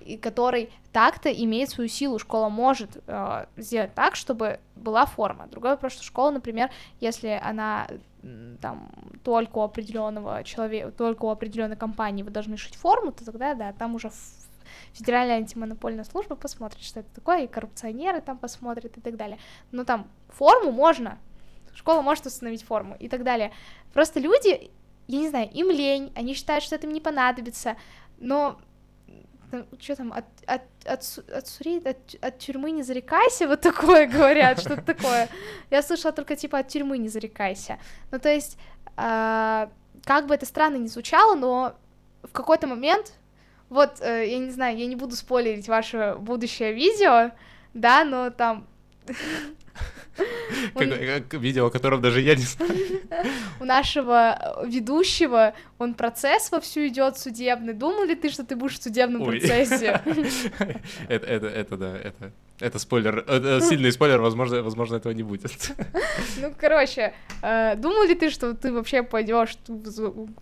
и 0.00 0.16
который 0.16 0.70
так-то 0.92 1.32
имеет 1.32 1.70
свою 1.70 1.88
силу, 1.88 2.18
школа 2.18 2.48
может 2.48 3.02
э, 3.06 3.46
сделать 3.56 3.94
так, 3.94 4.16
чтобы 4.16 4.60
была 4.76 5.06
форма. 5.06 5.46
Другой 5.46 5.72
вопрос, 5.72 5.92
что 5.92 6.02
школа, 6.02 6.30
например, 6.30 6.70
если 7.00 7.40
она 7.42 7.86
там 8.60 8.88
только 9.24 9.58
у 9.58 9.62
определенного 9.62 10.44
человека, 10.44 10.92
только 10.92 11.24
у 11.24 11.30
определенной 11.30 11.76
компании 11.76 12.22
вы 12.22 12.30
должны 12.30 12.56
шить 12.56 12.76
форму, 12.76 13.10
то 13.10 13.24
тогда, 13.24 13.54
да, 13.54 13.72
там 13.72 13.96
уже 13.96 14.10
Федеральная 14.92 15.36
антимонопольная 15.36 16.04
служба 16.04 16.36
посмотрит, 16.36 16.82
что 16.82 17.00
это 17.00 17.08
такое, 17.14 17.44
и 17.44 17.46
коррупционеры 17.46 18.20
там 18.20 18.38
посмотрят 18.38 18.96
и 18.96 19.00
так 19.00 19.16
далее. 19.16 19.38
Но 19.70 19.84
там 19.84 20.10
форму 20.28 20.72
можно, 20.72 21.18
школа 21.74 22.02
может 22.02 22.26
установить 22.26 22.64
форму 22.64 22.96
и 22.98 23.08
так 23.08 23.24
далее. 23.24 23.52
Просто 23.92 24.20
люди, 24.20 24.70
я 25.06 25.18
не 25.18 25.28
знаю, 25.28 25.50
им 25.50 25.70
лень, 25.70 26.12
они 26.14 26.34
считают, 26.34 26.64
что 26.64 26.74
это 26.74 26.86
им 26.86 26.92
не 26.92 27.00
понадобится, 27.00 27.76
но 28.18 28.58
что 29.78 29.96
там, 29.96 30.12
от, 30.12 30.24
от, 30.46 30.62
от, 30.84 31.30
от, 31.30 31.46
сури, 31.46 31.78
от, 31.86 32.14
от 32.20 32.38
тюрьмы 32.38 32.70
не 32.70 32.82
зарекайся, 32.82 33.46
вот 33.46 33.60
такое 33.60 34.06
говорят, 34.12 34.60
что-то 34.60 34.82
такое. 34.82 35.28
Я 35.70 35.82
слышала 35.82 36.12
только 36.12 36.36
типа 36.36 36.58
от 36.58 36.68
тюрьмы 36.68 36.98
не 36.98 37.08
зарекайся. 37.08 37.78
Ну, 38.10 38.18
то 38.18 38.30
есть, 38.30 38.56
э, 38.96 39.68
как 40.04 40.26
бы 40.26 40.34
это 40.34 40.46
странно 40.46 40.76
ни 40.76 40.86
звучало, 40.86 41.34
но 41.34 41.74
в 42.22 42.32
какой-то 42.32 42.66
момент 42.66 43.12
вот, 43.72 44.02
э, 44.02 44.26
я 44.28 44.38
не 44.38 44.50
знаю, 44.50 44.76
я 44.76 44.86
не 44.86 44.96
буду 44.96 45.16
спойлерить 45.16 45.66
ваше 45.66 46.16
будущее 46.18 46.74
видео, 46.74 47.32
да, 47.72 48.04
но 48.04 48.30
там... 48.30 48.66
Видео, 50.74 51.66
о 51.66 51.70
котором 51.70 52.02
даже 52.02 52.20
я 52.20 52.34
не 52.34 52.42
знаю. 52.42 52.72
У 53.60 53.64
нашего 53.64 54.62
ведущего 54.66 55.54
он 55.78 55.94
процесс 55.94 56.52
вовсю 56.52 56.86
идет 56.86 57.16
судебный. 57.18 57.72
Думал 57.72 58.04
ли 58.04 58.14
ты, 58.14 58.28
что 58.28 58.44
ты 58.44 58.56
будешь 58.56 58.78
в 58.78 58.82
судебном 58.82 59.24
процессе? 59.24 60.02
это, 61.08 61.26
это, 61.26 61.46
это, 61.46 61.76
да, 61.78 61.96
это 61.96 62.32
это 62.62 62.78
спойлер, 62.78 63.18
это 63.18 63.60
сильный 63.60 63.92
спойлер, 63.92 64.20
возможно, 64.20 64.62
возможно, 64.62 64.96
этого 64.96 65.12
не 65.12 65.22
будет. 65.22 65.52
Ну, 66.40 66.52
короче, 66.60 67.12
э, 67.42 67.76
думал 67.76 68.04
ли 68.04 68.14
ты, 68.14 68.30
что 68.30 68.54
ты 68.54 68.72
вообще 68.72 69.02
пойдешь 69.02 69.56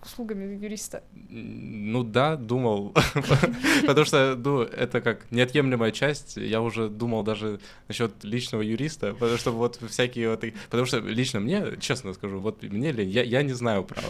услугами 0.03 0.55
юриста? 0.63 1.03
Ну 1.29 2.03
да, 2.03 2.37
думал. 2.37 2.95
Потому 3.87 4.07
что, 4.07 4.37
ну, 4.37 4.61
это 4.61 5.01
как 5.01 5.31
неотъемлемая 5.31 5.91
часть. 5.93 6.37
Я 6.37 6.61
уже 6.61 6.89
думал 6.89 7.23
даже 7.23 7.61
насчет 7.89 8.25
личного 8.25 8.63
юриста, 8.63 9.15
потому 9.15 9.39
что 9.39 9.51
вот 9.53 9.81
всякие 9.89 10.31
вот... 10.31 10.45
Потому 10.71 10.87
что 10.87 10.99
лично 10.99 11.41
мне, 11.41 11.77
честно 11.81 12.15
скажу, 12.15 12.39
вот 12.39 12.63
мне 12.63 12.93
ли, 12.93 13.05
я, 13.05 13.23
я 13.23 13.43
не 13.43 13.53
знаю 13.53 13.85
права. 13.85 14.09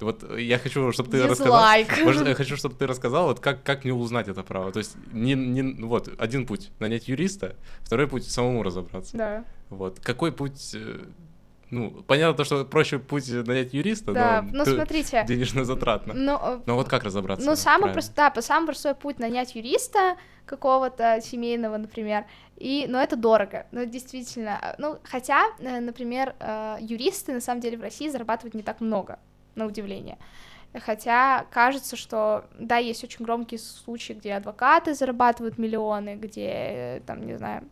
Вот 0.00 0.38
я 0.38 0.58
хочу, 0.58 0.92
чтобы 0.92 1.10
ты 1.10 1.26
рассказал. 1.26 1.64
Может, 2.04 2.26
я 2.26 2.34
хочу, 2.34 2.56
чтобы 2.56 2.74
ты 2.74 2.86
рассказал, 2.86 3.26
вот 3.26 3.40
как, 3.40 3.62
как 3.62 3.84
мне 3.84 3.92
узнать 3.92 4.28
это 4.28 4.42
право. 4.42 4.72
То 4.72 4.78
есть, 4.78 4.96
не, 5.12 5.34
не, 5.34 5.84
вот, 5.84 6.08
один 6.18 6.46
путь— 6.46 6.70
нанять 6.78 7.08
юриста, 7.08 7.56
второй 7.80 8.06
путь— 8.08 8.24
самому 8.30 8.62
разобраться. 8.62 9.16
Да. 9.16 9.44
Вот. 9.68 10.00
Какой 10.00 10.32
путь 10.32 10.74
э, 10.74 11.04
ну, 11.70 11.90
понятно, 12.06 12.36
то, 12.36 12.44
что 12.44 12.64
проще 12.64 12.98
путь 12.98 13.28
нанять 13.28 13.72
юриста, 13.72 14.12
да, 14.12 14.42
но 14.42 14.64
ну, 14.64 14.74
смотрите, 14.74 15.24
денежно 15.26 15.64
затратно. 15.64 16.14
Но, 16.14 16.40
э, 16.42 16.60
но 16.66 16.74
вот 16.74 16.88
как 16.88 17.04
разобраться? 17.04 17.46
Ну, 17.46 17.56
самый 17.56 17.92
простой, 17.92 18.14
да, 18.16 18.42
самый 18.42 18.66
простой 18.66 18.94
путь 18.94 19.18
нанять 19.18 19.54
юриста 19.54 20.16
какого-то 20.46 21.20
семейного, 21.22 21.76
например, 21.76 22.24
и, 22.56 22.86
но 22.88 23.00
это 23.00 23.14
дорого, 23.16 23.66
но 23.70 23.84
действительно, 23.84 24.74
ну, 24.78 24.98
хотя, 25.04 25.44
э, 25.60 25.78
например, 25.80 26.34
юристы 26.80 27.32
на 27.32 27.40
самом 27.40 27.60
деле 27.60 27.78
в 27.78 27.82
России 27.82 28.08
зарабатывают 28.08 28.54
не 28.54 28.62
так 28.62 28.80
много, 28.80 29.20
на 29.54 29.66
удивление. 29.66 30.18
Хотя 30.74 31.46
кажется, 31.50 31.96
что 31.96 32.44
да, 32.58 32.76
есть 32.76 33.02
очень 33.02 33.24
громкие 33.24 33.58
случаи, 33.58 34.12
где 34.12 34.34
адвокаты 34.34 34.94
зарабатывают 34.94 35.58
миллионы, 35.58 36.14
где, 36.14 37.02
там, 37.06 37.26
не 37.26 37.36
знаю, 37.36 37.64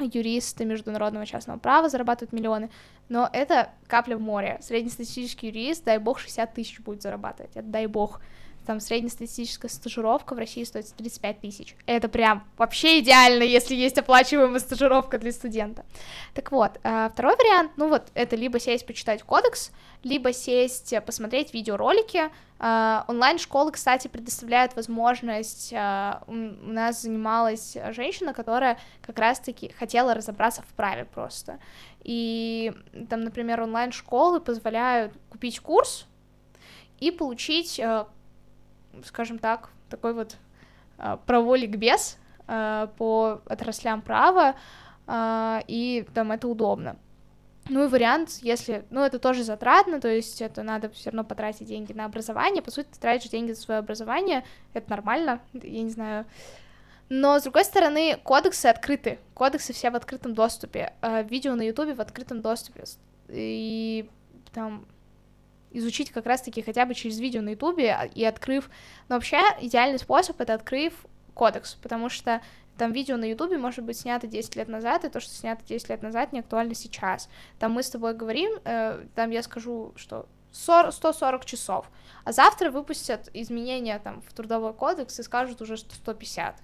юристы 0.00 0.64
международного 0.64 1.26
частного 1.26 1.58
права 1.58 1.88
зарабатывают 1.88 2.32
миллионы, 2.32 2.70
но 3.08 3.28
это 3.32 3.70
капля 3.88 4.16
в 4.16 4.20
море. 4.20 4.58
Среднестатистический 4.60 5.48
юрист, 5.48 5.84
дай 5.84 5.98
бог, 5.98 6.20
60 6.20 6.54
тысяч 6.54 6.80
будет 6.80 7.02
зарабатывать, 7.02 7.56
это 7.56 7.66
дай 7.66 7.86
бог 7.86 8.20
там 8.68 8.80
среднестатистическая 8.80 9.68
стажировка 9.68 10.34
в 10.34 10.38
России 10.38 10.62
стоит 10.62 10.92
35 10.92 11.40
тысяч. 11.40 11.74
Это 11.86 12.06
прям 12.06 12.44
вообще 12.58 13.00
идеально, 13.00 13.42
если 13.42 13.74
есть 13.74 13.96
оплачиваемая 13.96 14.60
стажировка 14.60 15.18
для 15.18 15.32
студента. 15.32 15.86
Так 16.34 16.52
вот, 16.52 16.72
а, 16.84 17.08
второй 17.08 17.34
вариант, 17.36 17.72
ну 17.78 17.88
вот, 17.88 18.08
это 18.12 18.36
либо 18.36 18.60
сесть 18.60 18.86
почитать 18.86 19.22
кодекс, 19.22 19.70
либо 20.02 20.34
сесть 20.34 20.92
э, 20.92 21.00
посмотреть 21.00 21.54
видеоролики. 21.54 22.30
А, 22.58 23.06
онлайн-школы, 23.08 23.72
кстати, 23.72 24.06
предоставляют 24.06 24.76
возможность, 24.76 25.72
у 25.72 26.34
нас 26.34 27.00
занималась 27.00 27.74
женщина, 27.92 28.34
которая 28.34 28.78
как 29.00 29.18
раз-таки 29.18 29.72
хотела 29.78 30.12
разобраться 30.12 30.60
в 30.60 30.74
праве 30.74 31.06
просто. 31.06 31.58
И 32.02 32.74
там, 33.08 33.22
например, 33.22 33.62
онлайн-школы 33.62 34.40
позволяют 34.40 35.14
купить 35.30 35.58
курс, 35.60 36.06
и 37.00 37.10
получить 37.10 37.78
э, 37.78 38.06
скажем 39.04 39.38
так, 39.38 39.70
такой 39.88 40.14
вот 40.14 40.36
а, 40.98 41.16
праволик 41.16 41.76
без 41.76 42.18
а, 42.46 42.88
по 42.98 43.40
отраслям 43.46 44.02
права, 44.02 44.56
а, 45.06 45.62
и 45.66 46.06
там 46.14 46.32
это 46.32 46.48
удобно. 46.48 46.96
Ну 47.70 47.84
и 47.84 47.88
вариант, 47.88 48.38
если, 48.40 48.84
ну 48.90 49.02
это 49.02 49.18
тоже 49.18 49.44
затратно, 49.44 50.00
то 50.00 50.08
есть 50.08 50.40
это 50.40 50.62
надо 50.62 50.88
все 50.88 51.10
равно 51.10 51.24
потратить 51.24 51.66
деньги 51.66 51.92
на 51.92 52.06
образование, 52.06 52.62
по 52.62 52.70
сути 52.70 52.88
ты 52.92 52.98
тратишь 52.98 53.30
деньги 53.30 53.52
за 53.52 53.60
свое 53.60 53.80
образование, 53.80 54.44
это 54.72 54.90
нормально, 54.90 55.40
я 55.52 55.82
не 55.82 55.90
знаю. 55.90 56.24
Но, 57.10 57.38
с 57.38 57.42
другой 57.42 57.64
стороны, 57.64 58.18
кодексы 58.22 58.66
открыты, 58.66 59.18
кодексы 59.34 59.72
все 59.72 59.90
в 59.90 59.96
открытом 59.96 60.34
доступе, 60.34 60.92
видео 61.24 61.54
на 61.54 61.62
ютубе 61.62 61.94
в 61.94 62.00
открытом 62.00 62.40
доступе, 62.40 62.84
и 63.28 64.08
там 64.52 64.86
изучить 65.70 66.10
как 66.10 66.26
раз-таки 66.26 66.62
хотя 66.62 66.86
бы 66.86 66.94
через 66.94 67.18
видео 67.18 67.42
на 67.42 67.50
ютубе 67.50 67.92
а, 67.92 68.04
и 68.06 68.24
открыв... 68.24 68.70
Но 69.08 69.16
вообще 69.16 69.40
идеальный 69.60 69.98
способ— 69.98 70.40
это 70.42 70.54
открыв 70.54 71.06
кодекс, 71.34 71.74
потому 71.74 72.08
что 72.08 72.40
там 72.76 72.92
видео 72.92 73.16
на 73.16 73.24
Ютубе 73.24 73.58
может 73.58 73.84
быть 73.84 73.98
снято 73.98 74.26
10 74.28 74.54
лет 74.56 74.68
назад, 74.68 75.04
и 75.04 75.08
то, 75.08 75.18
что 75.18 75.34
снято 75.34 75.64
10 75.64 75.88
лет 75.88 76.02
назад, 76.02 76.32
не 76.32 76.40
актуально 76.40 76.74
сейчас. 76.74 77.28
Там 77.58 77.72
мы 77.72 77.82
с 77.82 77.90
тобой 77.90 78.14
говорим, 78.14 78.52
э, 78.64 79.04
там 79.16 79.30
я 79.30 79.42
скажу, 79.42 79.92
что 79.96 80.26
40, 80.52 80.94
140 80.94 81.44
часов, 81.44 81.90
а 82.24 82.32
завтра 82.32 82.70
выпустят 82.70 83.30
изменения 83.34 83.98
там 83.98 84.22
в 84.22 84.32
трудовой 84.32 84.72
кодекс 84.72 85.18
и 85.18 85.22
скажут 85.22 85.60
уже, 85.60 85.76
что 85.76 85.94
150 85.94 86.56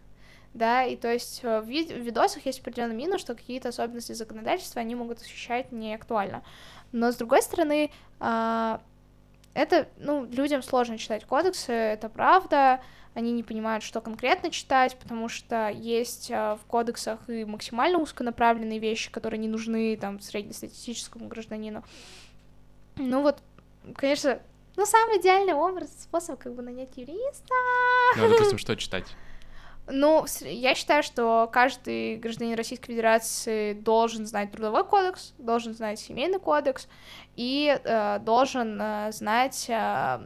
да, 0.54 0.84
и 0.84 0.96
то 0.96 1.12
есть 1.12 1.40
э, 1.42 1.60
в, 1.60 1.66
вид- 1.66 1.90
в 1.90 1.98
видосах 1.98 2.46
есть 2.46 2.60
определенный 2.60 2.94
минус, 2.94 3.20
что 3.20 3.34
какие-то 3.34 3.70
особенности 3.70 4.12
законодательства 4.12 4.80
они 4.80 4.94
могут 4.94 5.20
ощущать 5.20 5.72
не 5.72 5.94
актуально. 5.94 6.44
Но 6.92 7.10
с 7.10 7.16
другой 7.16 7.42
стороны, 7.42 7.90
э, 8.20 8.78
это, 9.54 9.88
ну, 9.96 10.24
людям 10.24 10.62
сложно 10.62 10.98
читать 10.98 11.24
кодексы, 11.24 11.72
это 11.72 12.08
правда, 12.08 12.80
они 13.14 13.32
не 13.32 13.44
понимают, 13.44 13.84
что 13.84 14.00
конкретно 14.00 14.50
читать, 14.50 14.96
потому 14.96 15.28
что 15.28 15.68
есть 15.68 16.30
а, 16.32 16.56
в 16.56 16.66
кодексах 16.66 17.28
и 17.28 17.44
максимально 17.44 17.98
узконаправленные 17.98 18.80
вещи, 18.80 19.10
которые 19.10 19.38
не 19.38 19.48
нужны 19.48 19.96
там 19.96 20.20
среднестатистическому 20.20 21.28
гражданину. 21.28 21.84
Ну 22.96 23.22
вот, 23.22 23.40
конечно, 23.94 24.40
ну 24.76 24.84
самый 24.84 25.20
идеальный 25.20 25.54
образ, 25.54 25.90
способ 26.02 26.40
как 26.40 26.54
бы 26.54 26.62
нанять 26.62 26.96
юриста. 26.96 27.54
Ну, 28.16 28.28
допустим, 28.28 28.58
что 28.58 28.76
читать? 28.76 29.06
Ну, 29.86 30.24
я 30.40 30.74
считаю, 30.74 31.02
что 31.02 31.48
каждый 31.52 32.16
гражданин 32.16 32.56
Российской 32.56 32.92
Федерации 32.92 33.74
должен 33.74 34.24
знать 34.26 34.50
трудовой 34.50 34.84
кодекс, 34.84 35.34
должен 35.36 35.74
знать 35.74 35.98
семейный 35.98 36.38
кодекс 36.38 36.88
и 37.36 37.78
э, 37.84 38.18
должен 38.20 38.80
э, 38.80 39.12
знать 39.12 39.66
э, 39.68 40.20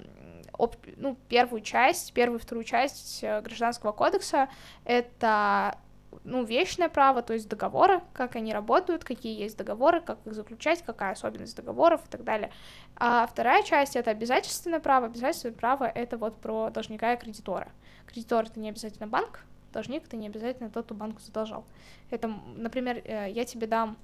об, 0.57 0.77
ну, 0.97 1.17
первую 1.29 1.63
часть, 1.63 2.13
первую 2.13 2.39
и 2.39 2.43
вторую 2.43 2.65
часть 2.65 3.25
э, 3.25 3.41
Гражданского 3.41 3.91
кодекса. 3.91 4.49
Это 4.85 5.77
ну, 6.23 6.45
вечное 6.45 6.89
право, 6.89 7.23
то 7.23 7.33
есть 7.33 7.49
договоры, 7.49 8.01
как 8.13 8.37
они 8.37 8.53
работают, 8.53 9.03
какие 9.03 9.41
есть 9.41 9.57
договоры, 9.57 10.01
как 10.01 10.19
их 10.25 10.35
заключать, 10.35 10.83
какая 10.83 11.13
особенность 11.13 11.57
договоров 11.57 12.03
и 12.07 12.09
так 12.11 12.23
далее. 12.23 12.53
А 12.97 13.27
вторая 13.27 13.63
часть— 13.63 13.97
это 13.97 14.11
обязательственное 14.11 14.81
право. 14.81 15.07
Обязательственное 15.07 15.57
право— 15.57 15.85
это 15.95 16.17
вот 16.17 16.41
про 16.41 16.71
должника 16.71 17.13
и 17.15 17.17
кредитора. 17.17 17.69
Кредитор— 18.09 18.45
это 18.47 18.59
не 18.59 18.71
обязательно 18.71 19.07
банк, 19.07 19.45
должник— 19.73 20.05
это 20.07 20.17
не 20.17 20.27
обязательно 20.27 20.71
тот, 20.71 20.87
кто 20.87 20.95
банку 20.95 21.21
задолжал. 21.21 21.65
Это, 22.11 22.29
например, 22.57 23.03
э, 23.05 23.31
я 23.31 23.45
тебе 23.45 23.67
дам 23.67 23.97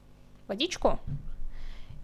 водичку, 0.46 1.00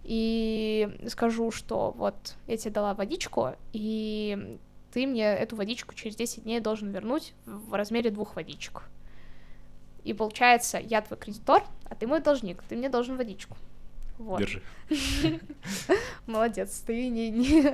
и 0.03 0.97
скажу, 1.07 1.51
что 1.51 1.91
вот 1.95 2.35
я 2.47 2.57
тебе 2.57 2.71
дала 2.71 2.93
водичку, 2.93 3.49
и 3.71 4.57
ты 4.91 5.05
мне 5.05 5.23
эту 5.23 5.55
водичку 5.55 5.93
через 5.93 6.15
10 6.15 6.43
дней 6.43 6.59
должен 6.59 6.89
вернуть 6.91 7.33
в 7.45 7.73
размере 7.73 8.09
двух 8.09 8.35
водичек. 8.35 8.83
И 10.03 10.13
получается, 10.13 10.79
я 10.79 11.01
твой 11.01 11.19
кредитор, 11.19 11.63
а 11.85 11.95
ты 11.95 12.07
мой 12.07 12.21
должник, 12.21 12.63
ты 12.63 12.75
мне 12.75 12.89
должен 12.89 13.17
водичку. 13.17 13.55
Вот. 14.17 14.39
Держи. 14.39 14.61
Молодец, 16.27 16.83
ты 16.85 17.07
не, 17.07 17.29
не, 17.29 17.73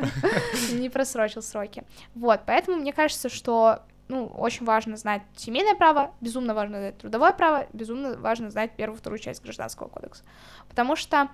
не 0.73 0.89
просрочил 0.89 1.41
сроки. 1.41 1.83
Вот, 2.15 2.41
поэтому 2.45 2.77
мне 2.77 2.93
кажется, 2.93 3.29
что 3.29 3.83
ну, 4.07 4.27
очень 4.27 4.65
важно 4.65 4.95
знать 4.95 5.21
семейное 5.35 5.75
право, 5.75 6.13
безумно 6.21 6.53
важно 6.53 6.79
знать 6.79 6.97
трудовое 6.97 7.33
право, 7.33 7.67
безумно 7.73 8.17
важно 8.17 8.49
знать 8.49 8.75
первую, 8.75 8.97
вторую 8.97 9.19
часть 9.19 9.43
Гражданского 9.43 9.89
кодекса. 9.89 10.23
Потому 10.69 10.95
что, 10.95 11.29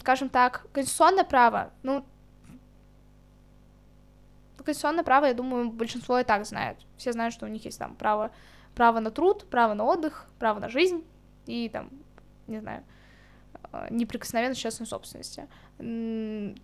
скажем 0.00 0.30
так, 0.30 0.66
конституционное 0.72 1.24
право, 1.24 1.70
ну, 1.82 2.04
конституционное 4.64 5.04
право, 5.04 5.26
я 5.26 5.34
думаю, 5.34 5.70
большинство 5.70 6.18
и 6.18 6.24
так 6.24 6.46
знает. 6.46 6.78
Все 6.96 7.12
знают, 7.12 7.34
что 7.34 7.46
у 7.46 7.48
них 7.48 7.64
есть 7.64 7.78
там 7.78 7.94
право, 7.94 8.30
право 8.74 9.00
на 9.00 9.10
труд, 9.10 9.46
право 9.50 9.74
на 9.74 9.84
отдых, 9.84 10.26
право 10.38 10.60
на 10.60 10.68
жизнь 10.68 11.04
и 11.46 11.68
там, 11.68 11.90
не 12.46 12.60
знаю, 12.60 12.84
э, 13.72 13.88
неприкосновенность 13.90 14.60
частной 14.60 14.86
собственности. 14.86 15.48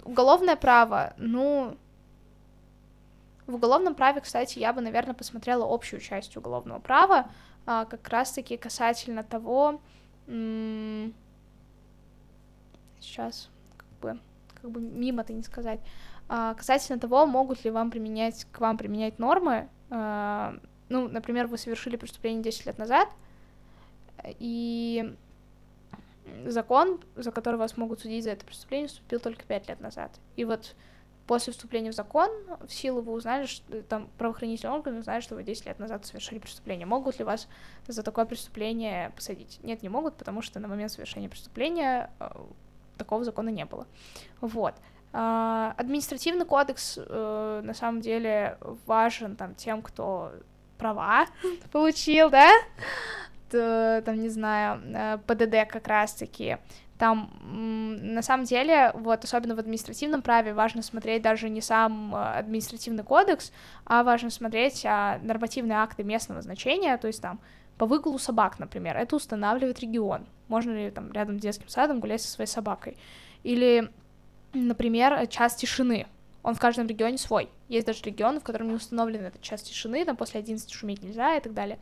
Уголовное 0.04 0.56
право, 0.56 1.14
ну, 1.16 1.76
в 3.46 3.54
уголовном 3.54 3.94
праве, 3.94 4.20
кстати, 4.20 4.58
я 4.58 4.72
бы, 4.72 4.80
наверное, 4.80 5.14
посмотрела 5.14 5.64
общую 5.72 6.00
часть 6.00 6.36
уголовного 6.36 6.80
права, 6.80 7.30
а, 7.64 7.84
как 7.84 8.08
раз-таки 8.08 8.56
касательно 8.56 9.22
того, 9.22 9.80
сейчас 13.00 13.48
как 13.76 13.86
бы, 14.00 14.20
как 14.60 14.70
бы 14.70 14.80
мимо-то 14.80 15.32
не 15.32 15.42
сказать, 15.42 15.80
а, 16.28 16.54
касательно 16.54 16.98
того, 16.98 17.26
могут 17.26 17.64
ли 17.64 17.70
вам 17.70 17.90
применять, 17.90 18.46
к 18.50 18.60
вам 18.60 18.76
применять 18.78 19.18
нормы, 19.18 19.68
а, 19.90 20.56
ну, 20.88 21.08
например, 21.08 21.46
вы 21.46 21.58
совершили 21.58 21.96
преступление 21.96 22.42
10 22.42 22.66
лет 22.66 22.78
назад, 22.78 23.08
и 24.24 25.14
закон, 26.46 27.00
за 27.14 27.30
который 27.30 27.56
вас 27.56 27.76
могут 27.76 28.00
судить 28.00 28.24
за 28.24 28.30
это 28.30 28.44
преступление, 28.44 28.88
вступил 28.88 29.20
только 29.20 29.44
5 29.44 29.68
лет 29.68 29.80
назад. 29.80 30.10
И 30.36 30.44
вот 30.44 30.74
после 31.26 31.52
вступления 31.52 31.90
в 31.90 31.94
закон, 31.94 32.30
в 32.66 32.72
силу 32.72 33.02
вы 33.02 33.12
узнали, 33.12 33.46
что 33.46 33.82
там 33.82 34.08
правоохранительные 34.18 34.76
органы 34.76 35.00
узнали, 35.00 35.20
что 35.20 35.34
вы 35.34 35.42
10 35.42 35.66
лет 35.66 35.78
назад 35.78 36.06
совершили 36.06 36.38
преступление. 36.38 36.86
Могут 36.86 37.18
ли 37.18 37.24
вас 37.24 37.48
за 37.86 38.02
такое 38.02 38.24
преступление 38.24 39.10
посадить? 39.10 39.58
Нет, 39.62 39.82
не 39.82 39.88
могут, 39.88 40.16
потому 40.16 40.42
что 40.42 40.60
на 40.60 40.68
момент 40.68 40.92
совершения 40.92 41.28
преступления 41.28 42.10
э, 42.20 42.28
такого 42.96 43.24
закона 43.24 43.48
не 43.48 43.64
было. 43.64 43.86
Вот. 44.40 44.74
А, 45.12 45.74
административный 45.76 46.44
кодекс 46.44 46.98
э, 46.98 47.60
на 47.64 47.74
самом 47.74 48.00
деле 48.00 48.58
важен 48.86 49.36
там 49.36 49.54
тем, 49.54 49.82
кто 49.82 50.32
права 50.78 51.26
получил, 51.72 52.30
да? 52.30 52.50
Там, 53.50 54.20
не 54.20 54.28
знаю, 54.28 54.82
э, 54.94 55.18
ПДД 55.26 55.70
как 55.70 55.86
раз-таки. 55.88 56.58
Там, 56.98 57.30
на 57.42 58.22
самом 58.22 58.44
деле, 58.44 58.90
вот, 58.94 59.24
особенно 59.24 59.54
в 59.54 59.58
административном 59.58 60.22
праве, 60.22 60.54
важно 60.54 60.82
смотреть 60.82 61.22
даже 61.22 61.50
не 61.50 61.60
сам 61.60 62.14
э, 62.14 62.38
административный 62.38 63.04
кодекс, 63.04 63.52
а 63.84 64.02
важно 64.02 64.30
смотреть 64.30 64.82
а, 64.86 65.18
нормативные 65.22 65.76
акты 65.76 66.04
местного 66.04 66.40
значения, 66.40 66.96
то 66.96 67.06
есть 67.06 67.20
там 67.20 67.38
по 67.76 67.84
выгулу 67.84 68.18
собак, 68.18 68.58
например, 68.58 68.96
это 68.96 69.14
устанавливает 69.16 69.80
регион. 69.80 70.24
Можно 70.48 70.72
ли 70.72 70.90
там 70.90 71.12
рядом 71.12 71.38
с 71.38 71.42
детским 71.42 71.68
садом 71.68 72.00
гулять 72.00 72.22
со 72.22 72.28
своей 72.28 72.48
собакой? 72.48 72.96
Или 73.42 73.90
Например, 74.56 75.26
час 75.26 75.54
тишины. 75.54 76.06
Он 76.42 76.54
в 76.54 76.60
каждом 76.60 76.86
регионе 76.86 77.18
свой. 77.18 77.50
Есть 77.68 77.86
даже 77.86 78.02
регионы, 78.04 78.40
в 78.40 78.44
котором 78.44 78.68
не 78.68 78.74
установлен 78.74 79.24
этот 79.24 79.42
час 79.42 79.62
тишины, 79.62 80.04
там 80.04 80.16
после 80.16 80.40
11 80.40 80.70
шуметь 80.70 81.02
нельзя 81.02 81.36
и 81.36 81.40
так 81.40 81.52
далее. 81.52 81.78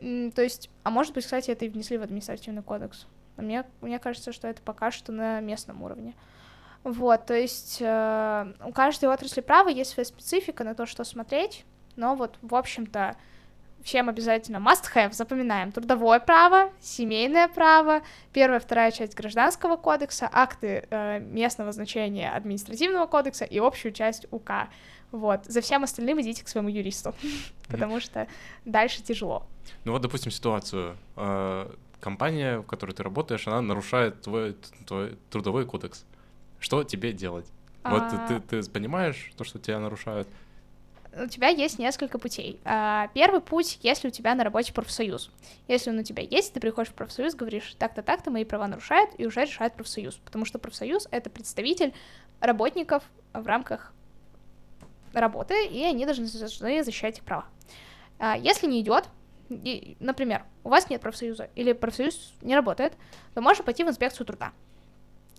То 0.00 0.42
есть, 0.42 0.68
а 0.82 0.90
может 0.90 1.14
быть, 1.14 1.24
кстати, 1.24 1.50
это 1.50 1.64
и 1.64 1.68
внесли 1.68 1.96
в 1.96 2.02
административный 2.02 2.62
кодекс. 2.62 3.06
Но 3.36 3.42
мне, 3.42 3.64
мне 3.80 3.98
кажется, 3.98 4.32
что 4.32 4.48
это 4.48 4.62
пока 4.62 4.90
что 4.90 5.12
на 5.12 5.40
местном 5.40 5.82
уровне. 5.82 6.14
Вот, 6.84 7.26
то 7.26 7.34
есть 7.34 7.78
э, 7.80 8.52
у 8.64 8.72
каждой 8.72 9.08
отрасли 9.08 9.40
права 9.40 9.68
есть 9.68 9.90
своя 9.90 10.04
специфика 10.04 10.62
на 10.62 10.74
то, 10.74 10.86
что 10.86 11.02
смотреть, 11.02 11.64
но 11.96 12.14
вот, 12.14 12.38
в 12.42 12.54
общем-то, 12.54 13.16
Всем 13.86 14.08
обязательно 14.08 14.56
must-have, 14.56 15.12
запоминаем. 15.12 15.70
Трудовое 15.70 16.18
право, 16.18 16.72
семейное 16.80 17.46
право, 17.46 18.02
первая, 18.32 18.58
вторая 18.58 18.90
часть 18.90 19.14
Гражданского 19.14 19.76
кодекса, 19.76 20.28
акты 20.32 20.88
э, 20.90 21.20
местного 21.20 21.70
значения 21.70 22.28
Административного 22.32 23.06
кодекса 23.06 23.44
и 23.44 23.60
общую 23.60 23.92
часть 23.92 24.26
УК. 24.32 24.70
Вот. 25.12 25.44
За 25.44 25.60
всем 25.60 25.84
остальным 25.84 26.20
идите 26.20 26.44
к 26.44 26.48
своему 26.48 26.68
юристу, 26.68 27.14
потому 27.68 28.00
что 28.00 28.26
дальше 28.64 29.04
тяжело. 29.04 29.46
Ну 29.84 29.92
вот, 29.92 30.02
допустим, 30.02 30.32
ситуацию. 30.32 30.96
Компания, 32.06 32.60
в 32.60 32.62
которой 32.62 32.92
ты 32.92 33.02
работаешь, 33.02 33.48
она 33.48 33.60
нарушает 33.60 34.22
твой, 34.22 34.56
твой 34.86 35.18
трудовой 35.28 35.66
кодекс. 35.66 36.04
Что 36.60 36.84
тебе 36.84 37.12
делать? 37.12 37.46
Вот 37.82 38.10
ты, 38.10 38.16
а. 38.16 38.40
ты 38.48 38.62
понимаешь 38.70 39.32
то, 39.36 39.42
что 39.42 39.58
тебя 39.58 39.80
нарушают? 39.80 40.28
у 41.20 41.26
тебя 41.26 41.48
есть 41.48 41.80
несколько 41.80 42.20
путей. 42.20 42.60
А, 42.64 43.08
первый 43.12 43.40
путь, 43.40 43.80
если 43.82 44.06
у 44.06 44.12
тебя 44.12 44.36
на 44.36 44.44
работе 44.44 44.72
профсоюз. 44.72 45.32
Если 45.66 45.90
он 45.90 45.98
у 45.98 46.04
тебя 46.04 46.22
есть, 46.22 46.52
ты 46.52 46.60
приходишь 46.60 46.92
в 46.92 46.94
профсоюз, 46.94 47.34
говоришь, 47.34 47.74
так-то, 47.76 48.02
так-то, 48.02 48.30
мои 48.30 48.44
права 48.44 48.68
нарушают, 48.68 49.10
и 49.18 49.26
уже 49.26 49.40
решает 49.40 49.74
профсоюз. 49.74 50.14
Потому 50.24 50.44
что 50.44 50.60
профсоюз— 50.60 51.08
это 51.10 51.28
представитель 51.28 51.92
работников 52.38 53.02
в 53.32 53.44
рамках 53.44 53.92
работы, 55.12 55.66
и 55.66 55.82
они 55.82 56.04
должны 56.04 56.26
защищать 56.26 57.18
их 57.18 57.24
права. 57.24 57.46
А, 58.20 58.36
если 58.36 58.68
не 58.68 58.80
идет, 58.80 59.08
например, 59.48 60.44
у 60.64 60.68
вас 60.68 60.90
нет 60.90 61.00
профсоюза, 61.00 61.48
или 61.54 61.72
профсоюз 61.72 62.34
не 62.42 62.54
работает, 62.54 62.94
то 63.34 63.40
можно 63.40 63.64
пойти 63.64 63.84
в 63.84 63.88
инспекцию 63.88 64.26
труда, 64.26 64.52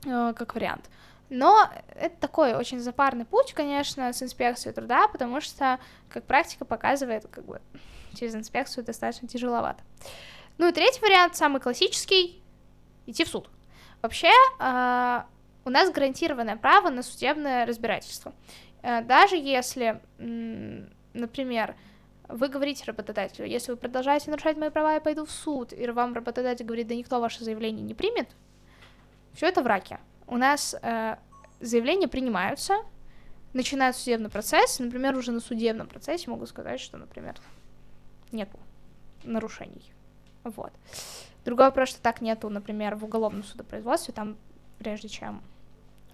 э, 0.06 0.34
как 0.36 0.56
вариант. 0.56 0.90
Но 1.30 1.70
это 1.96 2.16
такой 2.20 2.54
очень 2.54 2.80
запарный 2.80 3.26
путь, 3.26 3.54
конечно, 3.54 4.14
с 4.14 4.24
инспекцией 4.24 4.74
труда, 4.74 5.08
потому 5.10 5.42
что, 5.42 5.80
как 6.10 6.24
практика 6.24 6.64
показывает, 6.64 7.28
как 7.30 7.46
бы 7.46 7.62
через 8.18 8.36
инспекцию 8.36 8.86
достаточно 8.86 9.28
тяжеловато. 9.28 9.84
Ну 10.58 10.68
и 10.68 10.72
третий 10.72 11.02
вариант, 11.02 11.36
самый 11.36 11.60
классический, 11.62 12.42
идти 13.06 13.24
в 13.26 13.28
суд. 13.28 13.50
Вообще, 14.02 14.32
э, 14.60 15.22
у 15.66 15.70
нас 15.70 15.92
гарантированное 15.92 16.56
право 16.56 16.90
на 16.90 17.04
судебное 17.04 17.66
разбирательство. 17.66 18.34
Э, 18.82 19.02
даже 19.02 19.36
если, 19.36 20.02
например, 21.14 21.76
вы 22.28 22.50
говорите 22.50 22.84
работодателю, 22.86 23.48
если 23.48 23.72
вы 23.72 23.78
продолжаете 23.78 24.32
нарушать 24.32 24.58
мои 24.58 24.70
права, 24.70 24.94
я 24.94 25.02
пойду 25.02 25.26
в 25.26 25.32
суд, 25.32 25.74
и 25.74 25.88
вам 25.88 26.14
работодатель 26.14 26.66
говорит, 26.66 26.88
да 26.88 26.96
никто 26.96 27.20
ваше 27.20 27.44
заявление 27.44 27.84
не 27.84 27.94
примет, 27.94 28.30
все 29.34 29.48
это 29.48 29.62
враки 29.62 30.00
у 30.28 30.38
нас 30.38 30.76
э, 30.82 31.16
заявления 31.60 32.08
принимаются, 32.08 32.76
начинает 33.54 33.96
судебный 33.96 34.30
процесс, 34.30 34.80
например, 34.80 35.18
уже 35.18 35.32
на 35.32 35.40
судебном 35.40 35.88
процессе 35.88 36.30
могу 36.30 36.46
сказать, 36.46 36.80
что, 36.80 36.98
например, 36.98 37.36
нет 38.32 38.50
нарушений. 39.24 39.94
Вот. 40.44 40.72
Другой 41.46 41.68
вопрос, 41.68 41.90
что 41.90 42.02
так 42.02 42.22
нету, 42.22 42.50
например, 42.50 42.96
в 42.96 43.06
уголовном 43.06 43.44
судопроизводстве, 43.44 44.14
там, 44.14 44.38
прежде 44.78 45.08
чем 45.08 45.42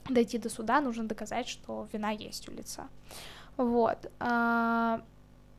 дойти 0.07 0.38
до 0.38 0.49
суда, 0.49 0.80
нужно 0.80 1.05
доказать, 1.05 1.47
что 1.47 1.88
вина 1.91 2.11
есть 2.11 2.47
у 2.49 2.51
лица. 2.51 2.88
Вот. 3.57 4.11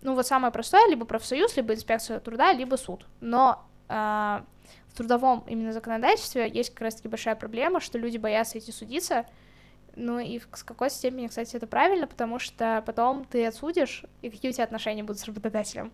Ну 0.05 0.15
вот 0.15 0.27
самое 0.27 0.53
простое, 0.53 0.87
либо 0.89 1.05
профсоюз, 1.05 1.57
либо 1.57 1.75
инспекция 1.75 2.21
труда, 2.21 2.53
либо 2.53 2.77
суд. 2.77 3.07
Но 3.21 3.65
а, 3.89 4.45
в 4.89 4.97
трудовом 4.97 5.45
именно 5.49 5.73
законодательстве 5.73 6.49
есть 6.49 6.71
как 6.71 6.83
раз-таки 6.83 7.09
большая 7.09 7.35
проблема, 7.35 7.81
что 7.81 7.99
люди 7.99 8.19
боятся 8.19 8.59
идти 8.59 8.71
судиться, 8.71 9.27
ну 9.97 10.19
и 10.19 10.41
с 10.53 10.63
какой 10.63 10.91
степени, 10.91 11.27
кстати, 11.27 11.57
это 11.57 11.67
правильно, 11.67 12.07
потому 12.07 12.39
что 12.39 12.83
потом 12.87 13.25
ты 13.25 13.47
отсудишь, 13.47 14.05
и 14.23 14.31
какие 14.31 14.51
у 14.51 14.55
тебя 14.55 14.65
отношения 14.65 15.03
будут 15.03 15.21
с 15.21 15.25
работодателем? 15.25 15.93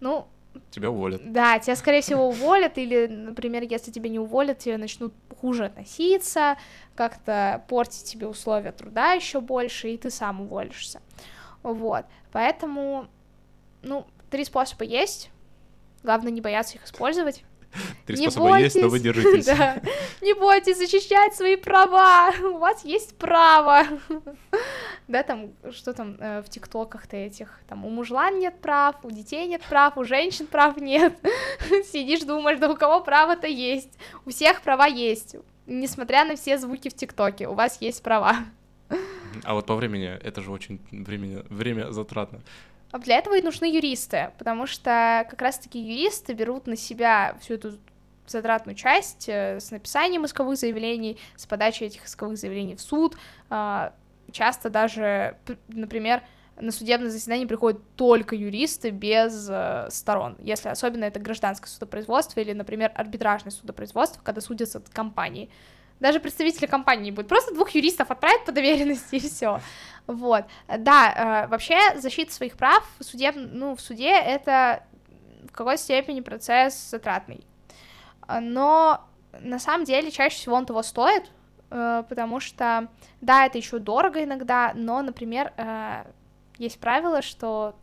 Ну, 0.00 0.28
Тебя 0.70 0.90
уволят. 0.90 1.32
Да, 1.32 1.58
тебя, 1.58 1.76
скорее 1.76 2.00
всего, 2.00 2.28
уволят, 2.28 2.78
или, 2.78 3.06
например, 3.06 3.62
если 3.62 3.90
тебя 3.90 4.08
не 4.08 4.18
уволят, 4.18 4.58
тебе 4.58 4.78
начнут 4.78 5.12
хуже 5.40 5.66
относиться, 5.66 6.56
как-то 6.94 7.62
портить 7.68 8.04
тебе 8.04 8.26
условия 8.26 8.72
труда 8.72 9.12
еще 9.12 9.40
больше, 9.40 9.90
и 9.90 9.98
ты 9.98 10.10
сам 10.10 10.40
уволишься. 10.40 11.00
Вот, 11.62 12.06
поэтому, 12.32 13.08
ну, 13.82 14.06
три 14.30 14.44
способа 14.44 14.84
есть 14.84 15.30
Главное 16.06 16.30
не 16.30 16.40
бояться 16.40 16.76
их 16.76 16.84
использовать. 16.84 17.42
Три 18.06 18.16
Не 18.16 18.30
способа 18.30 18.60
есть, 18.60 18.76
но 18.76 18.82
вы 18.82 19.00
бойтесь. 19.00 19.02
держитесь. 19.02 19.46
Да. 19.58 19.80
Не 20.22 20.34
бойтесь 20.34 20.78
защищать 20.78 21.34
свои 21.34 21.56
права. 21.56 22.32
У 22.42 22.58
вас 22.58 22.84
есть 22.84 23.16
право. 23.18 23.82
Да, 25.08 25.22
там, 25.22 25.52
что 25.70 25.92
там 25.92 26.16
э, 26.18 26.42
в 26.42 26.48
тиктоках-то 26.48 27.16
этих, 27.16 27.60
там, 27.68 27.84
у 27.84 27.90
мужлан 27.90 28.40
нет 28.40 28.60
прав, 28.60 28.96
у 29.04 29.10
детей 29.12 29.46
нет 29.46 29.62
прав, 29.62 29.96
у 29.96 30.02
женщин 30.02 30.48
прав 30.48 30.76
нет. 30.78 31.16
Сидишь, 31.92 32.22
думаешь, 32.24 32.58
да 32.58 32.68
у 32.68 32.76
кого 32.76 33.00
право-то 33.00 33.46
есть. 33.46 33.96
У 34.24 34.30
всех 34.30 34.62
права 34.62 34.86
есть. 34.86 35.36
Несмотря 35.66 36.24
на 36.24 36.34
все 36.34 36.58
звуки 36.58 36.88
в 36.88 36.94
тиктоке, 36.94 37.46
у 37.46 37.54
вас 37.54 37.80
есть 37.80 38.02
права. 38.02 38.38
А 39.44 39.54
вот 39.54 39.66
по 39.66 39.76
времени, 39.76 40.06
это 40.08 40.40
же 40.40 40.50
очень 40.50 40.80
времени, 40.90 41.44
время 41.50 41.92
затратно. 41.92 42.40
А 42.92 42.98
для 42.98 43.16
этого 43.16 43.36
и 43.36 43.42
нужны 43.42 43.66
юристы, 43.66 44.30
потому 44.38 44.66
что 44.66 45.26
как 45.28 45.42
раз-таки 45.42 45.78
юристы 45.78 46.32
берут 46.32 46.66
на 46.66 46.76
себя 46.76 47.36
всю 47.40 47.54
эту 47.54 47.72
затратную 48.26 48.74
часть 48.74 49.28
э, 49.28 49.60
с 49.60 49.70
написанием 49.70 50.24
исковых 50.24 50.58
заявлений, 50.58 51.18
с 51.36 51.46
подачей 51.46 51.86
этих 51.86 52.06
исковых 52.06 52.38
заявлений 52.38 52.76
в 52.76 52.80
суд. 52.80 53.16
А, 53.50 53.92
Часто 54.32 54.70
даже, 54.70 55.36
например, 55.68 56.22
на 56.58 56.72
судебное 56.72 57.10
заседание 57.10 57.46
приходят 57.46 57.80
только 57.96 58.34
юристы 58.34 58.90
без 58.90 59.46
э, 59.50 59.88
сторон, 59.90 60.36
если 60.40 60.68
особенно 60.68 61.04
это 61.04 61.20
гражданское 61.20 61.68
судопроизводство 61.68 62.40
или, 62.40 62.52
например, 62.52 62.92
арбитражное 62.94 63.52
судопроизводство, 63.52 64.20
когда 64.22 64.40
судятся 64.40 64.82
компании. 64.92 65.50
Даже 66.00 66.20
представителя 66.20 66.66
компании 66.66 67.06
не 67.06 67.10
будет, 67.10 67.28
просто 67.28 67.54
двух 67.54 67.70
юристов 67.70 68.10
отправят 68.10 68.44
по 68.44 68.52
доверенности 68.52 69.16
и 69.16 69.20
все. 69.20 69.60
Вот, 70.06 70.44
да, 70.68 71.46
э, 71.46 71.48
вообще 71.48 71.98
защита 71.98 72.32
своих 72.32 72.56
прав 72.56 72.88
в 73.00 73.02
судеб... 73.02 73.34
ну, 73.34 73.74
в 73.74 73.80
суде 73.80 74.12
это 74.12 74.84
в 75.48 75.50
какой 75.50 75.78
степени 75.78 76.20
процесс 76.20 76.90
затратный. 76.90 77.44
Но 78.28 79.04
на 79.40 79.58
самом 79.58 79.84
деле 79.84 80.12
чаще 80.12 80.36
всего 80.36 80.54
он 80.54 80.64
того 80.64 80.84
стоит, 80.84 81.24
э, 81.70 82.04
потому 82.08 82.38
что, 82.38 82.86
да, 83.20 83.46
это 83.46 83.58
еще 83.58 83.80
дорого 83.80 84.22
иногда, 84.22 84.70
но, 84.76 85.02
например, 85.02 85.52
э, 85.56 86.04
есть 86.58 86.78
правило, 86.78 87.20
что 87.20 87.74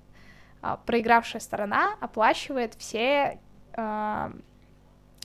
а, 0.61 0.77
проигравшая 0.77 1.41
сторона 1.41 1.95
оплачивает 1.99 2.75
все 2.75 3.39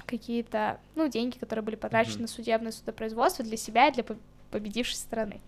какие-то, 0.09 0.81
ну, 0.97 1.09
деньги, 1.09 1.39
которые 1.39 1.63
были 1.65 1.77
потрачены 1.77 2.15
Мгм. 2.15 2.23
на 2.23 2.29
судебное 2.29 2.73
судопроизводство 2.73 3.45
для 3.45 3.57
себя 3.57 3.89
и 3.89 3.93
для 3.93 4.03
по- 4.05 4.17
победившей 4.51 4.97
стороны. 4.97 5.41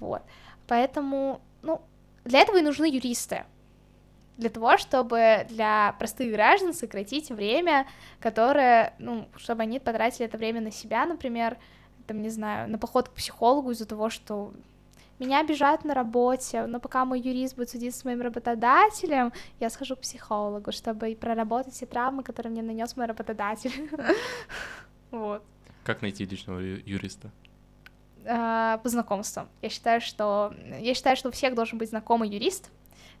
Вот. 0.00 0.22
Поэтому, 0.66 1.40
ну, 1.62 1.80
для 2.24 2.40
этого 2.40 2.58
и 2.58 2.62
нужны 2.62 2.86
юристы. 2.86 3.44
Для 4.36 4.50
того, 4.50 4.76
чтобы 4.76 5.46
для 5.48 5.94
простых 5.98 6.30
граждан 6.32 6.74
сократить 6.74 7.30
время, 7.30 7.86
которое, 8.20 8.92
ну, 8.98 9.28
чтобы 9.36 9.62
они 9.62 9.78
потратили 9.78 10.26
это 10.26 10.36
время 10.36 10.60
на 10.60 10.70
себя, 10.70 11.06
например, 11.06 11.56
там, 12.06 12.20
не 12.20 12.28
знаю, 12.28 12.68
на 12.68 12.78
поход 12.78 13.08
к 13.08 13.12
психологу 13.12 13.70
из-за 13.70 13.86
того, 13.86 14.10
что 14.10 14.52
меня 15.18 15.40
обижают 15.40 15.84
на 15.84 15.94
работе, 15.94 16.66
но 16.66 16.80
пока 16.80 17.04
мой 17.04 17.20
юрист 17.20 17.56
будет 17.56 17.70
судиться 17.70 18.00
с 18.00 18.04
моим 18.04 18.20
работодателем, 18.20 19.32
я 19.60 19.70
схожу 19.70 19.96
к 19.96 20.00
психологу, 20.00 20.72
чтобы 20.72 21.16
проработать 21.18 21.74
все 21.74 21.86
травмы, 21.86 22.22
которые 22.22 22.52
мне 22.52 22.62
нанес 22.62 22.96
мой 22.96 23.06
работодатель. 23.06 23.90
Вот. 25.12 25.42
Как 25.84 26.02
найти 26.02 26.26
личного 26.26 26.58
юриста? 26.58 27.30
А, 28.26 28.78
По 28.78 28.88
знакомствам. 28.88 29.48
Я 29.62 29.68
считаю, 29.68 30.00
что 30.00 30.52
я 30.80 30.94
считаю, 30.94 31.16
что 31.16 31.28
у 31.28 31.32
всех 31.32 31.54
должен 31.54 31.78
быть 31.78 31.90
знакомый 31.90 32.28
юрист, 32.28 32.70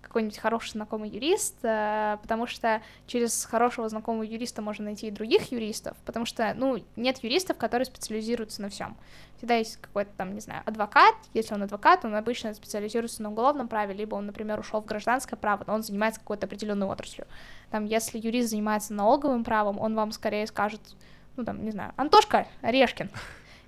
какой-нибудь 0.06 0.38
хороший 0.38 0.70
знакомый 0.70 1.10
юрист, 1.10 1.56
э, 1.62 2.18
потому 2.22 2.46
что 2.46 2.80
через 3.06 3.44
хорошего 3.44 3.88
знакомого 3.88 4.22
юриста 4.22 4.62
можно 4.62 4.84
найти 4.86 5.08
и 5.08 5.10
других 5.10 5.50
юристов, 5.52 5.96
потому 6.04 6.24
что, 6.24 6.54
ну, 6.56 6.82
нет 6.94 7.18
юристов, 7.22 7.56
которые 7.56 7.86
специализируются 7.86 8.62
на 8.62 8.68
всем. 8.68 8.96
Всегда 9.36 9.56
есть 9.56 9.78
какой-то 9.80 10.10
там, 10.16 10.34
не 10.34 10.40
знаю, 10.40 10.62
адвокат, 10.64 11.14
если 11.34 11.54
он 11.54 11.62
адвокат, 11.62 12.04
он 12.04 12.14
обычно 12.14 12.54
специализируется 12.54 13.22
на 13.22 13.30
уголовном 13.30 13.68
праве, 13.68 13.94
либо 13.94 14.14
он, 14.14 14.26
например, 14.26 14.60
ушел 14.60 14.80
в 14.80 14.86
гражданское 14.86 15.36
право, 15.36 15.64
но 15.66 15.74
он 15.74 15.82
занимается 15.82 16.20
какой-то 16.20 16.46
определенной 16.46 16.86
отраслью. 16.86 17.26
Там, 17.70 17.84
если 17.84 18.18
юрист 18.18 18.50
занимается 18.50 18.94
налоговым 18.94 19.44
правом, 19.44 19.78
он 19.80 19.94
вам 19.94 20.12
скорее 20.12 20.46
скажет, 20.46 20.80
ну, 21.36 21.44
там, 21.44 21.64
не 21.64 21.70
знаю, 21.70 21.92
Антошка 21.96 22.46
Орешкин, 22.62 23.10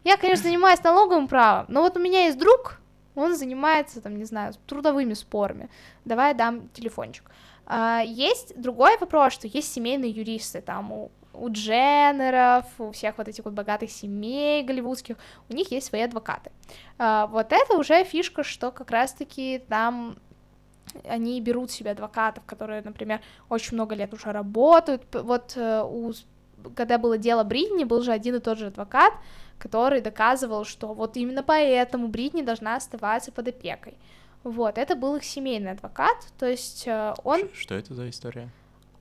я, 0.05 0.17
конечно, 0.17 0.45
занимаюсь 0.45 0.83
налоговым 0.83 1.29
правом, 1.29 1.67
но 1.69 1.83
вот 1.83 1.97
у 1.97 2.01
меня 2.01 2.27
есть 2.27 2.39
друг, 2.39 2.81
он 3.19 3.37
занимается, 3.37 4.01
там, 4.01 4.17
не 4.17 4.25
знаю, 4.25 4.55
трудовыми 4.67 5.15
спорами. 5.15 5.69
Давай 6.05 6.35
дам 6.35 6.69
телефончик. 6.71 7.31
А, 7.67 8.03
есть 8.05 8.59
другой 8.61 8.97
вопрос, 8.99 9.33
что 9.33 9.47
есть 9.47 9.73
семейные 9.73 10.11
юристы, 10.11 10.61
там 10.61 10.93
у, 10.93 11.11
у 11.35 11.51
Дженнеров, 11.51 12.65
у 12.79 12.91
всех 12.93 13.19
вот 13.19 13.29
этих 13.29 13.45
вот 13.45 13.55
богатых 13.55 13.91
семей 13.91 14.63
голливудских, 14.63 15.17
у 15.49 15.55
них 15.55 15.71
есть 15.71 15.87
свои 15.87 16.03
адвокаты. 16.03 16.51
А, 16.99 17.27
вот 17.27 17.53
это 17.53 17.77
уже 17.77 18.05
фишка, 18.05 18.43
что 18.43 18.71
как 18.71 18.91
раз-таки 18.91 19.63
там 19.69 20.17
они 21.07 21.41
берут 21.41 21.71
себе 21.71 21.91
адвокатов, 21.91 22.45
которые, 22.45 22.83
например, 22.83 23.21
очень 23.49 23.75
много 23.75 23.95
лет 23.95 24.15
уже 24.15 24.33
работают. 24.33 25.03
Вот 25.13 25.53
э, 25.57 25.83
у, 25.85 26.13
когда 26.75 26.97
было 26.99 27.19
дело 27.19 27.45
Бритни, 27.45 27.85
был 27.85 28.03
же 28.03 28.13
один 28.13 28.37
и 28.37 28.41
тот 28.41 28.59
же 28.59 28.69
адвокат, 28.69 29.13
который 29.59 30.01
доказывал, 30.01 30.65
что 30.65 30.95
вот 30.95 31.17
именно 31.17 31.43
поэтому 31.43 32.09
Бритни 32.09 32.43
должна 32.43 32.77
оставаться 32.77 33.33
под 33.33 33.49
опекой. 33.49 33.95
Вот, 34.45 34.79
это 34.79 34.95
был 34.95 35.17
их 35.17 35.25
семейный 35.25 35.73
адвокат, 35.73 36.17
то 36.39 36.47
есть 36.47 36.87
э, 36.87 37.15
он... 37.25 37.51
Что 37.55 37.75
это 37.75 37.95
за 37.95 38.09
история? 38.09 38.49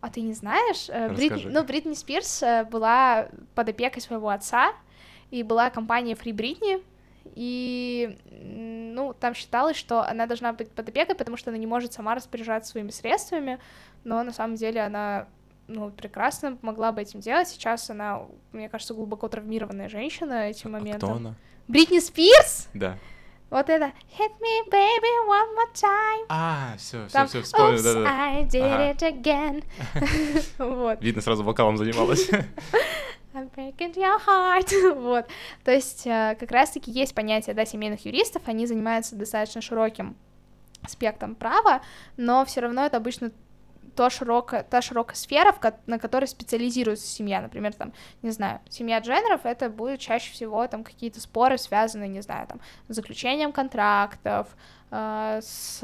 А 0.02 0.10
ты 0.10 0.22
не 0.22 0.34
знаешь? 0.34 0.90
Э, 0.90 1.08
Расскажи. 1.08 1.50
ну, 1.50 1.64
Бритни 1.64 1.94
Спирс 1.94 2.42
э, 2.42 2.66
была 2.66 3.30
под 3.56 3.70
опекой 3.70 4.02
своего 4.02 4.30
отца, 4.30 4.74
и 5.30 5.44
была 5.44 5.70
компания 5.70 6.16
Free 6.16 6.34
Britney, 6.34 6.84
и, 7.36 8.18
ну, 8.32 9.14
там 9.14 9.36
считалось, 9.36 9.78
что 9.78 10.02
она 10.02 10.26
должна 10.26 10.54
быть 10.54 10.72
под 10.72 10.90
опекой, 10.90 11.16
потому 11.16 11.38
что 11.38 11.52
она 11.52 11.58
не 11.58 11.68
может 11.68 11.94
сама 11.94 12.16
распоряжаться 12.16 12.72
своими 12.72 12.90
средствами, 12.90 13.60
но 14.04 14.24
на 14.24 14.32
самом 14.32 14.56
деле 14.56 14.82
она, 14.82 15.28
ну, 15.68 15.92
прекрасно 15.92 16.58
могла 16.62 16.92
бы 16.92 17.02
этим 17.02 17.20
делать. 17.20 17.48
Сейчас 17.48 17.90
она, 17.90 18.22
мне 18.52 18.70
кажется, 18.70 18.94
глубоко 18.94 19.28
травмированная 19.28 19.90
женщина 19.90 20.50
этим 20.50 20.76
А 20.76 20.80
моментом. 20.80 21.10
кто 21.10 21.18
она? 21.18 21.36
Бритни 21.68 22.00
Спирс? 22.00 22.70
Да. 22.74 22.98
Вот 23.50 23.70
это 23.70 23.86
Hit 24.18 24.32
me, 24.42 24.70
baby, 24.70 25.28
one 25.28 25.56
more 25.56 25.74
time. 25.74 26.26
А, 26.30 26.74
все, 26.78 27.08
все, 27.08 27.26
все, 27.28 27.42
вспомнил, 27.42 27.80
Oops, 27.80 27.84
да-да. 27.84 28.10
I 28.10 28.44
did 28.44 28.62
Ага. 28.62 28.92
it 28.92 29.22
again. 29.22 29.64
Вот. 30.58 31.02
Видно, 31.02 31.22
сразу 31.22 31.44
вокалом 31.44 31.78
занималась. 31.78 32.30
I'm 33.34 33.50
breaking 33.56 33.94
your 33.96 34.20
heart. 34.26 34.94
вот. 35.02 35.28
То 35.64 35.72
есть 35.72 36.08
э, 36.08 36.36
как 36.40 36.52
раз-таки 36.52 36.92
есть 36.92 37.14
понятие, 37.16 37.56
да, 37.56 37.66
семейных 37.66 38.06
юристов, 38.06 38.42
они 38.48 38.66
занимаются 38.66 39.16
достаточно 39.16 39.62
широким 39.62 40.16
спектром 40.88 41.36
права, 41.36 41.82
но 42.18 42.44
все 42.46 42.62
равно 42.62 42.86
это 42.86 42.98
обычно 42.98 43.32
то 43.98 44.12
широкая, 44.12 44.62
та 44.62 44.82
широкая 44.84 45.16
сфера, 45.16 45.56
на 45.88 45.98
которой 45.98 46.26
специализируется 46.26 47.08
семья. 47.08 47.42
Например, 47.42 47.74
там, 47.74 47.94
не 48.22 48.30
знаю, 48.30 48.60
семья 48.70 49.00
Дженнеров, 49.00 49.42
это 49.44 49.72
будет 49.72 50.00
чаще 50.00 50.32
всего 50.32 50.68
там 50.68 50.84
какие-то 50.84 51.20
споры, 51.20 51.58
связанные, 51.58 52.08
не 52.08 52.22
знаю, 52.22 52.48
там, 52.48 52.62
с 52.90 52.96
заключением 52.96 53.52
контрактов, 53.52 54.56
э, 54.92 55.40
с, 55.42 55.82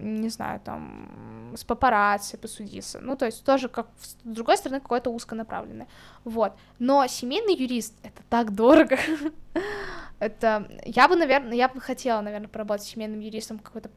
не 0.00 0.28
знаю, 0.30 0.60
там, 0.64 1.52
с 1.56 1.62
папарацци 1.62 2.36
посудиться. 2.36 2.98
Ну, 2.98 3.14
то 3.14 3.26
есть 3.26 3.44
тоже, 3.44 3.68
как, 3.68 3.86
с 4.00 4.16
другой 4.24 4.56
стороны, 4.56 4.80
какое-то 4.80 5.10
узконаправленное. 5.10 5.86
Вот. 6.24 6.54
Но 6.80 7.06
семейный 7.06 7.54
юрист— 7.54 7.94
это 8.02 8.20
так 8.28 8.52
дорого. 8.52 8.98
это... 10.18 10.68
Я 10.84 11.06
бы, 11.06 11.14
наверное, 11.14 11.54
я 11.54 11.68
бы 11.68 11.80
хотела, 11.80 12.20
наверное, 12.20 12.48
поработать 12.48 12.84
семейным 12.84 13.20
юристом 13.20 13.60
какой-то 13.60 13.90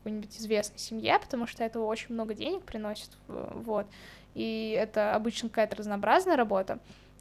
какой-нибудь 0.00 0.36
известной 0.36 0.78
семье, 0.78 1.18
потому 1.18 1.46
что 1.46 1.64
это 1.64 1.80
очень 1.80 2.14
много 2.14 2.34
денег 2.34 2.62
приносит, 2.62 3.10
вот, 3.28 3.86
и 4.34 4.76
это 4.78 5.14
обычно 5.14 5.48
какая-то 5.48 5.76
разнообразная 5.76 6.36
работа, 6.36 6.78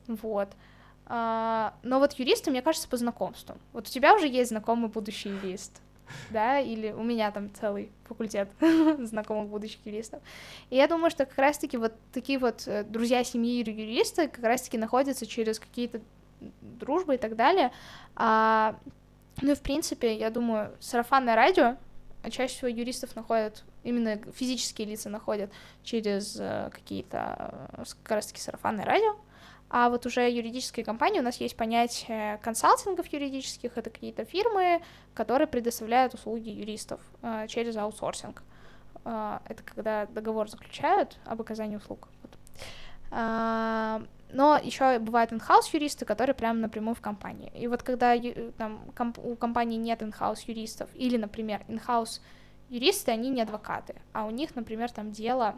вот. 0.07 0.49
А, 1.11 1.73
но 1.81 1.99
вот 1.99 2.13
юристы, 2.13 2.51
мне 2.51 2.61
кажется, 2.61 2.87
по 2.87 2.95
знакомству. 2.95 3.57
Вот 3.73 3.87
у 3.87 3.89
тебя 3.89 4.15
уже 4.15 4.27
есть 4.27 4.49
знакомый 4.49 4.89
будущий 4.89 5.29
юрист, 5.29 5.81
да, 6.29 6.59
или 6.59 6.91
у 6.91 7.03
меня 7.03 7.31
там 7.31 7.53
целый 7.53 7.91
факультет 8.07 8.49
знакомых 8.99 9.49
будущих 9.49 9.79
юристов. 9.85 10.21
И 10.69 10.75
я 10.75 10.87
думаю, 10.87 11.09
что 11.09 11.25
как 11.25 11.37
раз-таки 11.37 11.77
вот 11.77 11.93
такие 12.13 12.37
вот 12.37 12.67
э, 12.67 12.83
друзья 12.83 13.23
семьи 13.23 13.57
юристы 13.57 14.27
как 14.27 14.43
раз-таки 14.43 14.77
находятся 14.77 15.25
через 15.25 15.59
какие-то 15.59 16.01
дружбы 16.61 17.15
и 17.15 17.17
так 17.17 17.35
далее. 17.35 17.71
А, 18.15 18.75
ну 19.41 19.51
и 19.51 19.55
в 19.55 19.61
принципе, 19.61 20.15
я 20.15 20.29
думаю, 20.29 20.71
сарафанное 20.79 21.35
радио 21.35 21.77
а 22.21 22.29
чаще 22.29 22.53
всего 22.53 22.67
юристов 22.67 23.15
находят, 23.15 23.63
именно 23.83 24.19
физические 24.33 24.87
лица 24.87 25.09
находят 25.09 25.51
через 25.83 26.37
э, 26.39 26.69
какие-то 26.71 27.67
э, 27.77 27.83
как 28.03 28.17
раз-таки 28.17 28.41
сарафанное 28.41 28.85
радио, 28.85 29.15
а 29.69 29.89
вот 29.89 30.05
уже 30.05 30.29
юридические 30.29 30.83
компании, 30.83 31.19
у 31.19 31.23
нас 31.23 31.37
есть 31.37 31.55
понятие 31.55 32.39
консалтингов 32.39 33.07
юридических, 33.07 33.77
это 33.77 33.89
какие-то 33.89 34.25
фирмы, 34.25 34.81
которые 35.13 35.47
предоставляют 35.47 36.13
услуги 36.13 36.49
юристов 36.49 36.99
э, 37.21 37.47
через 37.47 37.77
аутсорсинг. 37.77 38.43
Это 39.05 39.63
когда 39.63 40.05
договор 40.07 40.49
заключают 40.49 41.17
об 41.25 41.39
оказании 41.39 41.77
услуг. 41.77 42.09
А, 43.11 44.03
но 44.31 44.59
еще 44.61 44.99
бывают 44.99 45.31
in-house 45.31 45.69
юристы, 45.73 46.05
которые 46.05 46.35
прямо 46.35 46.59
напрямую 46.59 46.95
в 46.95 47.01
компании. 47.01 47.51
И 47.55 47.67
вот 47.67 47.83
когда 47.83 48.15
там, 48.57 48.91
комп 48.95 49.19
у 49.19 49.35
компании 49.35 49.77
нет 49.77 50.01
in-house 50.01 50.43
юристов, 50.47 50.89
или, 50.93 51.17
например, 51.17 51.61
in-house 51.67 52.21
юристы, 52.69 53.11
они 53.11 53.29
не 53.29 53.41
адвокаты, 53.41 53.95
а 54.13 54.25
у 54.25 54.31
них, 54.31 54.55
например, 54.55 54.91
там 54.91 55.11
дело, 55.11 55.55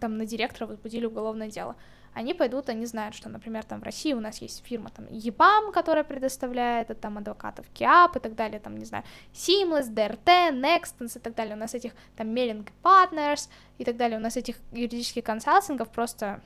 там 0.00 0.16
на 0.16 0.26
директора 0.26 0.66
возбудили 0.66 1.06
уголовное 1.06 1.48
дело, 1.48 1.76
они 2.14 2.32
пойдут, 2.32 2.68
они 2.68 2.86
знают, 2.86 3.14
что, 3.14 3.28
например, 3.28 3.64
там 3.64 3.80
в 3.80 3.82
России 3.82 4.12
у 4.12 4.20
нас 4.20 4.40
есть 4.40 4.64
фирма 4.64 4.90
там 4.90 5.06
ЕПАМ, 5.10 5.72
которая 5.72 6.04
предоставляет 6.04 6.90
это, 6.90 7.00
там 7.00 7.18
адвокатов 7.18 7.66
КИАП 7.74 8.16
и 8.16 8.20
так 8.20 8.36
далее, 8.36 8.60
там, 8.60 8.76
не 8.76 8.84
знаю, 8.84 9.04
Seamless, 9.32 9.92
DRT, 9.92 10.52
Nextens 10.52 11.18
и 11.18 11.20
так 11.20 11.34
далее, 11.34 11.56
у 11.56 11.58
нас 11.58 11.74
этих 11.74 11.92
там 12.16 12.28
Mailing 12.28 12.68
Partners 12.84 13.48
и 13.78 13.84
так 13.84 13.96
далее, 13.96 14.18
у 14.18 14.22
нас 14.22 14.36
этих 14.36 14.56
юридических 14.70 15.24
консалтингов 15.24 15.90
просто 15.90 16.40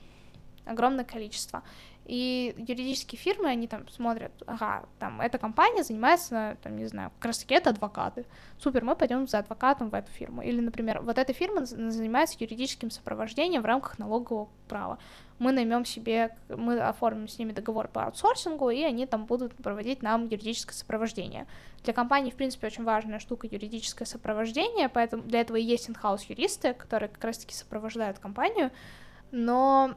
огромное 0.69 1.05
количество. 1.05 1.63
И 2.09 2.55
юридические 2.57 3.19
фирмы, 3.19 3.49
они 3.49 3.69
там 3.69 3.87
смотрят, 3.91 4.33
ага, 4.47 4.87
там, 4.99 5.21
эта 5.21 5.37
компания 5.37 5.85
занимается, 5.85 6.57
там, 6.63 6.79
не 6.79 6.87
знаю, 6.87 7.11
как 7.19 7.27
раз 7.27 7.39
таки 7.41 7.55
это 7.55 7.69
адвокаты. 7.69 8.25
Супер, 8.59 8.83
мы 8.83 8.97
пойдем 8.97 9.29
за 9.29 9.41
адвокатом 9.41 9.91
в 9.91 9.95
эту 9.95 10.11
фирму. 10.11 10.41
Или, 10.41 10.63
например, 10.63 11.03
вот 11.03 11.19
эта 11.19 11.35
фирма 11.35 11.67
занимается 11.67 12.37
юридическим 12.41 12.91
сопровождением 12.91 13.61
в 13.61 13.67
рамках 13.67 13.99
налогового 13.99 14.49
права. 14.69 14.99
Мы 15.39 15.53
наймем 15.53 15.85
себе, 15.85 16.35
мы 16.49 16.81
оформим 16.81 17.29
с 17.29 17.39
ними 17.39 17.53
договор 17.53 17.89
по 17.89 18.07
аутсорсингу, 18.07 18.71
и 18.71 18.83
они 18.85 19.05
там 19.05 19.27
будут 19.27 19.55
проводить 19.57 20.03
нам 20.03 20.29
юридическое 20.29 20.75
сопровождение. 20.75 21.47
Для 21.85 21.93
компании, 21.93 22.31
в 22.31 22.37
принципе, 22.37 22.69
очень 22.69 22.85
важная 22.85 23.19
штука 23.19 23.47
юридическое 23.47 24.07
сопровождение, 24.07 24.89
поэтому 24.89 25.25
для 25.25 25.43
этого 25.43 25.59
и 25.59 25.63
есть 25.63 25.91
in-house 25.91 26.25
юристы, 26.29 26.73
которые 26.73 27.11
как 27.11 27.23
раз-таки 27.23 27.55
сопровождают 27.55 28.19
компанию, 28.19 28.71
но 29.31 29.95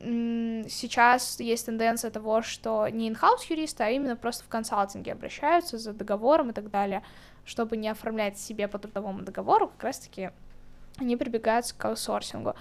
сейчас 0.00 1.40
есть 1.40 1.66
тенденция 1.66 2.10
того, 2.10 2.42
что 2.42 2.88
не 2.88 3.08
инхаус 3.08 3.44
юристы, 3.44 3.84
а 3.84 3.90
именно 3.90 4.16
просто 4.16 4.44
в 4.44 4.48
консалтинге 4.48 5.12
обращаются 5.12 5.78
за 5.78 5.92
договором 5.92 6.50
и 6.50 6.52
так 6.52 6.70
далее, 6.70 7.02
чтобы 7.44 7.76
не 7.76 7.88
оформлять 7.88 8.38
себе 8.38 8.66
по 8.68 8.78
трудовому 8.78 9.22
договору, 9.22 9.68
как 9.68 9.84
раз-таки 9.84 10.30
они 10.98 11.16
прибегают 11.16 11.72
к 11.72 11.84
аутсорсингу. 11.84 12.54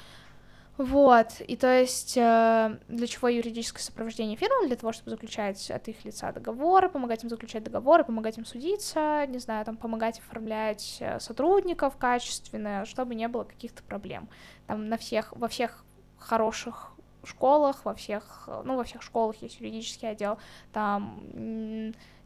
Вот, 0.78 1.42
и 1.46 1.58
то 1.58 1.68
есть 1.68 2.16
э, 2.16 2.78
для 2.88 3.06
чего 3.06 3.28
юридическое 3.28 3.82
сопровождение 3.82 4.38
фирмам? 4.38 4.68
Для 4.68 4.78
того, 4.78 4.94
чтобы 4.94 5.10
заключать 5.10 5.70
от 5.70 5.90
их 5.90 6.06
лица 6.06 6.32
договоры, 6.32 6.88
помогать 6.88 7.22
им 7.22 7.30
заключать 7.30 7.66
договоры, 7.66 8.06
помогать 8.06 8.38
им 8.38 8.46
судиться, 8.46 9.26
не 9.28 9.40
знаю, 9.40 9.66
там, 9.66 9.76
помогать 9.76 10.20
оформлять 10.20 10.98
э, 11.02 11.20
сотрудников 11.20 11.98
качественно, 11.98 12.86
чтобы 12.86 13.16
не 13.16 13.28
было 13.28 13.44
каких-то 13.44 13.84
проблем. 13.84 14.30
Там 14.68 14.88
на 14.88 14.96
всех, 14.96 15.34
во 15.36 15.50
всех 15.50 15.84
хороших 16.18 16.94
школах, 17.28 17.86
во 17.86 17.94
всех, 17.94 18.48
ну, 18.64 18.76
во 18.78 18.84
всех 18.84 19.02
школах 19.02 19.36
есть 19.42 19.60
юридический 19.60 20.10
отдел, 20.10 20.38
там, 20.72 21.20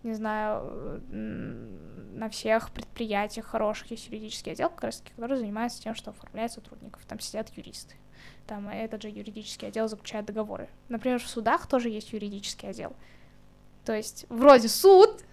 не 0.03 0.13
знаю, 0.13 1.01
на 1.09 2.29
всех 2.29 2.71
предприятиях 2.71 3.45
хороших 3.45 3.91
есть 3.91 4.07
юридический 4.07 4.51
отдел, 4.51 4.69
как 4.69 4.83
раз 4.83 4.97
таки, 4.97 5.13
который 5.15 5.37
занимается 5.37 5.81
тем, 5.81 5.95
что 5.95 6.11
оформляет 6.11 6.51
сотрудников, 6.51 7.03
там 7.07 7.19
сидят 7.19 7.49
юристы, 7.55 7.95
там 8.47 8.69
этот 8.69 9.01
же 9.01 9.09
юридический 9.09 9.67
отдел 9.67 9.87
заключает 9.87 10.25
договоры. 10.25 10.69
Например, 10.89 11.19
в 11.19 11.27
судах 11.27 11.67
тоже 11.67 11.89
есть 11.89 12.13
юридический 12.13 12.69
отдел. 12.69 12.93
То 13.85 13.93
есть 13.93 14.25
вроде 14.29 14.69
суд, 14.69 15.23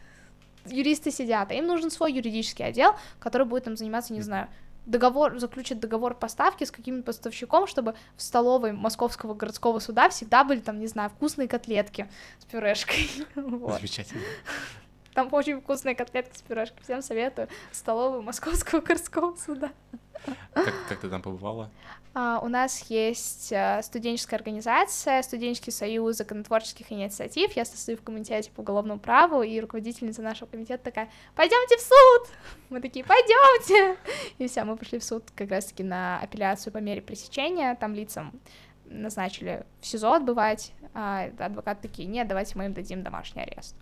юристы 0.66 1.10
сидят, 1.10 1.50
а 1.50 1.54
им 1.54 1.66
нужен 1.66 1.90
свой 1.90 2.12
юридический 2.12 2.64
отдел, 2.64 2.94
который 3.18 3.46
будет 3.46 3.64
там 3.64 3.76
заниматься, 3.76 4.12
не 4.12 4.22
знаю, 4.22 4.48
договор, 4.86 5.38
заключит 5.38 5.80
договор 5.80 6.14
поставки 6.14 6.64
с 6.64 6.70
каким-нибудь 6.70 7.06
поставщиком, 7.06 7.66
чтобы 7.66 7.94
в 8.16 8.22
столовой 8.22 8.72
Московского 8.72 9.34
городского 9.34 9.78
суда 9.78 10.08
всегда 10.08 10.44
были 10.44 10.60
там, 10.60 10.78
не 10.78 10.86
знаю, 10.86 11.10
вкусные 11.10 11.48
котлетки 11.48 12.08
с 12.38 12.44
пюрешкой. 12.44 13.08
Замечательно. 13.34 14.22
Там 15.20 15.28
очень 15.34 15.60
вкусные 15.60 15.94
котлетки 15.94 16.34
с 16.34 16.40
пюрешкой. 16.40 16.82
Всем 16.82 17.02
советую. 17.02 17.46
Столовую 17.72 18.22
Московского 18.22 18.80
городского 18.80 19.36
суда. 19.36 19.70
Как, 20.54 20.72
как 20.88 20.98
ты 20.98 21.10
там 21.10 21.20
побывала? 21.20 21.70
А, 22.14 22.40
у 22.42 22.48
нас 22.48 22.86
есть 22.88 23.52
а, 23.52 23.82
студенческая 23.82 24.36
организация, 24.36 25.22
студенческий 25.22 25.74
союз 25.74 26.16
законотворческих 26.16 26.90
инициатив. 26.90 27.52
Я 27.52 27.66
состою 27.66 27.98
в 27.98 28.02
комитете 28.02 28.50
по 28.50 28.62
уголовному 28.62 28.98
праву, 28.98 29.42
и 29.42 29.60
руководительница 29.60 30.22
нашего 30.22 30.48
комитета 30.48 30.84
такая, 30.84 31.10
пойдемте 31.34 31.76
в 31.76 31.80
суд! 31.80 32.34
Мы 32.70 32.80
такие, 32.80 33.04
пойдемте! 33.04 33.98
И 34.38 34.48
все, 34.48 34.64
мы 34.64 34.78
пошли 34.78 34.98
в 34.98 35.04
суд 35.04 35.24
как 35.36 35.50
раз-таки 35.50 35.82
на 35.82 36.18
апелляцию 36.20 36.72
по 36.72 36.78
мере 36.78 37.02
пресечения, 37.02 37.74
там 37.74 37.94
лицам 37.94 38.32
назначили 38.86 39.66
в 39.82 39.86
СИЗО 39.86 40.14
отбывать, 40.14 40.72
а 40.94 41.28
адвокаты 41.38 41.88
такие, 41.88 42.08
нет, 42.08 42.26
давайте 42.26 42.56
мы 42.56 42.64
им 42.64 42.72
дадим 42.72 43.02
домашний 43.02 43.42
арест. 43.42 43.76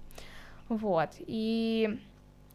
Вот, 0.68 1.10
и 1.18 1.98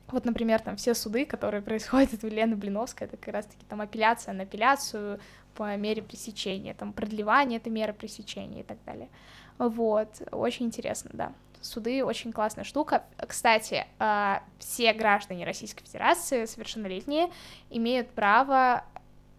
вот, 0.08 0.26
например, 0.26 0.60
там 0.62 0.76
все 0.76 0.94
суды, 0.94 1.26
которые 1.26 1.62
происходят 1.62 2.24
у 2.24 2.28
Лены 2.28 2.56
Блиновской, 2.56 3.08
это 3.08 3.18
как 3.18 3.34
раз-таки 3.34 3.66
там 3.68 3.82
апелляция 3.82 4.34
на 4.34 4.44
апелляцию 4.44 5.20
по 5.56 5.76
мере 5.76 6.02
пресечения, 6.02 6.74
там 6.74 6.94
продлевание 6.94 7.58
это 7.58 7.70
мера 7.70 7.94
пресечения 7.94 8.62
и 8.62 8.64
так 8.64 8.78
далее. 8.86 9.10
Вот, 9.58 10.10
очень 10.32 10.68
интересно, 10.68 11.12
да. 11.14 11.34
Суды 11.62 12.04
очень 12.04 12.34
классная 12.34 12.66
штука. 12.66 13.06
Кстати, 13.28 13.88
а, 13.98 14.44
все 14.60 14.92
граждане 14.94 15.46
Российской 15.46 15.86
Федерации, 15.86 16.46
совершеннолетние, 16.46 17.30
имеют 17.70 18.10
право 18.10 18.84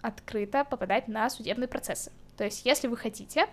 открыто 0.00 0.64
попадать 0.64 1.06
на 1.06 1.28
судебные 1.28 1.68
процессы. 1.68 2.12
То 2.36 2.44
есть, 2.44 2.64
если 2.64 2.88
вы 2.88 2.96
хотите, 2.96 3.46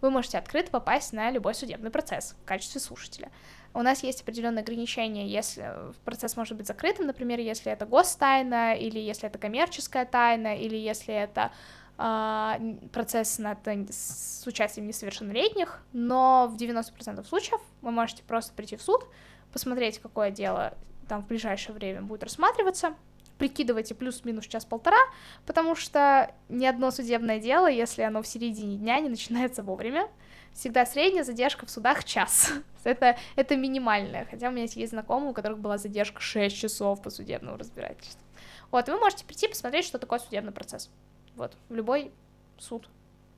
вы 0.00 0.10
можете 0.10 0.38
открыто 0.38 0.70
попасть 0.70 1.12
на 1.12 1.30
любой 1.30 1.54
судебный 1.54 1.90
процесс 1.90 2.36
в 2.42 2.44
качестве 2.44 2.80
слушателя. 2.80 3.30
У 3.76 3.82
нас 3.82 4.02
есть 4.02 4.22
определенные 4.22 4.62
ограничения, 4.62 5.28
если 5.28 5.70
процесс 6.06 6.34
может 6.34 6.56
быть 6.56 6.66
закрытым, 6.66 7.06
например, 7.06 7.40
если 7.40 7.70
это 7.70 7.84
гостайна, 7.84 8.74
или 8.74 8.98
если 8.98 9.28
это 9.28 9.38
коммерческая 9.38 10.06
тайна, 10.06 10.56
или 10.56 10.76
если 10.76 11.12
это 11.14 11.52
э, 11.98 12.76
процесс 12.90 13.38
над, 13.38 13.58
с 13.90 14.46
участием 14.46 14.86
несовершеннолетних, 14.86 15.82
но 15.92 16.48
в 16.50 16.56
90% 16.56 17.22
случаев 17.28 17.60
вы 17.82 17.90
можете 17.90 18.22
просто 18.22 18.54
прийти 18.54 18.76
в 18.76 18.82
суд, 18.82 19.04
посмотреть, 19.52 19.98
какое 19.98 20.30
дело 20.30 20.72
там 21.06 21.22
в 21.22 21.26
ближайшее 21.26 21.74
время 21.74 22.00
будет 22.00 22.22
рассматриваться, 22.22 22.94
прикидывайте 23.36 23.94
плюс-минус 23.94 24.46
час-полтора, 24.46 24.96
потому 25.44 25.74
что 25.74 26.34
ни 26.48 26.64
одно 26.64 26.90
судебное 26.90 27.38
дело, 27.38 27.66
если 27.66 28.00
оно 28.00 28.22
в 28.22 28.26
середине 28.26 28.78
дня 28.78 29.00
не 29.00 29.10
начинается 29.10 29.62
вовремя, 29.62 30.08
всегда 30.56 30.86
средняя 30.86 31.22
задержка 31.22 31.66
в 31.66 31.70
судах 31.70 32.04
час. 32.04 32.50
это, 32.84 33.16
это 33.36 33.56
минимальная, 33.56 34.26
хотя 34.28 34.48
у 34.48 34.52
меня 34.52 34.62
есть 34.62 34.90
знакомые, 34.90 35.30
у 35.30 35.34
которых 35.34 35.58
была 35.58 35.78
задержка 35.78 36.20
6 36.20 36.56
часов 36.56 37.02
по 37.02 37.10
судебному 37.10 37.56
разбирательству. 37.56 38.22
Вот, 38.70 38.88
вы 38.88 38.98
можете 38.98 39.24
прийти 39.24 39.46
посмотреть, 39.46 39.84
что 39.84 39.98
такое 39.98 40.18
судебный 40.18 40.52
процесс. 40.52 40.90
Вот, 41.36 41.56
в 41.68 41.74
любой 41.74 42.10
суд, 42.58 42.88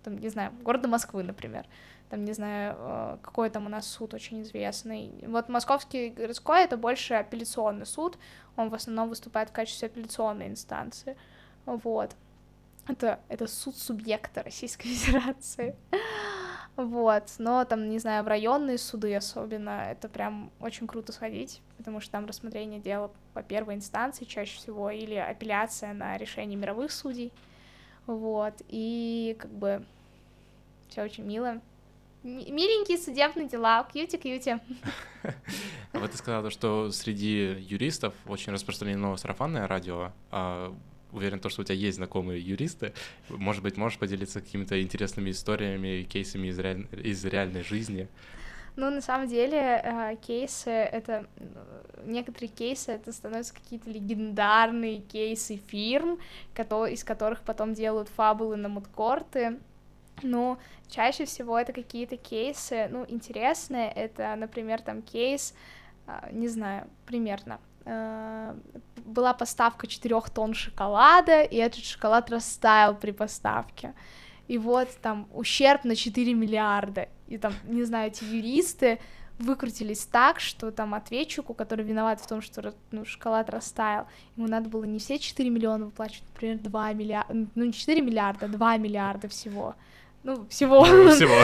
там, 0.05 0.16
не 0.16 0.29
знаю, 0.29 0.53
города 0.62 0.89
Москвы, 0.89 1.23
например, 1.23 1.66
там, 2.09 2.25
не 2.25 2.33
знаю, 2.33 2.77
э, 2.79 3.19
какой 3.21 3.51
там 3.51 3.66
у 3.66 3.69
нас 3.69 3.87
суд 3.87 4.14
очень 4.14 4.41
известный. 4.43 5.12
Вот 5.27 5.49
Московский 5.49 6.09
городской— 6.09 6.62
это 6.64 6.77
больше 6.79 7.14
апелляционный 7.14 7.85
суд, 7.85 8.16
он 8.57 8.71
в 8.71 8.75
основном 8.75 9.11
выступает 9.11 9.51
в 9.51 9.53
качестве 9.53 9.87
апелляционной 9.87 10.47
инстанции, 10.47 11.16
вот. 11.66 12.14
Это, 12.87 13.21
это 13.29 13.47
суд 13.47 13.77
субъекта 13.77 14.43
Российской 14.43 14.89
Федерации. 14.95 15.77
Вот, 16.79 17.24
но 17.39 17.64
там, 17.64 17.91
не 17.91 17.99
знаю, 17.99 18.22
в 18.22 18.29
районные 18.29 18.79
суды 18.79 19.12
особенно, 19.16 19.91
это 19.91 20.09
прям 20.09 20.53
очень 20.61 20.87
круто 20.87 21.11
сходить, 21.11 21.61
потому 21.76 22.01
что 22.01 22.12
там 22.12 22.24
рассмотрение 22.24 22.79
дела 22.79 23.11
по 23.35 23.43
первой 23.43 23.74
инстанции 23.74 24.24
чаще 24.24 24.57
всего, 24.57 24.89
или 24.89 25.16
апелляция 25.16 25.93
на 25.93 26.16
решение 26.16 26.57
мировых 26.57 26.93
судей, 26.93 27.33
вот, 28.07 28.55
и 28.68 29.37
как 29.41 29.51
бы 29.51 29.85
все 30.89 31.03
очень 31.03 31.24
мило. 31.24 31.61
Миленькие 32.22 32.97
судебные 32.97 33.49
дела, 33.49 33.85
кьюти-кьюти. 33.93 34.61
А 35.24 35.99
вот 35.99 36.12
ты 36.12 36.16
сказала, 36.16 36.49
что 36.49 36.93
среди 36.93 37.57
юристов 37.59 38.14
очень 38.29 38.53
распространено 38.53 39.16
сарафанное 39.16 39.66
радио. 39.66 40.12
Уверен, 41.12 41.40
то, 41.40 41.48
что 41.48 41.62
у 41.62 41.64
тебя 41.64 41.76
есть 41.76 41.96
знакомые 41.96 42.40
юристы. 42.40 42.92
Может 43.28 43.62
быть, 43.62 43.76
можешь 43.76 43.98
поделиться 43.98 44.40
какими-то 44.40 44.80
интересными 44.80 45.30
историями, 45.30 46.02
кейсами 46.02 46.48
из, 46.48 46.59
реаль... 46.59 46.86
из 46.92 47.24
реальной 47.24 47.62
жизни? 47.62 48.09
Ну, 48.76 48.90
на 48.90 49.00
самом 49.00 49.26
деле, 49.26 49.59
э, 49.82 50.16
кейсы, 50.24 50.70
это... 50.70 51.26
Некоторые 52.04 52.48
кейсы, 52.48 52.92
это 52.92 53.12
становятся 53.12 53.54
какие-то 53.54 53.90
легендарные 53.90 55.00
кейсы 55.00 55.56
фирм, 55.56 56.18
из 56.56 57.04
которых 57.04 57.42
потом 57.42 57.74
делают 57.74 58.09
фабулы 58.09 58.56
на 58.56 58.68
мудкорты. 58.68 59.59
Ну, 60.22 60.59
чаще 60.88 61.24
всего 61.24 61.59
это 61.59 61.72
какие-то 61.72 62.16
кейсы, 62.16 62.88
ну, 62.90 63.04
интересные. 63.09 63.90
Это, 63.90 64.36
например, 64.36 64.80
там 64.80 65.02
кейс, 65.02 65.54
а, 66.06 66.28
не 66.30 66.48
знаю, 66.48 66.88
примерно 67.06 67.59
Э, 67.59 67.68
была 69.05 69.32
поставка 69.34 69.86
4 69.86 70.20
тонн 70.34 70.55
шоколада, 70.55 71.43
и 71.43 71.57
этот 71.57 71.84
шоколад 71.84 72.30
растаял 72.30 72.95
при 72.95 73.12
поставке. 73.12 73.95
и 74.49 74.59
вот 74.59 74.89
там 75.03 75.28
ущерб 75.32 75.84
на 75.84 75.95
4 75.95 76.34
миллиарда, 76.34 77.09
и 77.26 77.36
там, 77.39 77.53
не 77.64 77.84
знаю, 77.84 78.11
эти 78.11 78.24
юристы 78.24 78.99
выкрутились 79.39 80.05
так, 80.07 80.41
что 80.41 80.70
там 80.70 80.95
ответчику, 80.95 81.55
который 81.55 81.84
виноват 81.84 82.20
в 82.20 82.26
том, 82.26 82.43
что 82.43 82.74
ну, 82.91 83.05
шоколад 83.05 83.51
растаял, 83.51 84.07
ему 84.36 84.49
надо 84.49 84.68
было 84.68 84.84
не 84.84 84.99
все 84.99 85.18
4 85.18 85.49
миллиона 85.51 85.86
выплачивать, 85.86 86.28
например, 86.34 86.59
2 86.59 86.93
миллиарда, 86.95 87.34
ну 87.55 87.64
не 87.64 87.72
4 87.72 88.01
миллиарда, 88.01 88.49
2 88.49 88.76
миллиарда 88.78 89.28
всего. 89.28 89.74
Ну, 90.25 90.47
всего. 90.49 90.85
Ну, 90.85 91.11
всего. 91.11 91.35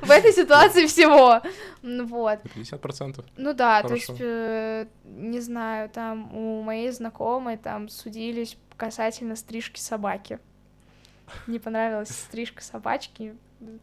В 0.06 0.10
этой 0.10 0.32
ситуации 0.32 0.86
всего. 0.86 1.40
Вот. 1.82 2.40
50%. 2.54 3.24
Ну 3.36 3.54
да, 3.54 3.82
Хорошо. 3.82 3.88
то 3.88 3.94
есть, 3.94 4.20
э, 4.20 4.86
не 5.04 5.40
знаю, 5.40 5.88
там 5.88 6.34
у 6.34 6.62
моей 6.62 6.90
знакомой 6.90 7.56
там 7.56 7.88
судились 7.88 8.56
касательно 8.76 9.34
стрижки 9.34 9.80
собаки. 9.80 10.38
Не 11.46 11.58
понравилась 11.58 12.10
стрижка 12.10 12.62
собачки, 12.62 13.34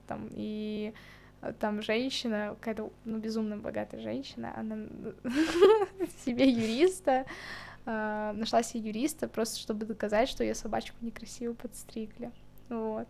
там, 0.07 0.29
и 0.31 0.93
э, 1.41 1.53
там 1.59 1.81
женщина, 1.81 2.55
какая-то, 2.59 2.91
ну, 3.03 3.17
безумно 3.17 3.57
богатая 3.57 3.99
женщина, 3.99 4.53
она 4.55 4.77
себе 6.25 6.49
юриста, 6.49 7.25
э, 7.85 8.31
нашла 8.35 8.63
себе 8.63 8.89
юриста, 8.89 9.27
просто 9.27 9.59
чтобы 9.59 9.85
доказать, 9.85 10.29
что 10.29 10.43
ее 10.43 10.55
собачку 10.55 10.97
некрасиво 11.01 11.53
подстригли. 11.53 12.31
Вот. 12.69 13.07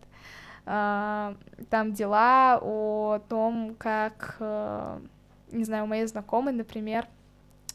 А, 0.66 1.36
Там 1.70 1.92
дела 1.92 2.58
о 2.60 3.20
том, 3.28 3.76
как, 3.78 4.36
э, 4.40 4.98
не 5.52 5.64
знаю, 5.64 5.84
у 5.84 5.86
моей 5.86 6.06
знакомой, 6.06 6.52
например, 6.52 7.06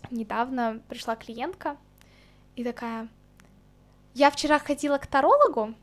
недавно 0.10 0.82
пришла 0.90 1.16
клиентка 1.16 1.78
и 2.58 2.66
такая, 2.66 3.08
я 4.14 4.30
вчера 4.30 4.60
ходила 4.60 4.98
к 4.98 5.08
тарологу, 5.08 5.74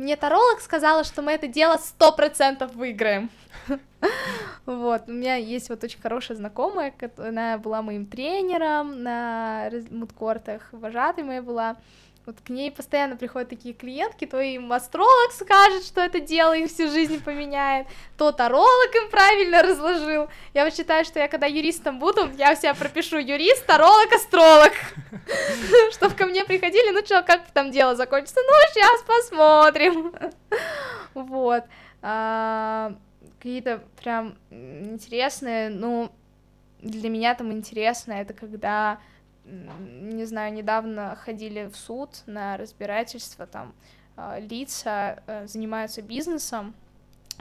мне 0.00 0.16
таролог 0.16 0.60
сказала, 0.60 1.04
что 1.04 1.22
мы 1.22 1.32
это 1.32 1.46
дело 1.46 1.76
сто 1.76 2.10
процентов 2.12 2.74
выиграем. 2.74 3.30
Вот, 4.66 5.08
у 5.08 5.12
меня 5.12 5.34
есть 5.34 5.68
вот 5.68 5.82
очень 5.82 6.00
хорошая 6.00 6.36
знакомая, 6.36 6.94
она 7.16 7.58
была 7.58 7.82
моим 7.82 8.06
тренером 8.06 9.02
на 9.02 9.68
мудкортах, 9.90 10.68
вожатой 10.72 11.24
моя 11.24 11.42
была. 11.42 11.76
Вот 12.30 12.42
к 12.42 12.48
ней 12.48 12.70
постоянно 12.70 13.16
приходят 13.16 13.48
такие 13.48 13.74
клиентки, 13.74 14.24
то 14.24 14.40
им 14.40 14.72
астролог 14.72 15.32
скажет, 15.32 15.84
что 15.84 16.00
это 16.00 16.20
дело 16.20 16.56
им 16.56 16.68
всю 16.68 16.88
жизнь 16.88 17.20
поменяет, 17.20 17.88
то 18.16 18.30
таролог 18.30 18.94
им 18.94 19.10
правильно 19.10 19.62
разложил. 19.62 20.28
Я 20.54 20.64
вот 20.64 20.72
считаю, 20.72 21.04
что 21.04 21.18
я 21.18 21.26
когда 21.26 21.48
юристом 21.48 21.98
буду, 21.98 22.30
я 22.38 22.52
у 22.52 22.54
себя 22.54 22.72
пропишу 22.74 23.18
юрист, 23.18 23.66
таролог, 23.66 24.12
астролог. 24.14 24.70
Чтоб 25.92 26.14
ко 26.14 26.26
мне 26.26 26.44
приходили, 26.44 26.92
ну 26.92 27.04
что, 27.04 27.24
как 27.24 27.50
там 27.50 27.72
дело 27.72 27.96
закончится? 27.96 28.38
Ну, 28.46 28.52
сейчас 28.72 29.02
посмотрим. 29.02 30.14
Вот. 31.14 31.64
А, 32.00 32.94
Какие-то 33.38 33.82
прям 34.00 34.36
интересные, 34.50 35.68
ну, 35.68 36.12
для 36.80 37.10
меня 37.10 37.34
там 37.34 37.50
интересно, 37.50 38.12
это 38.12 38.34
когда, 38.34 39.00
не 39.50 40.24
знаю, 40.24 40.52
недавно 40.52 41.16
ходили 41.16 41.66
в 41.66 41.76
суд 41.76 42.22
на 42.26 42.56
разбирательство, 42.56 43.46
там 43.46 43.74
а, 44.16 44.38
лица 44.38 45.22
э, 45.26 45.46
занимаются 45.46 46.02
бизнесом, 46.02 46.74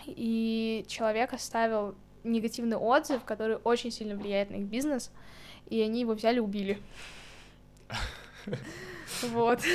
и 0.05 0.85
человек 0.87 1.33
оставил 1.33 1.95
негативный 2.23 2.77
отзыв, 2.77 3.23
который 3.23 3.57
очень 3.57 3.91
сильно 3.91 4.15
влияет 4.15 4.49
на 4.49 4.55
их 4.55 4.65
бизнес, 4.65 5.11
и 5.69 5.81
они 5.81 6.01
его 6.01 6.13
взяли 6.13 6.39
убили. 6.39 6.81
Вот. 9.23 9.61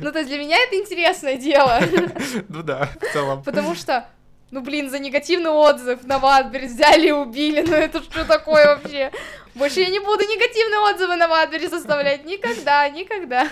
Ну, 0.00 0.10
то 0.10 0.18
есть 0.18 0.28
для 0.30 0.38
меня 0.38 0.56
это 0.56 0.76
интересное 0.76 1.36
дело. 1.36 1.78
Ну 2.48 2.62
да, 2.62 2.88
в 3.00 3.12
целом. 3.12 3.42
Потому 3.42 3.74
что, 3.74 4.08
ну 4.52 4.60
блин, 4.60 4.90
за 4.90 4.98
негативный 4.98 5.50
отзыв 5.50 6.04
на 6.04 6.18
Ватбери 6.18 6.66
взяли 6.66 7.08
и 7.08 7.10
убили, 7.10 7.62
ну 7.62 7.74
это 7.74 8.02
что 8.02 8.24
такое 8.24 8.66
вообще? 8.66 9.10
Больше 9.54 9.80
я 9.80 9.88
не 9.88 9.98
буду 9.98 10.22
негативные 10.24 10.78
отзывы 10.78 11.16
на 11.16 11.26
Ватбери 11.26 11.68
составлять 11.68 12.24
никогда, 12.26 12.88
никогда. 12.88 13.48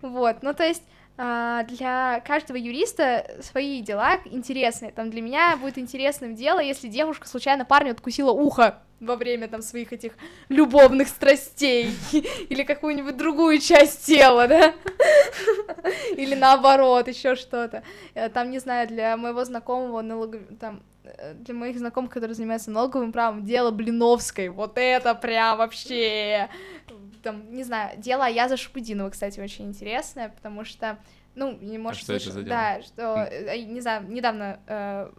Вот, 0.00 0.36
ну 0.42 0.54
то 0.54 0.64
есть 0.64 0.84
для 1.18 2.22
каждого 2.24 2.56
юриста 2.56 3.38
свои 3.40 3.82
дела 3.82 4.18
интересные. 4.24 4.92
Там 4.92 5.10
для 5.10 5.20
меня 5.20 5.56
будет 5.56 5.76
интересным 5.76 6.34
дело, 6.36 6.60
если 6.60 6.88
девушка 6.88 7.26
случайно 7.26 7.64
парню 7.64 7.90
откусила 7.90 8.30
ухо 8.30 8.80
во 9.00 9.16
время 9.16 9.48
там 9.48 9.62
своих 9.62 9.92
этих 9.92 10.12
любовных 10.48 11.08
страстей 11.08 11.90
или 12.48 12.62
какую-нибудь 12.62 13.16
другую 13.16 13.58
часть 13.60 14.06
тела, 14.06 14.48
да? 14.48 14.74
Или 16.16 16.34
наоборот, 16.34 17.08
еще 17.08 17.36
что-то. 17.36 17.82
Э, 18.14 18.28
Там, 18.28 18.50
не 18.50 18.58
знаю, 18.58 18.88
для 18.88 19.16
моего 19.16 19.44
знакомого 19.44 20.02
налогов... 20.02 20.40
там 20.58 20.82
э, 21.04 21.34
для 21.34 21.54
моих 21.54 21.78
знакомых, 21.78 22.10
которые 22.10 22.34
занимаются 22.34 22.70
налоговым 22.70 23.12
правом, 23.12 23.44
дело 23.44 23.70
Блиновской, 23.70 24.48
вот 24.48 24.72
это 24.76 25.14
прям 25.14 25.58
вообще, 25.58 26.48
там, 27.22 27.52
не 27.52 27.64
знаю, 27.64 27.98
дело 27.98 28.24
Аяза 28.24 28.56
Шапудинова, 28.56 29.10
кстати, 29.10 29.40
очень 29.40 29.66
интересное, 29.66 30.28
потому 30.30 30.64
что, 30.64 30.98
ну, 31.34 31.56
не 31.60 31.78
может 31.78 32.02
А 32.02 32.04
что 32.04 32.14
это 32.14 32.30
за 32.30 32.42
дело? 32.42 32.48
да, 32.48 32.82
что, 32.82 33.28
э, 33.30 33.62
не 33.62 33.80
знаю, 33.80 34.08
недавно 34.08 34.60
э, 34.66 35.10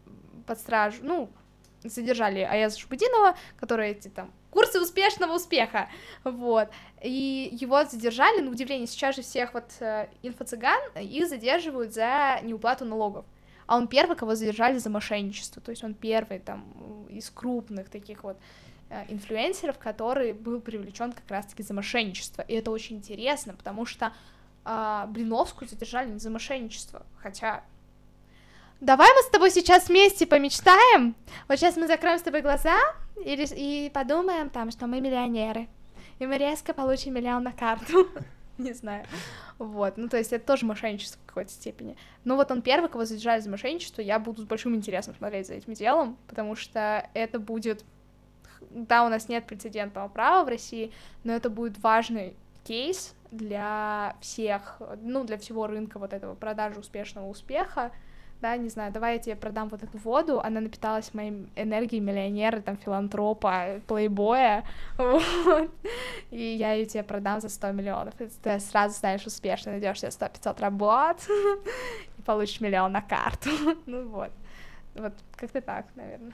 под 0.45 0.59
стражу, 0.59 0.97
ну, 1.03 1.29
задержали 1.83 2.39
Аяза 2.39 2.77
Шапудинова, 2.77 3.35
который 3.57 3.89
эти 3.89 4.07
там 4.09 4.33
курсы 4.51 4.81
успешного 4.81 5.35
успеха, 5.35 5.89
вот, 6.23 6.69
и 7.01 7.49
его 7.51 7.83
задержали, 7.85 8.41
на 8.41 8.51
удивление, 8.51 8.87
сейчас 8.87 9.15
же 9.15 9.21
всех 9.21 9.53
вот 9.53 9.65
э, 9.79 10.07
инфо-цыган, 10.23 10.79
их 10.99 11.27
задерживают 11.27 11.93
за 11.93 12.39
неуплату 12.43 12.85
налогов, 12.85 13.25
а 13.67 13.77
он 13.77 13.87
первый, 13.87 14.17
кого 14.17 14.35
задержали 14.35 14.77
за 14.79 14.89
мошенничество, 14.89 15.61
то 15.61 15.69
есть 15.69 15.83
он 15.83 15.93
первый 15.93 16.39
там 16.39 17.07
из 17.09 17.29
крупных 17.29 17.89
таких 17.89 18.23
вот 18.23 18.37
э, 18.37 18.68
инфлюенсеров, 19.09 19.77
который 19.77 20.33
был 20.33 20.61
привлечен 20.61 21.11
как 21.11 21.29
раз-таки 21.29 21.63
за 21.63 21.73
мошенничество, 21.73 22.41
и 22.41 22.53
это 22.53 22.71
очень 22.71 22.97
интересно, 22.97 23.53
потому 23.53 23.85
что 23.85 24.13
а, 24.65 25.05
Блиновскую 25.07 25.67
задержали 25.67 26.09
не 26.09 26.19
за 26.19 26.29
мошенничество, 26.29 27.05
хотя 27.17 27.63
Давай 28.81 29.09
мы 29.13 29.21
с 29.23 29.29
тобой 29.29 29.51
сейчас 29.51 29.89
вместе 29.89 30.25
помечтаем. 30.25 31.13
Вот 31.49 31.59
сейчас 31.59 31.75
мы 31.75 31.85
закроем 31.85 32.17
с 32.17 32.21
тобой 32.21 32.41
глаза 32.41 32.77
и, 33.17 33.33
и 33.33 33.91
подумаем 33.93 34.49
там, 34.49 34.71
что 34.71 34.87
мы 34.87 35.01
миллионеры. 35.01 35.67
И 36.19 36.25
мы 36.25 36.37
резко 36.37 36.73
получим 36.73 37.15
миллион 37.15 37.43
на 37.43 37.51
карту. 37.51 38.07
Не 38.57 38.71
знаю. 38.71 39.05
Вот. 39.57 39.97
Ну, 39.97 40.07
то 40.07 40.17
есть 40.17 40.31
это 40.31 40.45
тоже 40.45 40.65
мошенничество 40.65 41.19
в 41.21 41.25
какой-то 41.25 41.51
степени. 41.51 41.97
Но 42.23 42.37
вот 42.37 42.51
он 42.51 42.61
первый, 42.61 42.89
кого 42.89 43.03
задержали 43.03 43.41
за 43.41 43.49
мошенничество, 43.49 44.01
я 44.01 44.17
буду 44.17 44.43
с 44.43 44.45
большим 44.45 44.73
интересом 44.75 45.13
смотреть 45.13 45.47
за 45.47 45.55
этим 45.55 45.73
делом, 45.73 46.17
потому 46.27 46.55
что 46.55 47.09
это 47.13 47.39
будет... 47.39 47.83
Да, 48.69 49.05
у 49.05 49.09
нас 49.09 49.29
нет 49.29 49.45
прецедентного 49.45 50.07
права 50.07 50.45
в 50.45 50.47
России, 50.47 50.91
но 51.23 51.33
это 51.33 51.49
будет 51.49 51.79
важный 51.79 52.35
кейс 52.63 53.15
для 53.31 54.15
всех, 54.21 54.81
ну, 55.01 55.23
для 55.23 55.37
всего 55.37 55.67
рынка 55.67 55.99
вот 55.99 56.13
этого 56.13 56.35
продажи 56.35 56.79
успешного 56.79 57.27
успеха, 57.27 57.91
да, 58.41 58.55
не 58.55 58.69
знаю, 58.69 58.91
давай 58.93 59.13
я 59.13 59.19
тебе 59.19 59.35
продам 59.35 59.67
вот 59.67 59.83
эту 59.83 59.97
воду, 59.97 60.39
она 60.39 60.61
напиталась 60.61 61.13
моей 61.13 61.47
энергией 61.55 61.99
миллионера, 61.99 62.61
там, 62.61 62.77
филантропа, 62.77 63.81
плейбоя, 63.87 64.63
вот, 64.97 65.69
и 66.31 66.41
я 66.41 66.73
ее 66.73 66.85
тебе 66.85 67.03
продам 67.03 67.41
за 67.41 67.49
100 67.49 67.71
миллионов, 67.71 68.19
и 68.21 68.29
ты 68.41 68.59
сразу 68.59 68.95
станешь 68.95 69.25
успешной, 69.25 69.73
найдешь 69.73 69.99
себе 69.99 70.09
100-500 70.09 70.61
работ, 70.61 71.17
и 72.17 72.21
получишь 72.21 72.61
миллион 72.61 72.93
на 72.93 73.01
карту, 73.01 73.49
ну 73.85 74.07
вот, 74.07 74.31
вот 74.99 75.13
как-то 75.35 75.61
так, 75.61 75.87
наверное. 75.95 76.33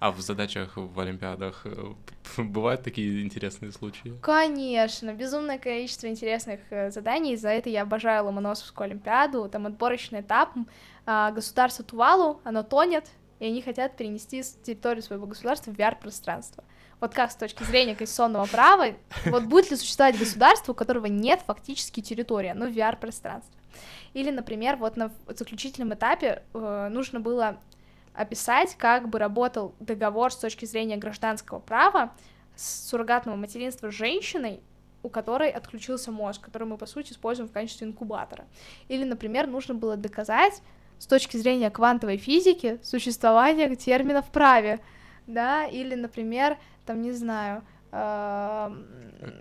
А 0.00 0.10
в 0.10 0.20
задачах 0.20 0.72
в 0.76 0.98
Олимпиадах 1.00 1.62
э, 1.64 1.94
бывают 2.38 2.82
такие 2.82 3.22
интересные 3.24 3.72
случаи? 3.72 4.14
Конечно, 4.20 5.12
безумное 5.12 5.58
количество 5.58 6.06
интересных 6.06 6.60
э, 6.70 6.90
заданий, 6.90 7.36
за 7.36 7.50
это 7.50 7.70
я 7.70 7.82
обожаю 7.82 8.24
Ломоносовскую 8.26 8.86
Олимпиаду, 8.86 9.48
там 9.48 9.66
отборочный 9.66 10.20
этап, 10.20 10.54
а, 11.06 11.30
государство 11.30 11.84
Тувалу, 11.84 12.40
оно 12.44 12.62
тонет, 12.62 13.06
и 13.38 13.46
они 13.46 13.62
хотят 13.62 13.96
перенести 13.96 14.42
с 14.42 14.52
территорию 14.54 15.02
своего 15.02 15.26
государства 15.26 15.70
в 15.70 15.74
VR-пространство. 15.74 16.64
Вот 17.00 17.12
как 17.14 17.30
с 17.30 17.36
точки 17.36 17.62
зрения 17.62 17.94
конституционного 17.94 18.46
права, 18.46 18.94
вот 19.26 19.44
будет 19.44 19.70
ли 19.70 19.76
существовать 19.76 20.18
государство, 20.18 20.72
у 20.72 20.74
которого 20.74 21.06
нет 21.06 21.42
фактически 21.46 22.00
территории, 22.00 22.48
оно 22.48 22.66
в 22.66 22.70
VR-пространстве? 22.70 23.54
Или, 24.14 24.30
например, 24.30 24.76
вот 24.76 24.96
на 24.96 25.12
заключительном 25.28 25.92
этапе 25.92 26.42
э, 26.54 26.88
нужно 26.90 27.20
было 27.20 27.58
описать, 28.16 28.74
как 28.76 29.08
бы 29.08 29.18
работал 29.18 29.74
договор 29.80 30.32
с 30.32 30.36
точки 30.36 30.64
зрения 30.64 30.96
гражданского 30.96 31.58
права 31.58 32.12
с 32.54 32.88
суррогатного 32.88 33.36
материнства 33.36 33.90
с 33.90 33.94
женщиной, 33.94 34.60
у 35.02 35.08
которой 35.08 35.50
отключился 35.50 36.10
мозг, 36.10 36.42
который 36.42 36.66
мы, 36.66 36.78
по 36.78 36.86
сути, 36.86 37.12
используем 37.12 37.48
в 37.48 37.52
качестве 37.52 37.86
инкубатора. 37.86 38.46
Или, 38.88 39.04
например, 39.04 39.46
нужно 39.46 39.74
было 39.74 39.96
доказать 39.96 40.62
с 40.98 41.06
точки 41.06 41.36
зрения 41.36 41.70
квантовой 41.70 42.16
физики 42.16 42.80
существование 42.82 43.76
термина 43.76 44.22
в 44.22 44.30
праве, 44.30 44.80
да, 45.26 45.66
или, 45.66 45.94
например, 45.94 46.56
там, 46.86 47.02
не 47.02 47.12
знаю, 47.12 47.62
Эм, 47.92 48.84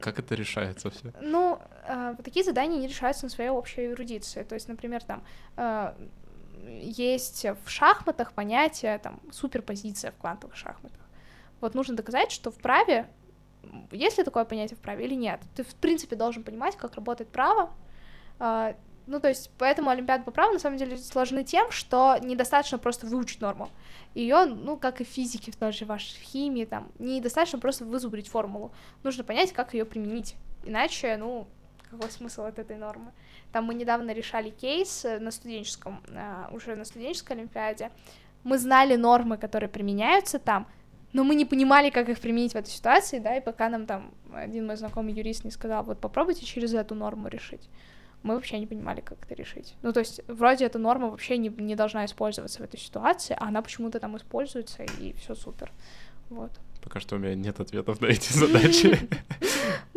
как 0.02 0.20
это 0.20 0.36
решается 0.36 0.90
все? 0.90 1.12
Ну, 1.22 1.60
э, 1.88 2.16
такие 2.24 2.46
задания 2.46 2.80
не 2.80 2.88
решаются 2.88 3.26
на 3.26 3.30
своей 3.30 3.50
общей 3.50 3.88
эрудиции. 3.88 4.44
То 4.44 4.56
есть, 4.56 4.68
например, 4.68 5.04
там 5.04 5.24
э, 5.58 5.94
есть 6.82 7.46
в 7.64 7.70
шахматах 7.70 8.34
понятие 8.34 8.98
там 9.00 9.20
суперпозиция 9.32 10.12
в 10.12 10.18
квантовых 10.18 10.56
шахматах. 10.56 11.02
Вот 11.62 11.74
нужно 11.74 11.96
доказать, 11.96 12.32
что 12.32 12.52
в 12.52 12.58
праве 12.58 13.08
есть 13.92 14.18
ли 14.18 14.24
такое 14.24 14.46
понятие 14.46 14.78
в 14.78 14.80
праве 14.80 15.06
или 15.06 15.16
нет. 15.16 15.42
Ты, 15.56 15.64
в 15.64 15.76
принципе, 15.76 16.16
должен 16.16 16.44
понимать, 16.44 16.76
как 16.76 16.96
работает 16.96 17.30
право. 17.32 17.72
Э, 18.40 18.74
ну, 19.08 19.20
то 19.20 19.28
есть, 19.30 19.52
поэтому 19.58 19.90
Олимпиады 19.90 20.24
по 20.24 20.32
праву 20.32 20.54
на 20.54 20.60
самом 20.60 20.78
деле 20.78 20.98
сложны 20.98 21.44
тем, 21.44 21.70
что 21.72 22.18
недостаточно 22.22 22.78
просто 22.78 23.06
выучить 23.06 23.42
норму. 23.42 23.70
Ее, 24.16 24.46
ну, 24.46 24.78
как 24.78 25.02
и 25.02 25.04
в 25.04 25.08
физике, 25.08 25.52
в 25.52 25.56
той 25.56 25.72
же 25.72 25.86
вашей 25.86 26.20
химии, 26.20 26.66
там, 26.66 26.92
недостаточно 26.98 27.60
просто 27.60 27.86
вызубрить 27.86 28.28
формулу. 28.28 28.72
Нужно 29.04 29.24
понять, 29.24 29.52
как 29.52 29.74
ее 29.74 29.86
применить. 29.86 30.36
Иначе, 30.64 31.18
ну, 31.18 31.48
какой 31.96 32.12
смысл 32.12 32.44
от 32.44 32.60
этой 32.60 32.78
нормы? 32.78 33.12
Там 33.52 33.66
мы 33.66 33.74
недавно 33.74 34.12
решали 34.12 34.50
кейс 34.50 35.06
на 35.20 35.32
студенческом, 35.32 36.02
а, 36.10 36.50
уже 36.52 36.76
на 36.76 36.86
студенческой 36.86 37.34
Олимпиаде. 37.34 37.92
Мы 38.44 38.58
знали 38.58 38.96
нормы, 38.96 39.38
которые 39.38 39.70
применяются 39.70 40.40
там, 40.40 40.68
но 41.14 41.24
мы 41.24 41.36
не 41.36 41.46
понимали, 41.46 41.90
как 41.90 42.10
их 42.10 42.20
применить 42.20 42.54
в 42.54 42.58
этой 42.58 42.70
ситуации, 42.70 43.20
да, 43.20 43.38
и 43.38 43.42
пока 43.42 43.70
нам 43.70 43.86
там 43.86 44.14
один 44.34 44.68
мой 44.68 44.76
знакомый 44.76 45.14
юрист 45.14 45.46
не 45.46 45.52
сказал, 45.52 45.84
вот 45.84 46.00
попробуйте 46.00 46.46
через 46.46 46.74
эту 46.74 46.96
норму 46.96 47.28
решить 47.28 47.70
мы 48.26 48.34
вообще 48.34 48.58
не 48.58 48.66
понимали, 48.66 49.02
как 49.02 49.24
это 49.24 49.36
решить. 49.36 49.76
Ну, 49.84 49.94
то 49.94 50.00
есть, 50.00 50.20
вроде 50.28 50.66
эта 50.66 50.80
норма 50.80 51.10
вообще 51.10 51.38
не, 51.38 51.50
не 51.50 51.76
должна 51.76 52.06
использоваться 52.06 52.60
в 52.60 52.66
этой 52.66 52.80
ситуации, 52.80 53.38
а 53.40 53.50
она 53.50 53.62
почему-то 53.62 54.00
там 54.00 54.18
используется, 54.18 54.84
и 54.84 55.14
все 55.14 55.36
супер. 55.36 55.72
Вот. 56.32 56.52
Пока 56.86 57.00
что 57.00 57.16
у 57.16 57.20
меня 57.20 57.36
нет 57.36 57.60
ответов 57.60 58.00
на 58.00 58.06
эти 58.08 58.32
задачи. 58.32 59.00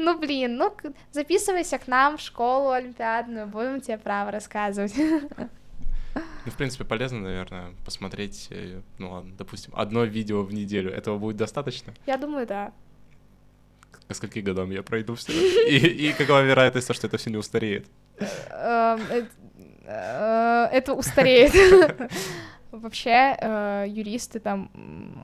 Ну, 0.01 0.16
блин, 0.16 0.57
ну, 0.57 0.72
записывайся 1.11 1.76
к 1.76 1.89
нам 1.89 2.18
в 2.18 2.20
школу 2.20 2.70
олимпиадную, 2.70 3.49
будем 3.49 3.80
тебе 3.80 3.99
право 3.99 4.30
рассказывать. 4.30 4.95
Ну, 6.45 6.53
в 6.53 6.57
принципе, 6.57 6.84
полезно, 6.84 7.20
наверное, 7.20 7.74
посмотреть, 7.84 8.49
э, 8.51 8.80
ну 8.97 9.11
ладно, 9.11 9.34
допустим, 9.36 9.72
одно 9.76 10.05
видео 10.05 10.43
в 10.43 10.53
неделю. 10.53 10.91
Этого 10.91 11.18
будет 11.18 11.36
достаточно? 11.36 11.93
Я 12.07 12.16
думаю, 12.16 12.47
да. 12.47 12.72
К 14.09 14.14
скольки 14.14 14.39
годам 14.39 14.70
я 14.70 14.82
пройду 14.82 15.14
все? 15.14 15.32
И, 15.68 15.76
и 15.76 16.12
какова 16.12 16.43
вероятность, 16.43 16.93
что 16.93 17.07
это 17.07 17.18
все 17.18 17.30
не 17.30 17.36
устареет? 17.36 17.86
Эм, 18.18 19.01
э, 19.84 20.68
это 20.72 20.95
устареет. 20.95 21.53
Вообще, 22.71 23.35
э, 23.41 23.87
юристы 23.89 24.41
там, 24.41 24.71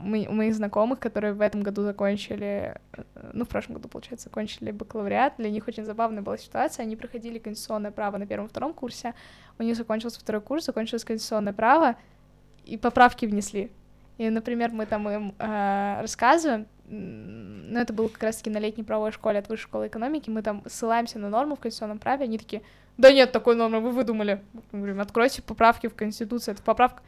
у 0.03 0.33
моих 0.33 0.55
знакомых, 0.55 0.99
которые 0.99 1.35
в 1.35 1.43
этом 1.43 1.63
году 1.63 1.83
закончили, 1.83 2.81
э, 2.93 3.03
ну, 3.35 3.45
в 3.45 3.49
прошлом 3.49 3.75
году, 3.75 3.89
получается, 3.89 4.31
закончили 4.31 4.71
бакалавриат, 4.71 5.35
для 5.37 5.51
них 5.51 5.69
очень 5.69 5.85
забавная 5.85 6.23
была 6.23 6.39
ситуация, 6.39 6.85
они 6.85 6.97
проходили 6.97 7.39
конституционное 7.39 7.91
право 7.91 8.17
на 8.17 8.27
первом-втором 8.27 8.73
курсе, 8.73 9.13
у 9.59 9.63
них 9.63 9.77
закончился 9.77 10.21
второй 10.21 10.41
курс, 10.41 10.65
закончилось 10.65 11.05
конституционное 11.05 11.53
право, 11.53 11.97
и 12.65 12.79
поправки 12.79 13.27
внесли. 13.27 13.71
И, 14.17 14.31
например, 14.31 14.71
мы 14.71 14.87
там 14.87 15.07
им 15.11 15.35
э, 15.39 16.01
рассказываем, 16.01 16.67
ну, 16.89 17.79
это 17.79 17.93
было 17.93 18.09
как 18.09 18.23
раз-таки 18.23 18.49
на 18.49 18.59
летней 18.59 18.85
правовой 18.85 19.13
школе 19.13 19.39
от 19.39 19.51
высшей 19.51 19.65
школы 19.65 19.89
экономики, 19.89 20.31
мы 20.31 20.41
там 20.41 20.63
ссылаемся 20.67 21.19
на 21.19 21.29
норму 21.29 21.57
в 21.57 21.61
конституционном 21.61 21.99
праве, 21.99 22.25
они 22.25 22.39
такие, 22.39 22.63
да 22.97 23.13
нет 23.13 23.33
такой 23.33 23.55
нормы, 23.55 23.81
вы 23.81 23.91
выдумали. 23.91 24.41
Мы 24.73 24.79
говорим, 24.79 25.01
откройте 25.01 25.43
поправки 25.43 25.89
в 25.89 25.95
Конституции, 25.95 26.53
это 26.53 26.63
поправка. 26.63 27.03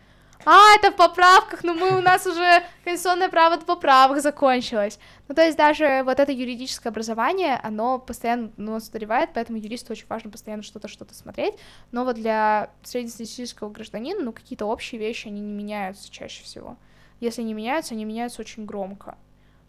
А, 0.45 0.76
это 0.76 0.93
в 0.93 0.97
поправках, 0.97 1.64
но 1.64 1.74
мы, 1.74 1.99
у 1.99 2.01
нас 2.01 2.26
уже 2.26 2.62
конституционное 2.84 3.28
право 3.28 3.59
в 3.59 3.64
поправках 3.64 4.22
закончилось. 4.22 4.99
Ну, 5.28 5.34
то 5.34 5.43
есть 5.43 5.57
даже 5.57 6.03
вот 6.05 6.20
это 6.20 6.32
юридическое 6.32 6.91
образование, 6.91 7.59
оно 7.62 7.99
постоянно 7.99 8.53
ну, 8.57 8.76
устаревает, 8.76 9.30
поэтому 9.34 9.59
юристу 9.59 9.93
очень 9.93 10.07
важно 10.09 10.30
постоянно 10.30 10.62
что-то, 10.62 10.89
что-то 10.89 11.14
смотреть, 11.14 11.55
но 11.91 12.05
вот 12.05 12.16
для 12.16 12.70
среднестатистического 12.82 13.70
гражданина, 13.70 14.22
ну, 14.22 14.32
какие-то 14.32 14.66
общие 14.66 15.01
вещи, 15.01 15.28
они 15.28 15.41
не 15.41 15.53
меняются 15.53 16.11
чаще 16.11 16.45
всего. 16.45 16.76
Если 17.20 17.43
не 17.43 17.55
меняются, 17.55 17.95
они 17.95 18.05
меняются 18.05 18.43
очень 18.43 18.66
громко, 18.66 19.16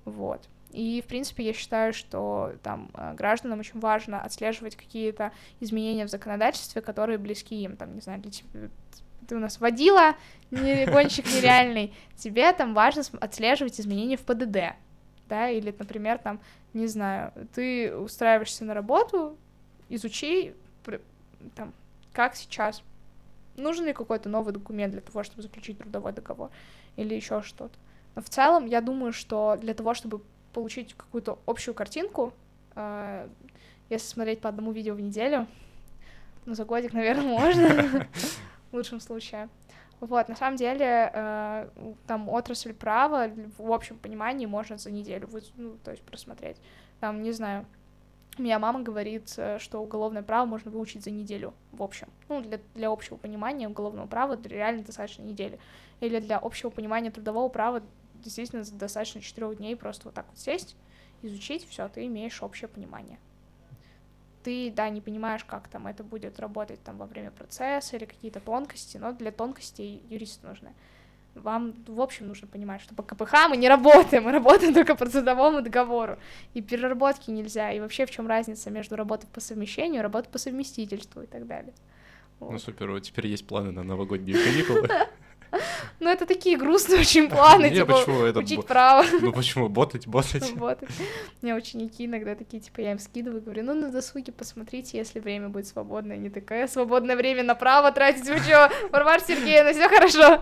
вот. 0.06 0.48
И, 0.72 1.02
в 1.02 1.08
принципе, 1.08 1.46
я 1.46 1.54
считаю, 1.54 1.94
что 1.94 2.54
там 2.62 2.92
э, 2.94 3.14
гражданам 3.14 3.60
очень 3.60 3.80
важно 3.80 4.22
отслеживать 4.22 4.76
какие-то 4.76 5.32
изменения 5.60 6.06
в 6.06 6.10
законодательстве, 6.10 6.82
которые 6.82 7.18
близки 7.18 7.64
им, 7.64 7.78
там, 7.78 7.96
не 7.96 8.02
знаю, 8.02 8.20
для 8.22 8.32
тебя, 8.32 8.70
ты 9.28 9.36
у 9.36 9.40
нас 9.40 9.60
водила, 9.60 10.16
не, 10.52 10.86
гонщик 10.86 11.26
нереальный, 11.36 11.94
тебе 12.16 12.52
там 12.54 12.74
важно 12.74 13.04
отслеживать 13.20 13.80
изменения 13.80 14.18
в 14.18 14.22
ПДД, 14.22 14.76
да, 15.28 15.50
или, 15.50 15.76
например, 15.78 16.18
там, 16.18 16.40
не 16.74 16.88
знаю, 16.88 17.34
ты 17.54 17.96
устраиваешься 17.96 18.66
на 18.66 18.74
работу, 18.74 19.38
изучи, 19.90 20.54
там, 21.56 21.74
как 22.14 22.36
сейчас, 22.36 22.82
нужен 23.56 23.86
ли 23.86 23.94
какой-то 23.94 24.30
новый 24.30 24.54
документ 24.54 24.92
для 24.92 25.02
того, 25.02 25.24
чтобы 25.24 25.42
заключить 25.42 25.78
трудовой 25.78 26.14
договор, 26.14 26.50
или 26.96 27.14
еще 27.14 27.42
что-то. 27.42 27.78
Но 28.16 28.22
в 28.22 28.30
целом, 28.30 28.66
я 28.66 28.82
думаю, 28.82 29.14
что 29.14 29.58
для 29.60 29.74
того, 29.74 29.94
чтобы 29.94 30.22
получить 30.54 30.96
какую-то 30.96 31.40
общую 31.46 31.76
картинку, 31.76 32.34
э, 32.76 33.28
если 33.90 34.08
смотреть 34.08 34.42
по 34.42 34.50
одному 34.50 34.72
видео 34.72 34.96
в 34.96 35.02
неделю, 35.02 35.48
ну, 36.46 36.56
за 36.56 36.66
годик, 36.66 36.94
наверное, 36.94 37.26
можно, 37.26 38.08
в 38.72 38.76
лучшем 38.76 39.00
случае. 39.00 39.50
Вот, 40.00 40.30
на 40.30 40.36
самом 40.36 40.58
деле, 40.58 41.12
э, 41.12 41.70
там 42.06 42.30
отрасль 42.30 42.74
права 42.74 43.32
в 43.58 43.72
общем 43.72 43.98
понимании 43.98 44.46
можно 44.46 44.78
за 44.78 44.92
неделю, 44.92 45.28
ну, 45.56 45.78
то 45.84 45.92
есть 45.92 46.04
просмотреть. 46.04 46.58
Там, 47.00 47.24
не 47.24 47.32
знаю, 47.32 47.66
у 48.38 48.44
меня 48.44 48.60
мама 48.60 48.82
говорит, 48.82 49.34
э, 49.38 49.58
что 49.58 49.80
уголовное 49.80 50.22
право 50.22 50.46
можно 50.46 50.70
выучить 50.70 51.04
за 51.04 51.10
неделю, 51.10 51.54
в 51.72 51.82
общем. 51.82 52.08
Ну, 52.30 52.42
для, 52.42 52.60
для 52.76 52.90
общего 52.92 53.18
понимания 53.18 53.68
уголовного 53.68 54.06
права 54.06 54.40
реально 54.44 54.84
достаточно 54.84 55.24
недели. 55.24 55.60
Или 56.00 56.20
для 56.20 56.38
общего 56.38 56.70
понимания 56.70 57.10
трудового 57.10 57.50
права 57.50 57.82
действительно 58.24 58.64
достаточно 58.74 59.22
четырех 59.22 59.58
дней 59.58 59.76
просто 59.76 60.06
вот 60.06 60.14
так 60.14 60.28
вот 60.30 60.38
сесть, 60.38 60.76
изучить, 61.24 61.68
все, 61.68 61.88
ты 61.90 62.06
имеешь 62.06 62.44
общее 62.44 62.68
понимание. 62.68 63.18
Ты, 64.48 64.72
да, 64.72 64.88
не 64.88 65.02
понимаешь, 65.02 65.44
как 65.44 65.68
там 65.68 65.88
это 65.88 66.06
будет 66.06 66.40
работать 66.40 66.82
там 66.82 66.98
во 66.98 67.06
время 67.06 67.32
процесса 67.32 67.98
или 67.98 68.06
какие-то 68.06 68.40
тонкости, 68.40 68.96
но 68.96 69.12
для 69.12 69.34
тонкостей 69.34 70.02
юристы 70.10 70.48
нужны. 70.48 70.70
Вам, 71.36 71.74
в 71.86 72.00
общем, 72.00 72.30
нужно 72.30 72.48
понимать, 72.48 72.80
что 72.80 72.96
по 72.96 73.04
КПХ 73.04 73.50
мы 73.50 73.58
не 73.58 73.68
работаем, 73.68 74.24
мы 74.24 74.32
работаем 74.32 74.74
только 74.74 74.96
по 74.96 75.06
трудовому 75.06 75.62
договору. 75.62 76.18
И 76.54 76.62
переработки 76.62 77.30
нельзя. 77.30 77.74
И 77.74 77.82
вообще, 77.82 78.06
в 78.06 78.12
чем 78.12 78.26
разница 78.26 78.72
между 78.72 78.96
работой 78.96 79.28
по 79.34 79.42
совмещению 79.42 80.02
работой 80.02 80.30
по 80.30 80.38
совместительству 80.38 81.24
и 81.24 81.28
так 81.28 81.46
далее. 81.46 81.74
Ну, 82.40 82.46
вот. 82.46 82.54
Ну 82.54 82.60
супер, 82.60 82.90
вот 82.90 83.04
теперь 83.04 83.28
есть 83.28 83.46
планы 83.46 83.72
на 83.72 83.84
новогодние 83.84 84.42
каникулы. 84.42 84.88
Ну, 86.00 86.10
это 86.10 86.26
такие 86.26 86.58
грустные 86.58 87.00
очень 87.00 87.30
планы, 87.30 87.70
типа, 87.70 87.98
почему 87.98 88.24
это 88.24 88.40
учить 88.40 88.66
право. 88.66 89.06
Ну, 89.22 89.34
почему? 89.34 89.70
Ботать, 89.70 90.08
ботать. 90.08 90.54
Ботать. 90.56 90.90
Мне 91.42 91.56
ученики 91.56 92.06
иногда 92.06 92.36
такие, 92.36 92.62
типа, 92.62 92.82
я 92.82 92.92
им 92.92 93.00
скидываю, 93.00 93.42
говорю, 93.42 93.64
ну, 93.64 93.74
на 93.74 93.92
досуге 93.92 94.32
посмотрите, 94.32 94.98
если 94.98 95.20
время 95.20 95.50
будет 95.50 95.68
свободное. 95.68 96.18
Не 96.18 96.30
такая 96.30 96.68
свободное 96.68 97.16
время 97.16 97.44
направо 97.44 97.92
тратить, 97.92 98.28
вы 98.28 98.40
чё, 98.48 98.70
Варвара 98.92 99.20
Сергеевна, 99.20 99.74
все 99.74 99.90
хорошо. 99.90 100.42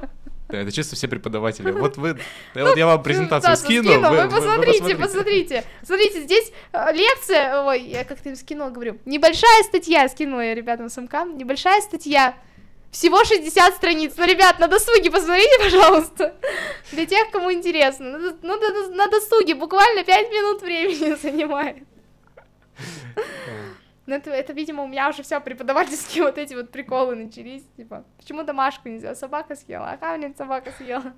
Да, 0.50 0.60
это 0.60 0.72
чисто 0.72 0.96
все 0.96 1.08
преподаватели. 1.08 1.72
Вот 1.72 1.98
вы, 1.98 2.18
ну, 2.54 2.66
вот 2.66 2.78
я 2.78 2.86
вам 2.86 3.02
презентацию 3.02 3.58
скину. 3.58 3.90
вы, 4.10 4.30
посмотрите, 4.30 4.96
посмотрите. 4.96 5.64
Смотрите, 5.84 6.22
здесь 6.22 6.52
э, 6.72 6.94
лекция, 6.94 7.64
ой, 7.64 7.82
я 7.82 8.04
как-то 8.04 8.30
им 8.30 8.36
скинула, 8.36 8.70
говорю, 8.70 9.00
небольшая 9.06 9.64
статья, 9.64 10.08
скинула 10.08 10.42
я 10.42 10.54
ребятам 10.54 10.90
самкам, 10.90 11.36
небольшая 11.38 11.82
статья 11.82 12.36
всего 12.96 13.26
60 13.26 13.76
страниц. 13.76 14.14
Ну, 14.18 14.26
ребят, 14.26 14.58
на 14.60 14.68
досуге 14.68 15.12
посмотрите, 15.12 15.60
пожалуйста. 15.60 16.36
Для 16.94 17.06
тех, 17.06 17.30
кому 17.30 17.52
интересно. 17.52 18.18
Ну, 18.42 18.58
на, 18.58 18.88
на 18.88 19.08
досуге 19.08 19.54
буквально 19.54 20.06
5 20.06 20.32
минут 20.32 20.62
времени 20.62 21.16
занимает. 21.22 21.84
Ну, 24.06 24.16
это, 24.16 24.30
это, 24.30 24.54
видимо, 24.54 24.84
у 24.84 24.88
меня 24.88 25.10
уже 25.10 25.24
все 25.24 25.42
преподавательские 25.42 26.24
вот 26.26 26.38
эти 26.38 26.54
вот 26.54 26.72
приколы 26.72 27.16
начались. 27.16 27.64
Типа, 27.76 28.06
почему 28.18 28.44
домашку 28.44 28.88
нельзя? 28.88 29.14
Собака 29.14 29.56
съела, 29.56 29.92
а 29.92 29.98
камень 29.98 30.34
собака 30.36 30.72
съела. 30.72 31.14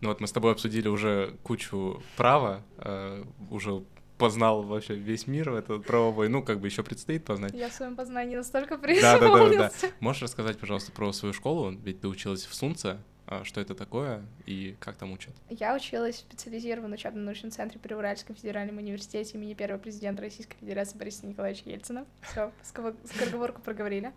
Ну 0.00 0.08
вот 0.08 0.20
мы 0.20 0.26
с 0.26 0.32
тобой 0.32 0.52
обсудили 0.52 0.88
уже 0.88 1.36
кучу 1.44 2.02
права, 2.16 2.62
э, 2.78 3.22
уже 3.48 3.84
познал 4.18 4.62
вообще 4.62 4.94
весь 4.94 5.26
мир 5.26 5.50
этот 5.50 5.86
правовой, 5.86 6.28
ну, 6.28 6.42
как 6.42 6.60
бы 6.60 6.66
еще 6.66 6.82
предстоит 6.82 7.24
познать. 7.24 7.52
Я 7.54 7.68
в 7.68 7.72
своем 7.72 7.96
познании 7.96 8.36
настолько 8.36 8.76
да, 8.76 9.18
да, 9.18 9.48
да, 9.48 9.50
да. 9.50 9.70
Можешь 10.00 10.22
рассказать, 10.22 10.58
пожалуйста, 10.58 10.92
про 10.92 11.12
свою 11.12 11.32
школу? 11.32 11.70
Ведь 11.70 12.00
ты 12.00 12.08
училась 12.08 12.44
в 12.44 12.54
Сунце. 12.54 12.98
А 13.26 13.42
что 13.42 13.60
это 13.62 13.74
такое 13.74 14.22
и 14.44 14.76
как 14.80 14.96
там 14.96 15.12
учат? 15.12 15.32
Я 15.48 15.74
училась 15.74 16.16
в 16.16 16.18
специализированном 16.18 16.92
учебном 16.92 17.24
научном 17.24 17.50
центре 17.50 17.80
при 17.80 17.94
Уральском 17.94 18.36
федеральном 18.36 18.76
университете 18.76 19.38
имени 19.38 19.54
первого 19.54 19.78
президента 19.78 20.20
Российской 20.20 20.58
Федерации 20.58 20.98
Бориса 20.98 21.26
Николаевича 21.26 21.62
Ельцина. 21.70 22.04
Все, 22.20 22.52
скороговорку 22.62 23.62
проговорили. 23.62 24.12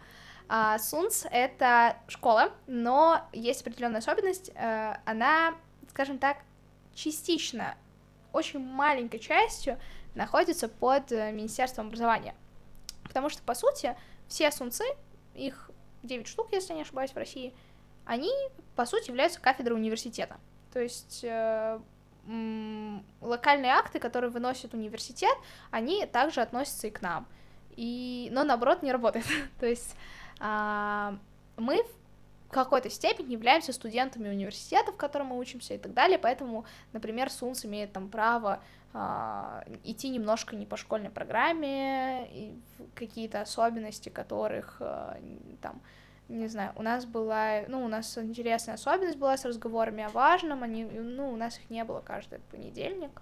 А, 0.49 0.77
СУНС— 0.77 1.25
это 1.31 1.97
школа, 2.09 2.51
но 2.67 3.25
есть 3.31 3.61
определенная 3.61 3.99
особенность. 3.99 4.51
Э, 4.55 4.97
она, 5.05 5.55
скажем 5.89 6.19
так, 6.19 6.37
частично 6.93 7.75
очень 8.37 8.59
маленькой 8.59 9.19
частью 9.19 9.79
находится 10.15 10.69
под 10.69 11.11
э, 11.11 11.31
Министерством 11.31 11.87
образования. 11.87 12.35
Потому 13.03 13.29
что, 13.29 13.41
по 13.43 13.53
сути, 13.53 13.95
все 14.27 14.51
сунцы, 14.51 14.83
их 15.33 15.71
9 16.03 16.27
штук, 16.27 16.47
если 16.51 16.73
не 16.73 16.81
ошибаюсь, 16.81 17.11
в 17.11 17.17
России, 17.17 17.53
они, 18.05 18.31
по 18.75 18.85
сути, 18.85 19.09
являются 19.09 19.41
кафедрой 19.41 19.77
университета. 19.77 20.37
То 20.71 20.79
есть 20.79 21.23
э, 21.23 21.79
локальные 23.21 23.71
акты, 23.71 23.99
которые 23.99 24.29
выносит 24.29 24.73
университет, 24.73 25.35
они 25.71 26.05
также 26.05 26.41
относятся 26.41 26.87
и 26.87 26.91
к 26.91 27.01
нам. 27.01 27.27
И, 27.75 28.29
но 28.31 28.43
наоборот 28.43 28.83
не 28.83 28.91
работает. 28.91 29.25
То 29.59 29.65
есть 29.65 29.95
э, 30.39 31.17
мы 31.57 31.85
в 32.47 32.51
какой-то 32.51 32.89
степени 32.89 33.33
являемся 33.33 33.73
студентами 33.73 34.29
университета, 34.29 34.91
в 34.91 34.97
котором 34.97 35.27
мы 35.27 35.37
учимся 35.37 35.73
и 35.73 35.77
так 35.77 35.93
далее, 35.93 36.17
поэтому, 36.17 36.65
например, 36.93 37.29
СУНС 37.29 37.65
имеет 37.65 37.91
там 37.91 38.09
право 38.09 38.61
э, 38.93 38.97
идти 39.83 40.09
немножко 40.09 40.55
не 40.55 40.65
по 40.65 40.77
школьной 40.77 41.09
программе, 41.09 42.27
и 42.31 42.59
какие-то 42.95 43.41
особенности 43.41 44.09
которых 44.09 44.77
э, 44.79 45.19
там 45.61 45.81
не 46.29 46.47
знаю, 46.47 46.73
у 46.75 46.81
нас 46.81 47.05
была, 47.05 47.61
ну, 47.69 47.85
у 47.85 47.87
нас 47.87 48.17
интересная 48.17 48.75
особенность 48.75 49.17
была 49.17 49.37
с 49.37 49.45
разговорами 49.45 50.03
о 50.03 50.09
важном, 50.09 50.61
они, 50.63 50.83
ну, 50.83 51.31
у 51.31 51.37
нас 51.37 51.57
их 51.57 51.69
не 51.69 51.83
было 51.85 52.01
каждый 52.01 52.39
понедельник, 52.51 53.21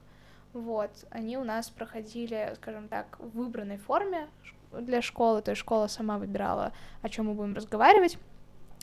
вот, 0.54 0.90
они 1.12 1.38
у 1.38 1.44
нас 1.44 1.70
проходили, 1.70 2.54
скажем 2.56 2.88
так, 2.88 3.20
в 3.20 3.30
выбранной 3.38 3.78
форме 3.78 4.28
для 4.72 5.04
школы, 5.04 5.44
то 5.44 5.52
есть 5.52 5.62
школа 5.62 5.86
сама 5.86 6.18
выбирала, 6.18 6.74
о 7.04 7.10
чем 7.10 7.28
мы 7.28 7.36
будем 7.36 7.54
разговаривать, 7.54 8.18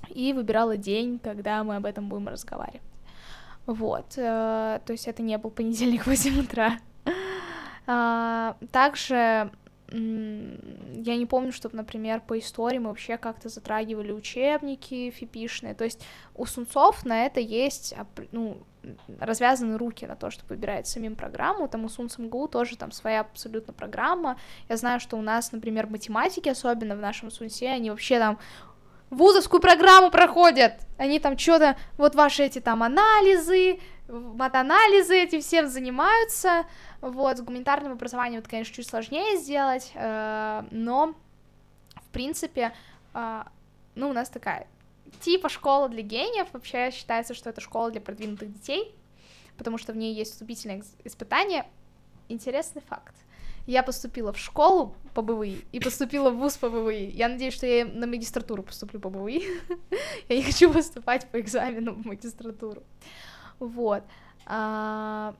и 0.09 0.33
выбирала 0.33 0.77
день, 0.77 1.19
когда 1.19 1.63
мы 1.65 1.77
об 1.77 1.87
этом 1.87 2.09
будем 2.09 2.29
разговаривать. 2.29 2.83
Вот, 3.67 4.15
э, 4.17 4.81
то 4.85 4.93
есть 4.93 5.07
это 5.07 5.23
не 5.23 5.37
был 5.39 5.51
понедельник 5.51 6.03
в 6.05 6.07
8 6.09 6.41
утра. 6.41 6.79
А, 7.87 8.57
также 8.71 9.51
я 9.95 11.17
не 11.17 11.27
помню, 11.27 11.53
чтобы, 11.53 11.77
например, 11.77 12.23
по 12.27 12.39
истории 12.39 12.79
мы 12.79 12.89
вообще 12.89 13.19
как-то 13.19 13.49
затрагивали 13.51 14.13
учебники 14.13 15.11
фипишные. 15.11 15.75
То 15.75 15.85
есть 15.85 16.03
у 16.35 16.47
Сунцов 16.47 17.05
на 17.05 17.27
это 17.27 17.41
есть 17.41 17.95
ну, 18.33 18.63
развязаны 19.21 19.77
руки 19.77 20.07
на 20.07 20.17
то, 20.17 20.31
чтобы 20.31 20.55
выбирать 20.55 20.87
самим 20.87 21.15
программу. 21.15 21.69
Там 21.69 21.85
у 21.85 21.89
Сунц 21.89 22.17
МГУ 22.17 22.49
тоже 22.49 22.77
там 22.77 22.91
своя 22.91 23.21
абсолютно 23.21 23.73
программа. 23.75 24.39
Я 24.69 24.77
знаю, 24.77 24.99
что 24.99 25.17
у 25.19 25.23
нас, 25.23 25.53
например, 25.53 25.87
математики, 25.87 26.49
особенно 26.49 26.97
в 26.97 27.01
нашем 27.01 27.31
Сунсе, 27.31 27.69
они 27.69 27.91
вообще 27.91 28.19
там 28.19 28.39
вузовскую 29.13 29.61
программу 29.61 30.11
проходят. 30.11 30.81
Они 30.97 31.21
там 31.21 31.39
что-то, 31.39 31.77
вот 31.99 32.15
ваши 32.15 32.45
эти 32.45 32.61
там 32.61 32.83
анализы, 32.83 33.79
матанализы 34.09 35.17
этим 35.17 35.41
всем 35.41 35.69
занимаются. 35.69 36.65
Вот, 37.01 37.39
с 37.39 37.43
гуманитарным 37.43 37.93
образованием 37.93 38.41
это, 38.41 38.49
конечно, 38.49 38.75
чуть 38.75 38.89
сложнее 38.89 39.37
сделать, 39.37 39.93
э, 39.95 40.65
но, 40.71 41.15
в 41.97 42.09
принципе, 42.11 42.73
э, 43.15 43.43
ну, 43.95 44.11
у 44.11 44.13
нас 44.13 44.31
такая 44.31 44.67
типа 45.21 45.49
школа 45.49 45.89
для 45.89 46.03
гениев, 46.03 46.49
вообще 46.53 46.91
считается, 46.91 47.35
что 47.35 47.51
это 47.51 47.61
школа 47.61 47.91
для 47.91 48.01
продвинутых 48.01 48.53
детей, 48.53 48.95
потому 49.59 49.77
что 49.77 49.93
в 49.93 49.97
ней 49.97 50.15
есть 50.15 50.33
вступительное 50.33 50.83
испытание. 51.05 51.67
Интересный 52.29 52.81
факт. 52.89 53.15
Я 53.67 53.83
поступила 53.83 54.33
в 54.33 54.39
школу 54.39 54.95
по 55.15 55.23
БВИ 55.23 55.65
и 55.73 55.81
поступила 55.81 56.31
в 56.31 56.39
ВУЗ 56.39 56.57
по 56.57 56.69
БВИ. 56.69 57.11
Я 57.11 57.29
надеюсь, 57.29 57.55
что 57.55 57.67
я 57.67 57.85
на 57.85 58.07
магистратуру 58.07 58.63
поступлю 58.63 59.01
по 59.01 59.11
БВИ. 59.11 59.45
я 60.29 60.37
не 60.37 60.43
хочу 60.43 60.73
поступать 60.73 61.29
по 61.31 61.41
экзамену 61.41 61.95
в 61.95 62.07
магистратуру. 62.07 62.83
Вот. 63.59 64.03
А, 64.47 65.35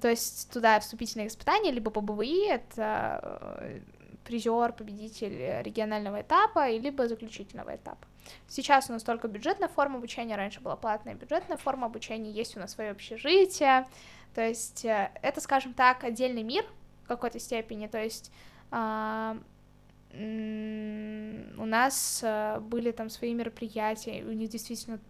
то 0.00 0.08
есть 0.08 0.50
туда 0.52 0.80
вступительные 0.80 1.28
испытания, 1.28 1.70
либо 1.70 1.90
по 1.90 2.00
БВИ, 2.00 2.48
это 2.48 3.58
э, 3.60 3.80
призер, 4.24 4.72
победитель 4.72 5.62
регионального 5.62 6.22
этапа, 6.22 6.68
либо 6.70 7.08
заключительного 7.08 7.76
этапа. 7.76 8.06
Сейчас 8.48 8.90
у 8.90 8.92
нас 8.92 9.02
только 9.02 9.28
бюджетная 9.28 9.68
форма 9.68 9.98
обучения, 9.98 10.36
раньше 10.36 10.60
была 10.60 10.76
платная 10.76 11.14
бюджетная 11.14 11.56
форма 11.56 11.86
обучения, 11.86 12.30
есть 12.30 12.56
у 12.56 12.60
нас 12.60 12.72
свое 12.72 12.90
общежитие, 12.90 13.86
то 14.34 14.40
есть 14.40 14.84
э, 14.84 15.10
это, 15.22 15.40
скажем 15.40 15.74
так, 15.74 16.04
отдельный 16.04 16.42
мир, 16.42 16.64
какой-то 17.06 17.38
степени, 17.38 17.86
то 17.86 18.02
есть 18.02 18.32
а, 18.70 19.36
у 20.12 21.66
нас 21.66 22.20
а, 22.24 22.60
были 22.60 22.92
там 22.92 23.10
свои 23.10 23.34
мероприятия, 23.34 24.24
у 24.24 24.32
них 24.32 24.48
действительно 24.50 25.00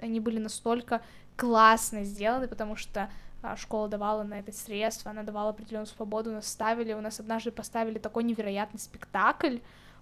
они 0.00 0.20
были 0.20 0.38
настолько 0.38 1.02
классно 1.36 2.04
сделаны, 2.04 2.48
потому 2.48 2.76
что 2.76 3.10
а, 3.42 3.56
школа 3.56 3.88
давала 3.88 4.22
на 4.22 4.38
это 4.40 4.52
средства, 4.52 5.10
она 5.10 5.22
давала 5.22 5.50
определенную 5.50 5.86
свободу, 5.86 6.32
нас 6.32 6.46
ставили, 6.46 6.92
у 6.92 7.00
нас 7.00 7.20
однажды 7.20 7.50
поставили 7.50 7.98
такой 7.98 8.24
невероятный 8.24 8.80
спектакль 8.80 9.58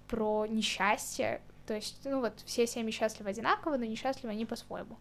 про 0.09 0.47
несчастье, 0.47 1.41
то 1.67 1.75
есть, 1.75 2.01
ну 2.05 2.21
вот, 2.21 2.41
все 2.47 2.67
семьи 2.67 2.91
счастливы 2.91 3.31
одинаково, 3.31 3.77
но 3.77 3.85
несчастливы 3.85 4.33
они 4.33 4.47
по-своему, 4.47 4.99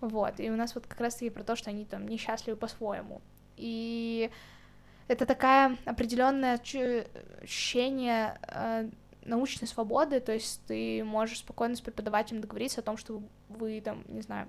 вот, 0.00 0.40
и 0.40 0.50
у 0.50 0.56
нас 0.56 0.74
вот 0.74 0.86
как 0.86 1.00
раз-таки 1.00 1.30
про 1.30 1.44
то, 1.44 1.56
что 1.56 1.70
они 1.70 1.84
там 1.84 2.06
несчастливы 2.06 2.56
по-своему, 2.56 3.22
и 3.56 4.30
это 5.08 5.26
такая 5.26 5.76
определенное 5.86 6.60
ощущение 7.42 8.38
э, 8.46 8.90
научной 9.22 9.66
свободы, 9.66 10.20
то 10.20 10.32
есть 10.32 10.60
ты 10.66 11.02
можешь 11.02 11.38
спокойно 11.38 11.74
с 11.74 11.80
преподавателем 11.80 12.40
договориться 12.40 12.80
о 12.80 12.84
том, 12.84 12.96
что 12.96 13.22
вы 13.48 13.80
там, 13.80 14.04
не 14.08 14.20
знаю, 14.20 14.48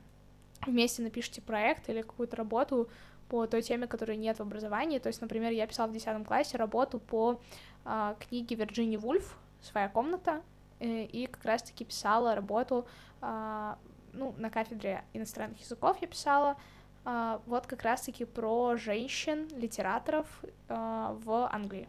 вместе 0.66 1.02
напишите 1.02 1.42
проект 1.42 1.90
или 1.90 2.02
какую-то 2.02 2.36
работу 2.36 2.90
по 3.30 3.46
той 3.46 3.62
теме, 3.62 3.88
которой 3.88 4.18
нет 4.18 4.38
в 4.38 4.42
образовании. 4.42 5.00
То 5.00 5.08
есть, 5.08 5.22
например, 5.22 5.52
я 5.52 5.68
писала 5.68 5.88
в 5.88 5.94
10 5.94 6.26
классе 6.26 6.58
работу 6.58 7.00
по 7.00 7.40
э, 7.86 8.16
книге 8.20 8.56
Вирджини 8.56 8.98
Вульф. 8.98 9.38
«Своя 9.62 9.90
комната», 9.90 10.42
э, 10.80 11.04
и 11.04 11.28
как 11.28 11.44
раз-таки 11.46 11.86
писала 11.86 12.34
работу, 12.34 12.88
э, 13.22 13.76
ну, 14.14 14.34
на 14.38 14.50
кафедре 14.50 15.04
иностранных 15.14 15.60
языков 15.60 15.98
я 16.02 16.08
писала, 16.08 16.58
вот 17.04 17.66
как 17.66 17.84
раз-таки 17.84 18.26
про 18.26 18.76
женщин, 18.76 19.48
литераторов 19.56 20.28
а, 20.68 21.14
в 21.24 21.50
Англии. 21.52 21.88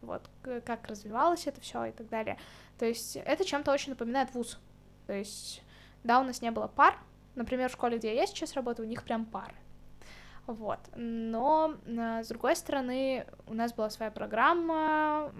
Вот, 0.00 0.22
как 0.42 0.86
развивалось 0.86 1.46
это 1.46 1.60
все 1.60 1.86
и 1.86 1.92
так 1.92 2.08
далее. 2.08 2.38
То 2.78 2.86
есть 2.86 3.16
это 3.16 3.44
чем-то 3.44 3.72
очень 3.72 3.90
напоминает 3.90 4.32
вуз. 4.32 4.58
То 5.06 5.12
есть, 5.12 5.62
да, 6.04 6.20
у 6.20 6.24
нас 6.24 6.40
не 6.40 6.50
было 6.50 6.68
пар. 6.68 6.96
Например, 7.34 7.68
в 7.68 7.72
школе, 7.72 7.98
где 7.98 8.14
я 8.14 8.26
сейчас 8.26 8.54
работаю, 8.54 8.86
у 8.86 8.90
них 8.90 9.02
прям 9.02 9.24
пары. 9.24 9.54
Вот. 10.46 10.78
Но, 10.96 11.74
а, 11.86 12.22
с 12.22 12.28
другой 12.28 12.56
стороны, 12.56 13.26
у 13.46 13.54
нас 13.54 13.72
была 13.72 13.90
своя 13.90 14.10
программа, 14.10 15.32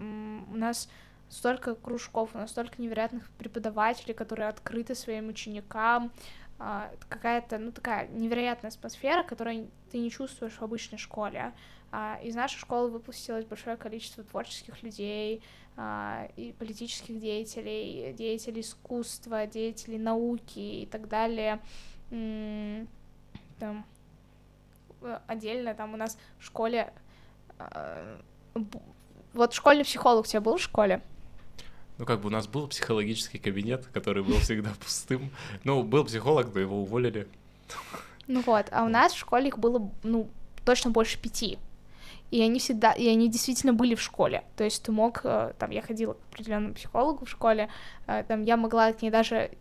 у 0.51 0.55
нас 0.55 0.89
столько 1.29 1.75
кружков, 1.75 2.31
у 2.33 2.37
нас 2.37 2.51
столько 2.51 2.81
невероятных 2.81 3.29
преподавателей, 3.31 4.13
которые 4.13 4.49
открыты 4.49 4.95
своим 4.95 5.29
ученикам, 5.29 6.11
а, 6.11 6.48
какая-то, 6.59 7.57
ну, 7.57 7.71
такая 7.71 8.07
невероятная 8.09 8.71
атмосфера, 8.71 9.23
которую 9.23 9.69
ты 9.91 9.99
не 9.99 10.11
чувствуешь 10.11 10.53
в 10.53 10.61
обычной 10.61 10.97
школе. 10.97 11.53
А, 11.91 12.19
из 12.21 12.35
нашей 12.35 12.57
школы 12.57 12.89
выпустилось 12.89 13.45
большое 13.45 13.77
количество 13.77 14.23
творческих 14.23 14.83
людей, 14.83 15.41
а, 15.77 16.27
и 16.35 16.51
политических 16.51 17.19
деятелей, 17.19 18.13
деятелей 18.13 18.61
искусства, 18.61 19.47
деятелей 19.47 19.97
науки 19.97 20.59
и 20.59 20.85
так 20.85 21.07
далее. 21.07 21.59
Там, 22.09 23.85
э, 25.01 25.19
отдельно 25.27 25.73
там 25.73 25.93
у 25.93 25.97
нас 25.97 26.17
в 26.39 26.45
школе... 26.45 26.93
Вот 29.33 29.53
школьный 29.53 29.83
психолог 29.83 30.25
у 30.25 30.27
тебя 30.27 30.41
был 30.41 30.57
в 30.57 30.61
школе? 30.61 31.01
Ну, 31.99 32.05
как 32.05 32.21
бы 32.21 32.27
у 32.27 32.31
нас 32.31 32.47
был 32.47 32.67
психологический 32.67 33.37
кабинет, 33.37 33.85
который 33.93 34.23
был 34.23 34.39
всегда 34.39 34.71
пустым. 34.79 35.29
Ну, 35.63 35.83
был 35.83 36.05
психолог, 36.05 36.53
но 36.53 36.59
его 36.59 36.81
уволили. 36.81 37.27
Ну 38.25 38.41
вот, 38.45 38.67
а 38.71 38.83
у 38.83 38.89
нас 38.89 39.13
в 39.13 39.17
школе 39.17 39.49
их 39.49 39.59
было, 39.59 39.91
ну, 40.03 40.27
точно 40.65 40.91
больше 40.91 41.19
пяти 41.19 41.59
и 42.31 42.41
они 42.41 42.59
всегда, 42.59 42.91
и 42.91 43.07
они 43.07 43.29
действительно 43.29 43.73
были 43.73 43.95
в 43.95 44.01
школе, 44.01 44.43
то 44.55 44.63
есть 44.63 44.83
ты 44.83 44.91
мог, 44.91 45.21
э, 45.23 45.53
там, 45.57 45.71
я 45.71 45.81
ходила 45.81 46.15
определенному 46.39 46.73
психологу 46.73 47.25
в 47.25 47.29
школе, 47.29 47.69
э, 48.07 48.23
там, 48.23 48.43
я 48.43 48.57
могла 48.57 48.91
к 48.93 49.01
ней 49.01 49.11
даже, 49.11 49.51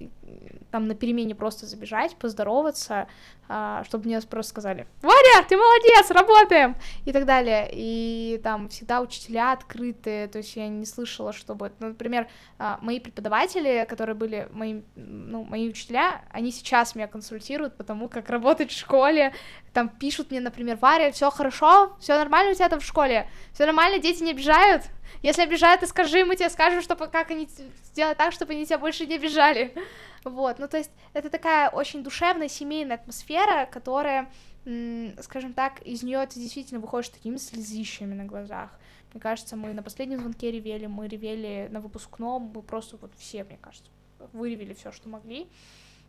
там, 0.71 0.87
на 0.87 0.95
перемене 0.95 1.35
просто 1.35 1.67
забежать, 1.67 2.17
поздороваться, 2.17 3.09
а, 3.49 3.83
чтобы 3.85 4.07
мне 4.07 4.21
просто 4.21 4.51
сказали, 4.51 4.87
Варя, 5.01 5.43
ты 5.49 5.57
молодец, 5.57 6.11
работаем, 6.11 6.77
и 7.07 7.13
так 7.13 7.25
далее, 7.25 7.69
и 7.73 8.39
там 8.43 8.69
всегда 8.69 9.01
учителя 9.01 9.53
открытые, 9.53 10.29
то 10.29 10.39
есть 10.39 10.55
я 10.57 10.69
не 10.69 10.85
слышала, 10.85 11.33
чтобы, 11.33 11.73
ну, 11.81 11.89
например, 11.89 12.29
а, 12.59 12.79
мои 12.83 13.01
преподаватели, 13.01 13.87
которые 13.89 14.15
были 14.15 14.49
мои, 14.53 14.83
ну, 14.97 15.45
мои 15.45 15.69
учителя, 15.71 16.23
они 16.31 16.53
сейчас 16.53 16.95
меня 16.95 17.07
консультируют 17.07 17.77
по 17.77 17.85
тому, 17.85 18.09
как 18.09 18.29
работать 18.29 18.71
в 18.71 18.79
школе, 18.79 19.33
там 19.73 19.89
пишут 19.89 20.31
мне, 20.31 20.41
например, 20.41 20.77
Варя, 20.77 21.11
все 21.11 21.31
хорошо, 21.31 21.97
все 22.01 22.19
нормально 22.19 22.53
у 22.53 22.55
тебя 22.55 22.69
там 22.69 22.81
в 22.81 22.85
школе, 22.85 23.29
все 23.55 23.65
нормально, 23.65 23.99
дети 23.99 24.23
не 24.23 24.33
обижают. 24.33 24.85
Если 25.23 25.43
обижают, 25.43 25.81
ты 25.81 25.87
скажи, 25.87 26.25
мы 26.25 26.37
тебе 26.37 26.51
скажем, 26.51 26.83
чтобы 26.83 27.09
как 27.09 27.31
они 27.31 27.49
сделать 27.85 28.19
так, 28.19 28.33
чтобы 28.33 28.53
они 28.53 28.67
тебя 28.67 28.79
больше 28.79 29.07
не 29.07 29.17
обижали. 29.17 29.75
Вот, 30.25 30.59
ну 30.59 30.69
то 30.69 30.77
есть 30.77 30.91
это 31.13 31.31
такая 31.31 31.71
очень 31.71 32.03
душевная 32.03 32.49
семейная 32.49 32.97
атмосфера, 32.97 33.67
которая 33.67 34.29
скажем 35.23 35.55
так, 35.55 35.81
из 35.83 36.03
нее 36.03 36.27
ты 36.27 36.41
действительно 36.41 36.81
выходишь 36.81 37.09
такими 37.09 37.37
слезищами 37.37 38.15
на 38.15 38.25
глазах. 38.25 38.71
Мне 39.13 39.21
кажется, 39.21 39.57
мы 39.57 39.73
на 39.73 39.83
последнем 39.83 40.21
звонке 40.21 40.51
ревели, 40.51 40.87
мы 40.87 41.09
ревели 41.09 41.69
на 41.71 41.81
выпускном, 41.81 42.53
мы 42.55 42.63
просто 42.63 42.99
вот 42.99 43.13
все, 43.17 43.45
мне 43.45 43.57
кажется, 43.57 43.91
выревели 44.33 44.75
все, 44.75 44.93
что 44.93 45.09
могли. 45.09 45.49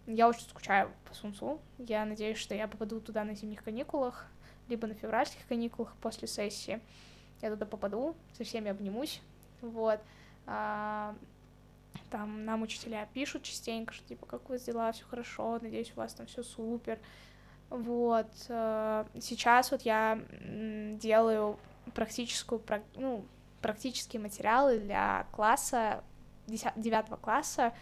Я 0.07 0.27
очень 0.27 0.41
скучаю 0.41 0.91
по 1.07 1.13
Сунцу. 1.13 1.61
Я 1.77 2.03
надеюсь, 2.03 2.37
что 2.37 2.55
я 2.55 2.67
попаду 2.67 2.99
туда 2.99 3.23
на 3.23 3.35
зимних 3.35 3.63
каникулах, 3.63 4.25
либо 4.67 4.87
на 4.87 4.93
февральских 4.93 5.45
каникулах 5.47 5.95
после 6.01 6.27
сессии. 6.27 6.81
Я 7.41 7.51
туда 7.51 7.65
попаду, 7.65 8.15
со 8.33 8.43
всеми 8.43 8.69
обнимусь. 8.69 9.21
Вот. 9.61 9.99
А, 10.45 11.15
там 12.09 12.45
нам 12.45 12.61
учителя 12.61 13.07
пишут 13.13 13.43
частенько, 13.43 13.93
что 13.93 14.07
типа, 14.07 14.25
как 14.25 14.49
у 14.49 14.53
вас 14.53 14.63
дела, 14.63 14.91
все 14.91 15.05
хорошо, 15.05 15.59
надеюсь, 15.61 15.91
у 15.95 15.99
вас 15.99 16.13
там 16.13 16.25
все 16.27 16.43
супер. 16.43 16.99
Вот. 17.69 18.31
Э, 18.49 19.05
сейчас 19.21 19.71
вот 19.71 19.83
я 19.83 20.19
делаю 20.99 21.57
практическую, 21.93 22.61
ну, 22.95 23.25
практические 23.61 24.21
материалы 24.21 24.79
для 24.79 25.27
класса, 25.31 26.03
9 26.47 27.19
класса 27.21 27.73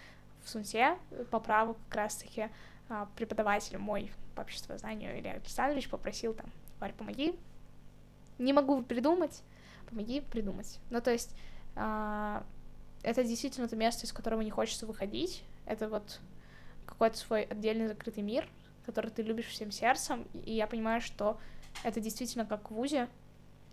в 0.43 0.49
Сунсе, 0.49 0.97
по 1.31 1.39
праву 1.39 1.77
как 1.87 1.95
раз-таки 1.95 2.49
а, 2.89 3.07
преподаватель 3.15 3.77
мой 3.77 4.11
по 4.35 4.41
обществознанию 4.41 5.19
Илья 5.19 5.33
Александрович 5.33 5.89
попросил 5.89 6.33
там, 6.33 6.45
Варь, 6.79 6.93
помоги, 6.93 7.37
не 8.37 8.53
могу 8.53 8.81
придумать, 8.83 9.41
помоги 9.89 10.21
придумать. 10.21 10.79
Ну, 10.89 11.01
то 11.01 11.11
есть 11.11 11.35
а, 11.75 12.43
это 13.03 13.23
действительно 13.23 13.67
то 13.67 13.75
место, 13.75 14.05
из 14.05 14.13
которого 14.13 14.41
не 14.41 14.51
хочется 14.51 14.85
выходить, 14.85 15.43
это 15.65 15.89
вот 15.89 16.19
какой-то 16.85 17.17
свой 17.17 17.43
отдельный 17.43 17.87
закрытый 17.87 18.23
мир, 18.23 18.47
который 18.85 19.11
ты 19.11 19.21
любишь 19.21 19.47
всем 19.47 19.71
сердцем, 19.71 20.27
и 20.33 20.53
я 20.53 20.67
понимаю, 20.67 21.01
что 21.01 21.39
это 21.83 21.99
действительно 21.99 22.45
как 22.45 22.71
в 22.71 22.75
ВУЗе, 22.75 23.09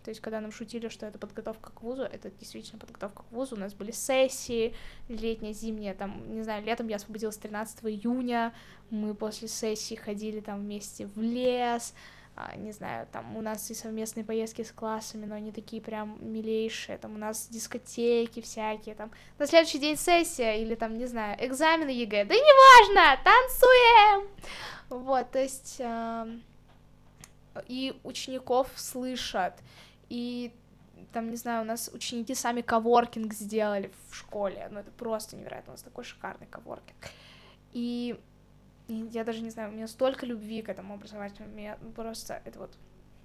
то 0.05 0.09
есть, 0.09 0.21
когда 0.21 0.39
нам 0.39 0.51
шутили, 0.51 0.87
что 0.87 1.07
это 1.07 1.17
подготовка 1.17 1.71
к 1.71 1.81
вузу, 1.81 2.03
это 2.03 2.29
действительно 2.29 2.77
подготовка 2.77 3.23
к 3.23 3.31
вузу. 3.31 3.55
У 3.55 3.59
нас 3.59 3.73
были 3.73 3.89
сессии 3.89 4.75
летние, 5.09 5.51
зимние, 5.51 5.95
там, 5.95 6.31
не 6.31 6.43
знаю, 6.43 6.63
летом 6.63 6.87
я 6.89 6.97
освободилась 6.97 7.37
13 7.37 7.83
июня, 7.85 8.53
мы 8.91 9.15
после 9.15 9.47
сессии 9.47 9.95
ходили 9.95 10.41
там 10.41 10.59
вместе 10.59 11.07
в 11.07 11.19
лес, 11.19 11.95
не 12.57 12.71
знаю, 12.71 13.07
там 13.11 13.37
у 13.37 13.41
нас 13.41 13.71
и 13.71 13.73
совместные 13.73 14.23
поездки 14.23 14.63
с 14.63 14.71
классами, 14.71 15.25
но 15.25 15.35
они 15.35 15.51
такие 15.51 15.81
прям 15.81 16.17
милейшие, 16.19 16.97
там 16.97 17.15
у 17.15 17.17
нас 17.17 17.47
дискотеки 17.47 18.41
всякие, 18.41 18.95
там 18.95 19.11
на 19.37 19.47
следующий 19.47 19.79
день 19.79 19.95
сессия 19.95 20.61
или 20.61 20.75
там, 20.75 20.97
не 20.97 21.05
знаю, 21.05 21.37
экзамены 21.39 21.89
ЕГЭ, 21.89 22.25
да 22.25 22.35
неважно, 22.35 23.23
танцуем! 23.23 24.29
Вот, 24.89 25.31
то 25.31 25.39
есть... 25.39 25.77
Э, 25.79 26.27
и 27.67 27.99
учеников 28.03 28.69
слышат, 28.75 29.53
и 30.09 30.53
там, 31.13 31.29
не 31.29 31.37
знаю, 31.37 31.61
у 31.61 31.65
нас 31.65 31.89
ученики 31.93 32.35
сами 32.35 32.61
коворкинг 32.61 33.33
сделали 33.33 33.91
в 34.09 34.15
школе, 34.15 34.67
ну 34.71 34.79
это 34.79 34.91
просто 34.91 35.35
невероятно, 35.35 35.71
у 35.71 35.75
нас 35.75 35.83
такой 35.83 36.03
шикарный 36.03 36.47
коворкинг. 36.47 36.97
И, 37.71 38.19
я 38.87 39.23
даже 39.23 39.41
не 39.41 39.49
знаю, 39.49 39.69
у 39.69 39.73
меня 39.73 39.87
столько 39.87 40.25
любви 40.25 40.61
к 40.61 40.69
этому 40.69 40.93
образовательному, 40.93 41.53
мне 41.53 41.77
просто 41.95 42.41
это 42.45 42.59
вот 42.59 42.77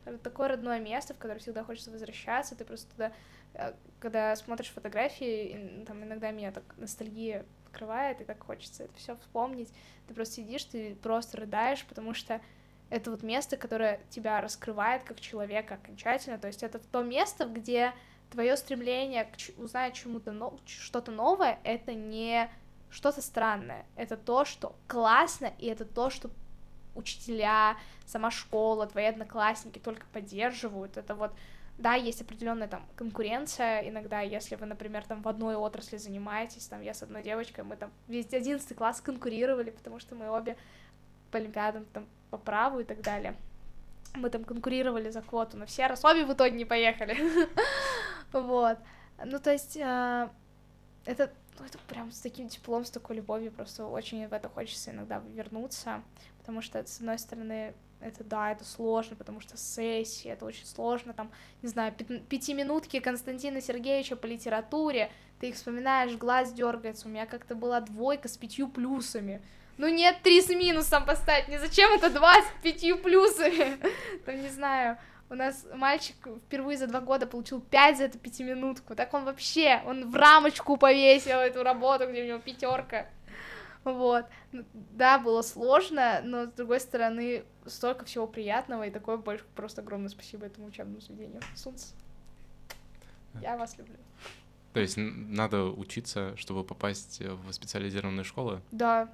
это 0.05 0.19
такое 0.19 0.49
родное 0.49 0.81
место, 0.81 1.15
в 1.15 1.19
которое 1.19 1.39
всегда 1.39 1.63
хочется 1.63 1.91
возвращаться, 1.91 2.57
ты 2.57 2.65
просто 2.65 2.91
туда, 2.93 3.13
э, 3.55 3.75
когда 3.99 4.35
смотришь 4.35 4.71
фотографии, 4.71 5.85
там 5.87 6.03
иногда 6.03 6.31
меня 6.31 6.53
так 6.53 6.65
ностальгия 6.79 7.45
покрывает, 7.65 8.21
и 8.21 8.25
так 8.25 8.43
хочется 8.43 8.85
это 8.85 8.95
все 8.97 9.17
вспомнить, 9.17 9.73
ты 10.09 10.15
просто 10.15 10.37
сидишь, 10.37 10.65
ты 10.65 10.95
просто 10.97 11.37
рыдаешь, 11.37 11.85
потому 11.85 12.15
что 12.15 12.41
это 12.89 13.11
вот 13.11 13.23
место, 13.23 13.57
которое 13.57 14.01
тебя 14.09 14.41
раскрывает 14.41 15.05
как 15.05 15.21
человека 15.21 15.75
окончательно, 15.75 16.39
то 16.39 16.49
есть 16.49 16.63
это 16.63 16.79
то 16.79 17.03
место, 17.03 17.45
где 17.45 17.93
твое 18.31 18.57
стремление 18.57 19.25
к 19.25 19.61
узнать 19.61 19.95
чему-то 19.95 20.33
но... 20.33 20.57
что-то 20.67 21.11
новое, 21.11 21.59
это 21.65 21.95
не 21.95 22.49
что-то 22.91 23.23
странное, 23.23 23.87
это 23.97 24.17
то, 24.17 24.45
что 24.45 24.75
классно, 24.89 25.53
и 25.59 25.67
это 25.67 25.85
то, 25.85 26.11
что 26.11 26.31
учителя, 26.95 27.77
сама 28.05 28.31
школа, 28.31 28.87
твои 28.87 29.07
одноклассники 29.07 29.79
только 29.79 30.07
поддерживают, 30.13 30.97
это 30.97 31.15
вот 31.15 31.33
да, 31.79 31.95
есть 31.95 32.21
определенная 32.21 32.69
там 32.69 32.85
конкуренция 32.95 33.89
иногда, 33.89 34.21
если 34.21 34.55
вы, 34.57 34.67
например, 34.67 35.03
там 35.07 35.23
в 35.23 35.29
одной 35.29 35.57
отрасли 35.57 35.97
занимаетесь, 35.97 36.67
там 36.67 36.83
я 36.83 36.93
с 36.93 37.03
одной 37.03 37.23
девочкой, 37.23 37.65
мы 37.65 37.77
там 37.77 37.91
весь 38.07 38.31
одиннадцатый 38.33 38.77
класс 38.77 39.01
конкурировали, 39.01 39.71
потому 39.71 39.99
что 39.99 40.15
мы 40.15 40.29
обе 40.29 40.59
по 41.31 41.39
олимпиадам 41.39 41.87
там 41.87 42.07
по 42.31 42.37
праву 42.37 42.81
и 42.81 42.85
так 42.85 43.01
далее. 43.01 43.35
Мы 44.15 44.29
там 44.29 44.45
конкурировали 44.45 45.09
за 45.11 45.23
квоту, 45.23 45.57
но 45.57 45.67
все 45.67 45.87
раз 45.87 46.05
обе 46.05 46.27
в 46.27 46.33
итоге 46.33 46.57
не 46.57 46.65
поехали. 46.65 47.17
Вот. 48.33 48.79
Ну, 49.25 49.41
то 49.41 49.51
есть, 49.51 49.77
а, 49.83 50.31
это, 51.05 51.33
ну, 51.61 51.67
это 51.67 51.79
прям 51.89 52.11
с 52.11 52.21
таким 52.21 52.49
теплом, 52.49 52.85
с 52.87 52.91
такой 52.91 53.17
любовью, 53.17 53.53
просто 53.53 53.85
очень 53.85 54.27
в 54.27 54.33
это 54.33 54.49
хочется 54.49 54.91
иногда 54.91 55.23
вернуться, 55.35 56.03
потому 56.39 56.63
что, 56.63 56.85
с 56.85 56.99
одной 56.99 57.19
стороны, 57.19 57.75
это 58.01 58.25
да, 58.25 58.53
это 58.53 58.65
сложно, 58.65 59.15
потому 59.15 59.41
что 59.41 59.59
сессия, 59.59 60.31
это 60.31 60.47
очень 60.47 60.65
сложно, 60.65 61.13
там, 61.13 61.31
не 61.61 61.69
знаю, 61.69 61.93
пятиминутки 61.93 62.99
Константина 62.99 63.61
Сергеевича 63.61 64.17
по 64.17 64.25
литературе, 64.25 65.11
ты 65.39 65.51
их 65.51 65.57
вспоминаешь, 65.57 66.17
глаз 66.17 66.51
дергается, 66.55 67.09
у 67.09 67.11
меня 67.11 67.27
как-то 67.27 67.55
была 67.55 67.83
двойка 67.83 68.29
с 68.29 68.39
пятью 68.39 68.67
плюсами, 68.67 69.43
ну 69.77 69.87
нет, 69.89 70.23
три 70.23 70.41
с 70.41 70.49
минусом 70.49 71.05
поставить, 71.05 71.49
не 71.49 71.59
зачем 71.59 71.93
это 71.93 72.09
два 72.09 72.37
с 72.41 72.63
пятью 72.63 72.97
плюсами, 72.99 73.79
там, 74.25 74.41
не 74.41 74.49
знаю, 74.49 74.97
у 75.31 75.35
нас 75.35 75.67
мальчик 75.75 76.17
впервые 76.47 76.77
за 76.77 76.89
два 76.89 77.01
года 77.01 77.27
получил 77.27 77.61
пять 77.61 77.97
за 77.99 78.05
эту 78.05 78.19
пятиминутку, 78.19 78.95
так 78.95 79.15
он 79.15 79.25
вообще, 79.25 79.81
он 79.87 80.11
в 80.11 80.17
рамочку 80.17 80.77
повесил 80.77 81.39
эту 81.39 81.63
работу, 81.63 82.09
где 82.09 82.25
у 82.25 82.27
него 82.27 82.39
пятерка, 82.41 83.07
вот, 83.85 84.27
ну, 84.53 84.65
да, 84.75 85.19
было 85.19 85.41
сложно, 85.43 86.21
но, 86.23 86.47
с 86.47 86.51
другой 86.51 86.81
стороны, 86.81 87.45
столько 87.65 88.05
всего 88.05 88.27
приятного, 88.27 88.87
и 88.87 88.91
такое 88.91 89.17
больше, 89.17 89.45
просто 89.55 89.81
огромное 89.81 90.11
спасибо 90.11 90.47
этому 90.47 90.67
учебному 90.67 91.01
заведению. 91.01 91.41
Сунц, 91.55 91.93
я 93.41 93.57
вас 93.57 93.79
люблю. 93.79 93.97
То 94.75 94.81
есть 94.81 94.97
надо 94.97 95.65
учиться, 95.65 96.37
чтобы 96.37 96.63
попасть 96.63 97.21
в 97.21 97.53
специализированные 97.53 98.25
школы? 98.25 98.61
Да, 98.71 99.09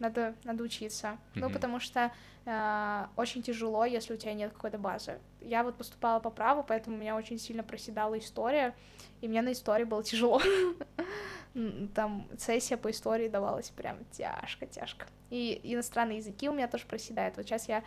надо, 0.00 0.34
надо 0.44 0.64
учиться. 0.64 1.06
Mm-hmm. 1.06 1.18
Ну, 1.36 1.50
потому 1.50 1.78
что 1.80 2.12
э, 2.44 3.06
очень 3.16 3.42
тяжело, 3.42 3.84
если 3.84 4.14
у 4.14 4.16
тебя 4.16 4.34
нет 4.34 4.52
какой-то 4.52 4.78
базы. 4.78 5.18
Я 5.40 5.62
вот 5.64 5.76
поступала 5.76 6.20
по 6.20 6.30
праву, 6.30 6.64
поэтому 6.66 6.96
у 6.96 6.98
меня 6.98 7.16
очень 7.16 7.38
сильно 7.38 7.62
проседала 7.62 8.18
история, 8.18 8.74
и 9.20 9.28
мне 9.28 9.42
на 9.42 9.52
истории 9.52 9.84
было 9.84 10.02
тяжело. 10.02 10.40
Там 11.94 12.26
сессия 12.38 12.76
по 12.76 12.90
истории 12.90 13.28
давалась 13.28 13.70
прям 13.70 13.98
тяжко-тяжко. 14.12 15.06
И 15.30 15.60
иностранные 15.62 16.18
языки 16.18 16.48
у 16.48 16.52
меня 16.52 16.68
тоже 16.68 16.86
проседают. 16.86 17.36
Вот 17.36 17.46
сейчас 17.46 17.68
я 17.68 17.82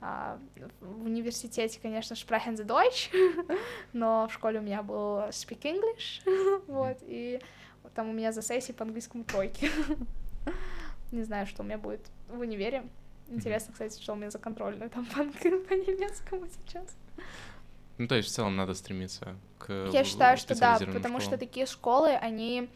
а, 0.00 0.38
в 0.80 1.04
университете, 1.04 1.78
конечно, 1.80 2.14
Sprechen 2.14 2.56
Sie 2.56 2.64
Deutsch, 2.64 3.10
но 3.92 4.26
в 4.28 4.32
школе 4.32 4.60
у 4.60 4.62
меня 4.62 4.82
был 4.82 5.18
Speak 5.28 5.62
English, 5.62 6.62
вот, 6.66 6.96
и 7.02 7.40
там 7.94 8.08
у 8.08 8.12
меня 8.12 8.32
за 8.32 8.40
сессии 8.40 8.72
по 8.72 8.84
английскому 8.84 9.24
тройки. 9.24 9.70
Не 11.12 11.22
знаю, 11.22 11.46
что 11.46 11.62
у 11.62 11.66
меня 11.66 11.76
будет 11.76 12.00
в 12.28 12.38
универе. 12.40 12.84
Интересно, 13.30 13.72
кстати, 13.72 14.00
что 14.00 14.12
у 14.12 14.16
меня 14.16 14.30
за 14.30 14.38
контрольную 14.38 14.90
там 14.90 15.06
по, 15.06 15.14
по 15.24 15.74
немецкому 15.74 16.46
сейчас. 16.48 16.96
Ну, 17.98 18.08
то 18.08 18.14
есть 18.14 18.28
в 18.28 18.32
целом 18.32 18.56
надо 18.56 18.74
стремиться 18.74 19.36
к 19.58 19.90
Я 19.92 20.04
считаю, 20.04 20.36
что 20.36 20.58
да, 20.58 20.78
потому 20.92 21.20
что 21.20 21.38
такие 21.38 21.66
школы, 21.66 22.10
они 22.10 22.68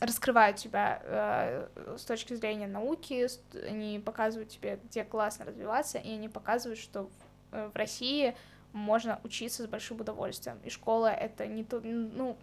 раскрывают 0.00 0.56
тебя 0.56 1.00
э, 1.04 1.68
с 1.96 2.04
точки 2.04 2.34
зрения 2.34 2.66
науки, 2.66 3.28
они 3.68 4.00
показывают 4.04 4.48
тебе, 4.48 4.80
где 4.84 5.04
классно 5.04 5.44
развиваться, 5.44 5.98
и 5.98 6.10
они 6.10 6.28
показывают, 6.28 6.80
что 6.80 7.04
в, 7.04 7.10
э, 7.52 7.70
в 7.72 7.76
России 7.76 8.34
можно 8.72 9.20
учиться 9.22 9.62
с 9.62 9.66
большим 9.66 10.00
удовольствием. 10.00 10.58
И 10.64 10.70
школа 10.70 11.06
это 11.12 11.46
не 11.46 11.62
то, 11.62 11.80
ну, 11.80 12.36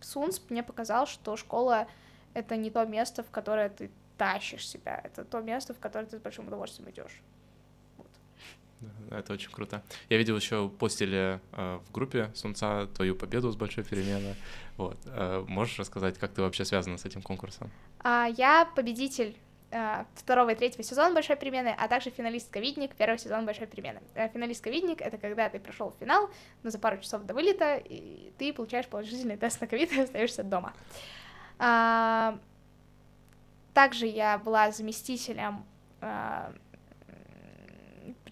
Сунс 0.00 0.42
мне 0.48 0.64
показал, 0.64 1.06
что 1.06 1.36
школа 1.36 1.86
это 2.34 2.56
не 2.56 2.70
то 2.70 2.84
место, 2.84 3.22
в 3.22 3.30
которое 3.30 3.68
ты 3.68 3.90
тащишь 4.16 4.68
себя, 4.68 5.00
это 5.04 5.24
то 5.24 5.40
место, 5.40 5.74
в 5.74 5.78
которое 5.78 6.06
ты 6.06 6.18
с 6.18 6.20
большим 6.20 6.46
удовольствием 6.48 6.90
идешь. 6.90 7.22
Это 9.10 9.32
очень 9.32 9.50
круто. 9.50 9.82
Я 10.08 10.18
видел 10.18 10.36
еще 10.36 10.68
постили 10.68 11.40
э, 11.52 11.78
в 11.86 11.92
группе 11.92 12.30
Сунца 12.34 12.86
твою 12.94 13.14
победу 13.14 13.50
с 13.50 13.56
большой 13.56 13.84
перемены. 13.84 14.34
Вот. 14.76 14.98
Э, 15.06 15.44
можешь 15.48 15.78
рассказать, 15.78 16.18
как 16.18 16.32
ты 16.32 16.42
вообще 16.42 16.64
связана 16.64 16.98
с 16.98 17.04
этим 17.04 17.22
конкурсом? 17.22 17.70
А, 18.00 18.28
я 18.36 18.68
победитель 18.76 19.36
э, 19.70 20.04
второго 20.14 20.50
и 20.50 20.54
третьего 20.54 20.82
сезона 20.82 21.14
большой 21.14 21.36
перемены, 21.36 21.74
а 21.78 21.88
также 21.88 22.10
финалистка 22.10 22.60
Видник 22.60 22.94
первого 22.94 23.18
сезона 23.18 23.44
большой 23.44 23.66
перемены. 23.66 24.00
Э, 24.14 24.28
финалистка 24.28 24.70
Видник 24.70 25.00
это 25.00 25.16
когда 25.18 25.48
ты 25.48 25.58
прошел 25.58 25.94
финал, 25.98 26.28
но 26.62 26.70
за 26.70 26.78
пару 26.78 26.98
часов 26.98 27.24
до 27.24 27.32
вылета, 27.32 27.76
и 27.76 28.32
ты 28.38 28.52
получаешь 28.52 28.86
положительный 28.86 29.36
тест 29.36 29.60
на 29.60 29.66
ковид 29.66 29.92
и 29.92 30.00
остаешься 30.02 30.42
дома. 30.42 30.74
А, 31.58 32.38
также 33.76 34.06
я 34.06 34.38
была 34.38 34.70
заместителем 34.70 35.66
а, 36.00 36.50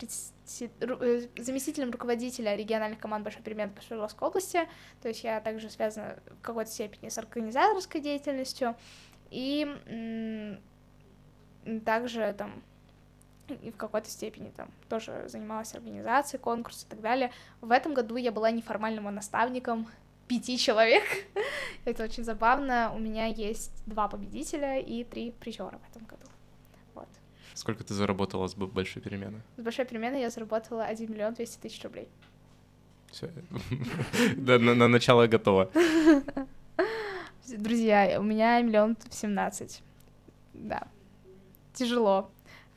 э, 0.00 1.26
заместителем 1.36 1.90
руководителя 1.90 2.56
региональных 2.56 2.98
команд 2.98 3.24
Большой 3.24 3.42
перемен 3.42 3.68
по 3.68 3.82
Свердловской 3.82 4.26
области, 4.26 4.66
то 5.02 5.08
есть 5.08 5.22
я 5.22 5.42
также 5.42 5.68
связана 5.68 6.16
в 6.38 6.40
какой-то 6.40 6.70
степени 6.70 7.10
с 7.10 7.18
организаторской 7.18 8.00
деятельностью, 8.00 8.74
и 9.30 10.58
также 11.84 12.34
там 12.38 12.62
и 13.48 13.70
в 13.70 13.76
какой-то 13.76 14.08
степени 14.08 14.48
там 14.48 14.70
тоже 14.88 15.28
занималась 15.28 15.74
организацией 15.74 16.40
конкурса 16.40 16.86
и 16.86 16.88
так 16.88 17.02
далее. 17.02 17.30
В 17.60 17.70
этом 17.70 17.92
году 17.92 18.16
я 18.16 18.32
была 18.32 18.50
неформальным 18.50 19.14
наставником 19.14 19.88
пяти 20.28 20.58
человек. 20.58 21.04
Это 21.84 22.04
очень 22.04 22.24
забавно. 22.24 22.92
У 22.94 22.98
меня 22.98 23.26
есть 23.26 23.72
два 23.86 24.08
победителя 24.08 24.78
и 24.80 25.04
три 25.04 25.32
призера 25.32 25.78
в 25.78 25.90
этом 25.90 26.06
году. 26.06 26.26
Вот. 26.94 27.08
Сколько 27.54 27.84
ты 27.84 27.94
заработала 27.94 28.46
с 28.46 28.54
большой 28.54 29.02
перемены? 29.02 29.42
С 29.56 29.62
большой 29.62 29.84
перемены 29.84 30.16
я 30.16 30.30
заработала 30.30 30.84
1 30.84 31.12
миллион 31.12 31.34
200 31.34 31.58
тысяч 31.60 31.82
рублей. 31.84 32.08
Все, 33.10 33.30
да, 34.36 34.58
на, 34.58 34.74
на 34.74 34.88
начало 34.88 35.26
готово. 35.26 35.70
Друзья, 37.46 38.16
у 38.18 38.22
меня 38.22 38.60
миллион 38.60 38.96
семнадцать. 39.10 39.82
Да. 40.54 40.88
Тяжело. 41.74 42.30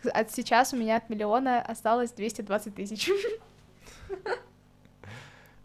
От 0.04 0.32
сейчас 0.32 0.74
у 0.74 0.78
меня 0.78 0.98
от 0.98 1.10
миллиона 1.10 1.62
осталось 1.62 2.12
220 2.12 2.76
тысяч. 2.76 3.10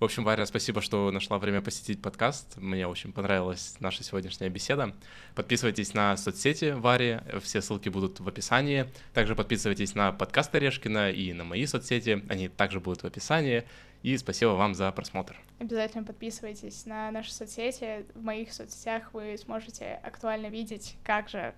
В 0.02 0.04
общем, 0.04 0.24
Варя, 0.24 0.44
спасибо, 0.46 0.80
что 0.80 1.12
нашла 1.12 1.38
время 1.38 1.62
посетить 1.62 2.02
подкаст. 2.02 2.56
Мне 2.56 2.88
очень 2.88 3.12
понравилась 3.12 3.76
наша 3.78 4.02
сегодняшняя 4.02 4.48
беседа. 4.48 4.96
Подписывайтесь 5.36 5.94
на 5.94 6.16
соцсети 6.16 6.72
Вари, 6.72 7.20
все 7.40 7.62
ссылки 7.62 7.88
будут 7.88 8.18
в 8.18 8.26
описании. 8.26 8.90
Также 9.14 9.36
подписывайтесь 9.36 9.94
на 9.94 10.10
подкаст 10.10 10.52
Орешкина 10.56 11.12
и 11.12 11.32
на 11.32 11.44
мои 11.44 11.66
соцсети, 11.66 12.20
они 12.28 12.48
также 12.48 12.80
будут 12.80 13.04
в 13.04 13.06
описании. 13.06 13.62
И 14.02 14.16
спасибо 14.16 14.48
вам 14.48 14.74
за 14.74 14.90
просмотр. 14.90 15.38
Обязательно 15.60 16.02
подписывайтесь 16.02 16.84
на 16.84 17.12
наши 17.12 17.32
соцсети. 17.32 18.04
В 18.16 18.24
моих 18.24 18.52
соцсетях 18.52 19.14
вы 19.14 19.38
сможете 19.38 20.00
актуально 20.02 20.48
видеть, 20.48 20.96
как 21.04 21.28
же 21.28 21.54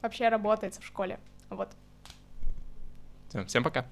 вообще 0.00 0.30
работает 0.30 0.76
в 0.76 0.82
школе. 0.82 1.20
Вот. 1.50 1.68
Всем 3.46 3.62
пока. 3.62 3.84